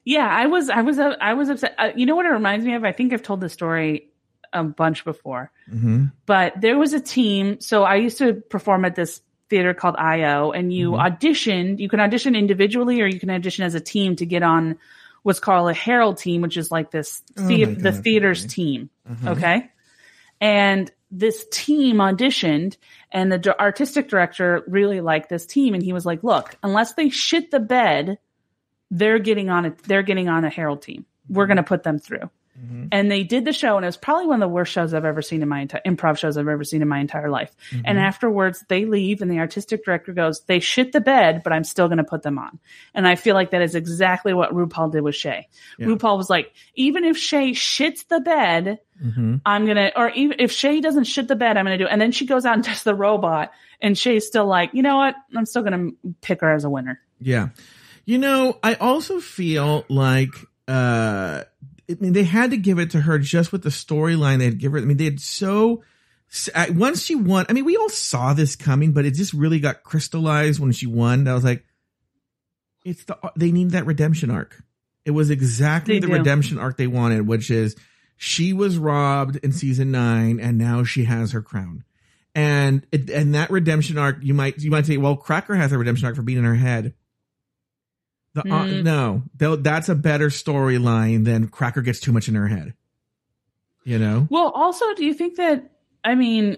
[0.05, 1.75] Yeah, I was, I was, uh, I was upset.
[1.77, 2.83] Uh, you know what it reminds me of?
[2.83, 4.07] I think I've told this story
[4.53, 6.05] a bunch before, Mm-hmm.
[6.25, 7.59] but there was a team.
[7.59, 11.19] So I used to perform at this theater called IO, and you Mhm.
[11.19, 11.79] auditioned.
[11.79, 14.77] You can audition individually, or you can audition as a team to get on
[15.23, 18.47] what's called a Herald team, which is like this Oh the God, theater's okay.
[18.53, 18.89] team.
[19.09, 19.31] Uh-huh.
[19.31, 19.69] Okay.
[20.39, 22.77] And this team auditioned,
[23.11, 27.09] and the artistic director really liked this team, and he was like, "Look, unless they
[27.09, 28.19] shit the bed,
[28.91, 29.77] they're getting on it.
[29.79, 31.05] They're getting on a Herald team.
[31.27, 32.29] We're going to put them through."
[32.91, 35.05] And they did the show, and it was probably one of the worst shows I've
[35.05, 37.55] ever seen in my entire improv shows I've ever seen in my entire life.
[37.85, 41.63] And afterwards, they leave, and the artistic director goes, "They shit the bed, but I'm
[41.63, 42.59] still going to put them on."
[42.93, 45.47] And I feel like that is exactly what RuPaul did with Shea.
[45.77, 45.87] Yeah.
[45.87, 49.35] RuPaul was like, "Even if Shea shits the bed, Mm-hmm.
[49.45, 51.89] I'm gonna, or even if Shea doesn't shit the bed, I'm gonna do." it.
[51.91, 54.97] And then she goes out and does the robot, and Shea's still like, "You know
[54.97, 55.15] what?
[55.35, 55.91] I'm still gonna
[56.21, 57.49] pick her as a winner." Yeah.
[58.05, 60.31] You know, I also feel like
[60.67, 61.43] uh
[61.89, 64.59] I mean they had to give it to her just with the storyline they had
[64.59, 64.85] given her.
[64.85, 65.83] I mean they had so
[66.53, 69.59] uh, once she won, I mean we all saw this coming, but it just really
[69.59, 71.27] got crystallized when she won.
[71.27, 71.65] I was like
[72.85, 74.61] it's the they need that redemption arc.
[75.05, 76.13] It was exactly They the do.
[76.13, 77.75] redemption arc they wanted, which is
[78.17, 81.83] she was robbed in season 9 and now she has her crown.
[82.35, 85.77] And it, and that redemption arc, you might you might say, well, Cracker has a
[85.77, 86.93] redemption arc for being in her head.
[88.33, 88.83] The, uh, Mm.
[88.83, 92.73] no, tho- that's a better storyline than Cracker gets too much in her head.
[93.83, 95.71] You know, Well, also, do you think that?
[96.03, 96.57] I mean,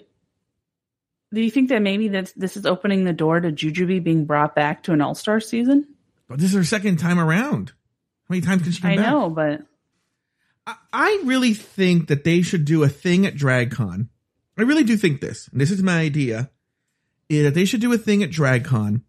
[1.33, 4.53] do you think that maybe that this is opening the door to Jujubee being brought
[4.53, 5.87] back to an All Star season?
[6.27, 7.69] but this is her second time around.
[7.69, 9.05] How many times can she come I back?
[9.05, 9.61] know, but
[10.67, 14.07] I, I really think that they should do a thing at DragCon.
[14.57, 16.49] I really do think this, and this is my idea,
[17.29, 19.01] is that they should do a thing at DragCon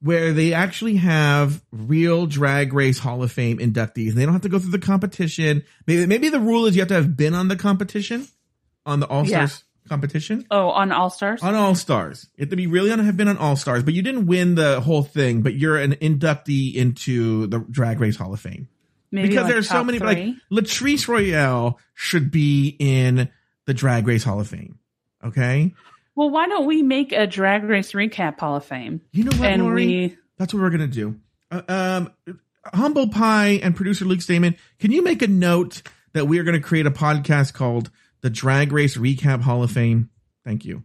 [0.00, 4.12] where they actually have real Drag Race Hall of Fame inductees.
[4.12, 5.64] They don't have to go through the competition.
[5.86, 8.28] Maybe, maybe the rule is you have to have been on the competition,
[8.86, 10.46] on the All Stars competition.
[10.50, 11.42] oh, on All Stars.
[11.42, 12.28] On All Stars.
[12.36, 14.54] You have to be really on have been on All Stars, but you didn't win
[14.54, 18.68] the whole thing, but you're an inductee into the Drag Race Hall of Fame.
[19.10, 20.18] Maybe because like there's so top many like
[20.52, 23.30] Latrice Royale should be in
[23.64, 24.78] the Drag Race Hall of Fame.
[25.24, 25.74] Okay?
[26.18, 29.02] Well, why don't we make a Drag Race recap Hall of Fame?
[29.12, 29.86] You know what, and Lauri?
[29.86, 31.14] we That's what we're gonna do.
[31.48, 32.12] Uh, um
[32.74, 35.82] Humble Pie and producer Luke Stamen, can you make a note
[36.14, 37.92] that we are gonna create a podcast called
[38.22, 40.10] the Drag Race Recap Hall of Fame?
[40.44, 40.82] Thank you.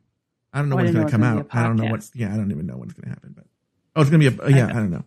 [0.53, 1.47] I don't know Oh, when it's gonna come it was out.
[1.49, 3.45] I don't know what yeah, I don't even know when it's gonna happen, but
[3.95, 5.03] oh it's gonna be a yeah, I, don't know.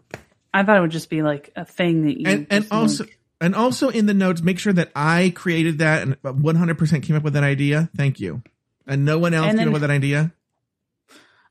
[0.52, 3.04] I thought it would just be like a thing that you and and also
[3.40, 7.14] and also in the notes, make sure that I created that and 100 percent came
[7.14, 7.90] up with that idea.
[7.96, 8.42] Thank you.
[8.86, 10.32] And no one else And came up with that idea.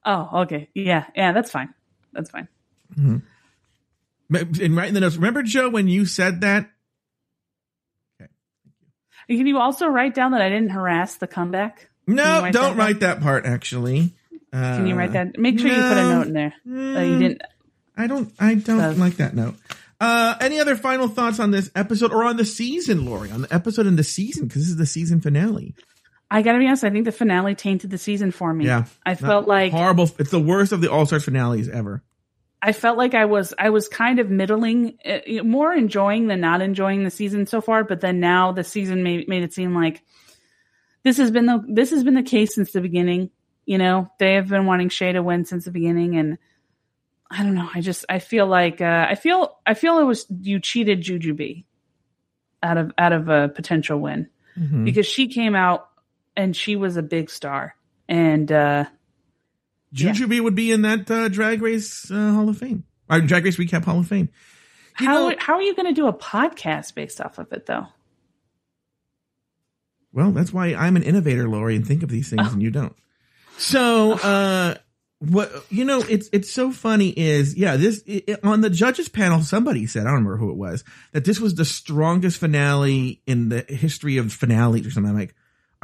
[0.06, 0.70] Oh, okay.
[0.74, 1.74] Yeah, yeah, that's fine.
[2.14, 2.48] That's fine.
[2.98, 3.22] Mhm.
[4.62, 5.16] And right in the notes.
[5.16, 6.70] Remember, Joe, when you said that?
[9.28, 11.90] Can you also write down that I didn't harass the comeback?
[12.08, 13.46] No, write don't that write that part.
[13.46, 14.14] Actually,
[14.54, 15.40] uh, Can you write that?
[15.40, 17.42] Make sure you put a note in there that you didn't.
[17.98, 18.32] I don't.
[18.40, 19.56] I don't like that note.
[20.00, 23.32] Uh, any other final thoughts on this episode or on the season, Lauri?
[23.32, 25.74] On the episode and the season because this is the season finale.
[26.32, 26.84] I gotta be honest.
[26.84, 28.66] I think the finale tainted the season for me.
[28.66, 30.10] Yeah, I felt like horrible.
[30.20, 32.04] It's the worst of the All Stars finales ever.
[32.62, 36.62] I felt like I was I was kind of middling, uh, more enjoying than not
[36.62, 37.84] enjoying the season so far.
[37.84, 40.02] But then now the season made made it seem like
[41.04, 43.30] this has been the this has been the case since the beginning.
[43.66, 46.40] You know, they have been wanting Shea to win since the beginning, and
[47.30, 47.70] I don't know.
[47.74, 51.66] I just I feel like uh, I feel I feel it was you cheated Jujubee
[52.64, 54.28] out of out of a potential win
[54.60, 54.86] Mhm.
[54.86, 55.90] because she came out
[56.36, 57.76] and she was a big star
[58.08, 58.52] and.
[58.52, 58.86] uh
[59.94, 62.84] Jujubee would be in that uh, Drag Race uh, Hall of Fame.
[63.10, 64.28] Or Drag Race Recap Hall of Fame.
[64.94, 67.88] how how are you going to do a podcast based off of it though?
[70.12, 72.96] Well, that's why I'm an innovator, Lauri, and think of these things and you don't.
[73.58, 74.76] So, uh,
[75.20, 79.42] what, you know, it's, it's so funny is, yeah, this, it- on the judges panel,
[79.42, 80.84] somebody said, I don't remember who it was,
[81.14, 85.12] that this was the strongest finale in the history of finales or something.
[85.12, 85.36] I'm like,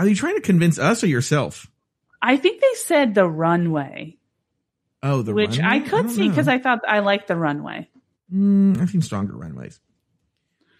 [0.05, 1.67] are you trying to convince us or yourself?
[2.21, 4.17] I think they said the runway,
[5.03, 5.77] Oh, the which runway?
[5.77, 6.47] I could don't see because.
[6.47, 7.89] I thought I liked the runway.
[8.33, 9.79] Mm, I've seen stronger runways.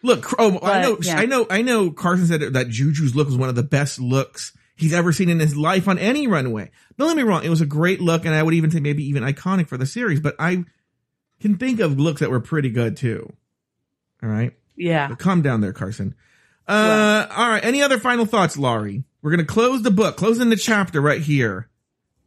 [0.03, 1.18] Look, oh, I know, yeah.
[1.19, 1.91] I know, I know.
[1.91, 5.39] Carson said that Juju's look was one of the best looks he's ever seen in
[5.39, 6.72] his life on any runway.
[6.98, 9.03] Don't get me wrong; it was a great look, and I would even say maybe
[9.06, 10.19] even iconic for the series.
[10.19, 10.64] But I
[11.39, 13.31] can think of looks that were pretty good too.
[14.23, 15.07] All right, Yeah.
[15.07, 16.15] but calm down there, Carson.
[16.68, 17.64] Uh, all right.
[17.65, 19.03] Any other final thoughts, Lauri?
[19.22, 21.69] We're gonna close the book, closing the chapter right here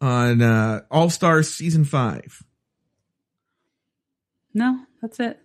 [0.00, 2.42] on uh All Stars season five.
[4.54, 5.40] No, that's it.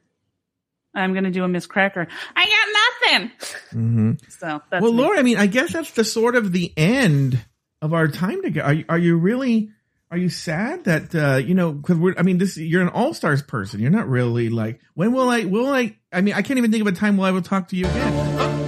[0.95, 2.07] I'm going to do a Miz Cracker.
[2.35, 3.31] I got nothing.
[3.73, 4.11] Mm-hmm.
[4.29, 4.97] So that's well, me.
[4.97, 7.39] Laura, I mean, I guess that's the sort of the end
[7.81, 8.67] of our time together.
[8.67, 9.71] Are you, are you really?
[10.11, 11.71] Are you sad that uh, you know?
[11.71, 12.15] Because we're.
[12.17, 13.79] I mean, this you're an all stars person.
[13.79, 14.81] You're not really like.
[14.95, 15.45] When will I?
[15.45, 15.97] Will I?
[16.11, 17.85] I mean, I can't even think of a time when I will talk to you
[17.85, 18.58] again.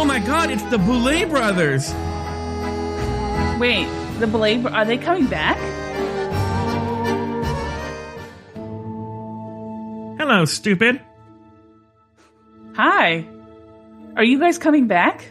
[0.00, 0.52] Oh my god!
[0.52, 1.92] It's the Boulay brothers.
[3.58, 3.88] wait.
[4.20, 5.58] The Blade, are they coming back?
[10.20, 11.00] Hello, stupid.
[12.76, 13.26] Hi.
[14.14, 15.24] Are you guys coming back?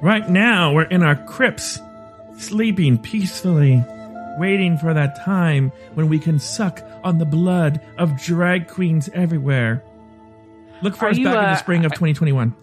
[0.00, 1.78] Right now, we're in our crypts,
[2.38, 3.84] sleeping peacefully,
[4.38, 9.84] waiting for that time when we can suck on the blood of drag queens everywhere.
[10.80, 12.56] Look for Are us you, back in the uh, spring of 2021.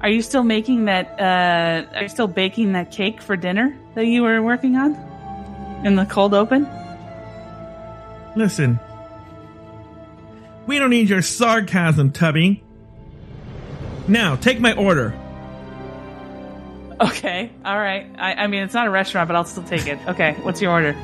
[0.00, 1.18] Are you still making that?
[1.20, 4.94] Uh, are you still baking that cake for dinner that you were working on
[5.84, 6.68] in the cold open?
[8.36, 8.78] Listen,
[10.66, 12.62] we don't need your sarcasm, Tubby.
[14.06, 15.18] Now, take my order.
[17.00, 18.06] Okay, all right.
[18.18, 19.98] I, I mean, it's not a restaurant, but I'll still take it.
[20.08, 20.96] Okay, what's your order?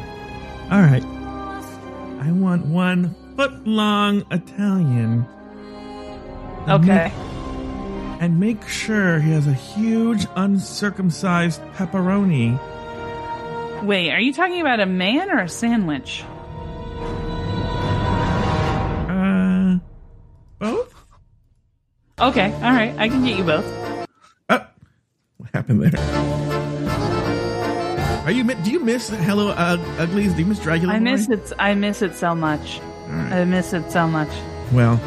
[0.71, 1.05] All right.
[1.05, 5.27] I want one foot long Italian.
[6.69, 7.13] Okay.
[8.21, 12.59] And make sure he has a huge uncircumcised pepperoni.
[13.83, 16.25] Wait, are you talking about a man or a sandwich?
[19.09, 19.79] Uh,
[20.59, 20.95] both?
[22.21, 22.95] Okay, all right.
[22.99, 23.67] I can get you both.
[24.49, 24.67] Oh,
[25.37, 26.01] what happened there?
[28.25, 28.43] Are you?
[28.43, 30.33] Do you miss Hello uh, Uglies?
[30.33, 30.93] Do you miss Dragula?
[30.93, 31.53] I miss it.
[31.59, 32.81] I miss it so much.
[33.09, 33.33] right.
[33.33, 34.31] I miss it so much.
[34.73, 34.99] Well,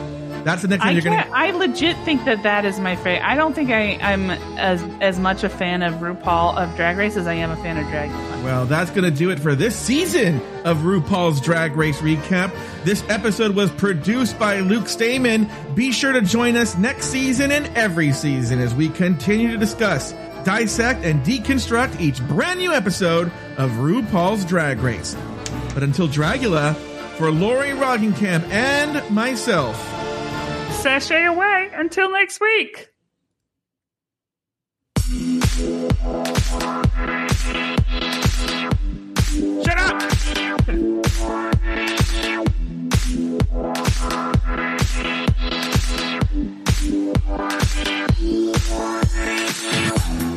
[0.47, 1.27] that's the next I you're gonna.
[1.33, 3.21] I legit think that that is my favorite.
[3.21, 7.17] I don't think I, I'm as as much a fan of RuPaul of Drag Race
[7.17, 8.43] as I am a fan of Dragula.
[8.45, 12.55] Well, that's going to do it for this season of RuPaul's Drag Race Recap.
[12.85, 15.49] This episode was produced by Luke Stamen.
[15.75, 20.13] Be sure to join us next season and every season as we continue to discuss,
[20.45, 25.13] dissect, and deconstruct each brand new episode of RuPaul's Drag Race.
[25.73, 26.73] But until Dragula,
[27.17, 29.96] for Lauri Roggenkamp and myself,
[30.81, 32.89] Sashay away until next week.
[39.63, 40.01] shut up!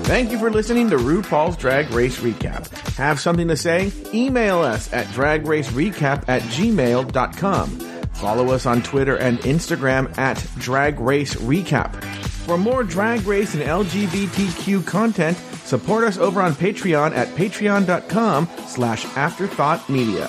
[0.04, 2.68] Thank you for listening to RuPaul's Drag Race Recap.
[2.96, 3.92] Have something to say?
[4.12, 7.99] Email us at dragracerecap at gmail.com.
[8.20, 12.04] Follow us on Twitter and Instagram at Drag Race Recap.
[12.44, 19.06] For more drag race and LGBTQ content, support us over on Patreon at patreon.com slash
[19.16, 20.28] afterthought media.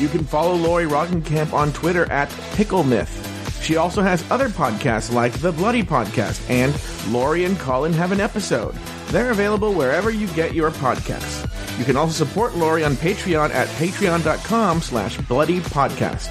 [0.00, 3.62] You can follow Lauri Roggenkamp on Twitter at PickleMyth.
[3.62, 6.74] She also has other podcasts like The Bloody Podcast and
[7.12, 8.74] Lauri and Colin Have an Episode.
[9.08, 11.45] They're available wherever you get your podcasts.
[11.78, 16.28] You can also support Lauri on Patreon at patreon.com slash bloody podcast.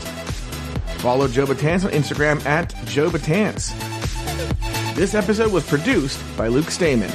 [0.99, 3.73] Follow Joe Betance on Instagram at Joe Betance.
[4.95, 7.11] This episode was produced by Luke Stamen.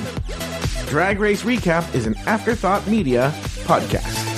[0.87, 3.33] Drag Race Recap is an Afterthought Media
[3.65, 4.30] podcast.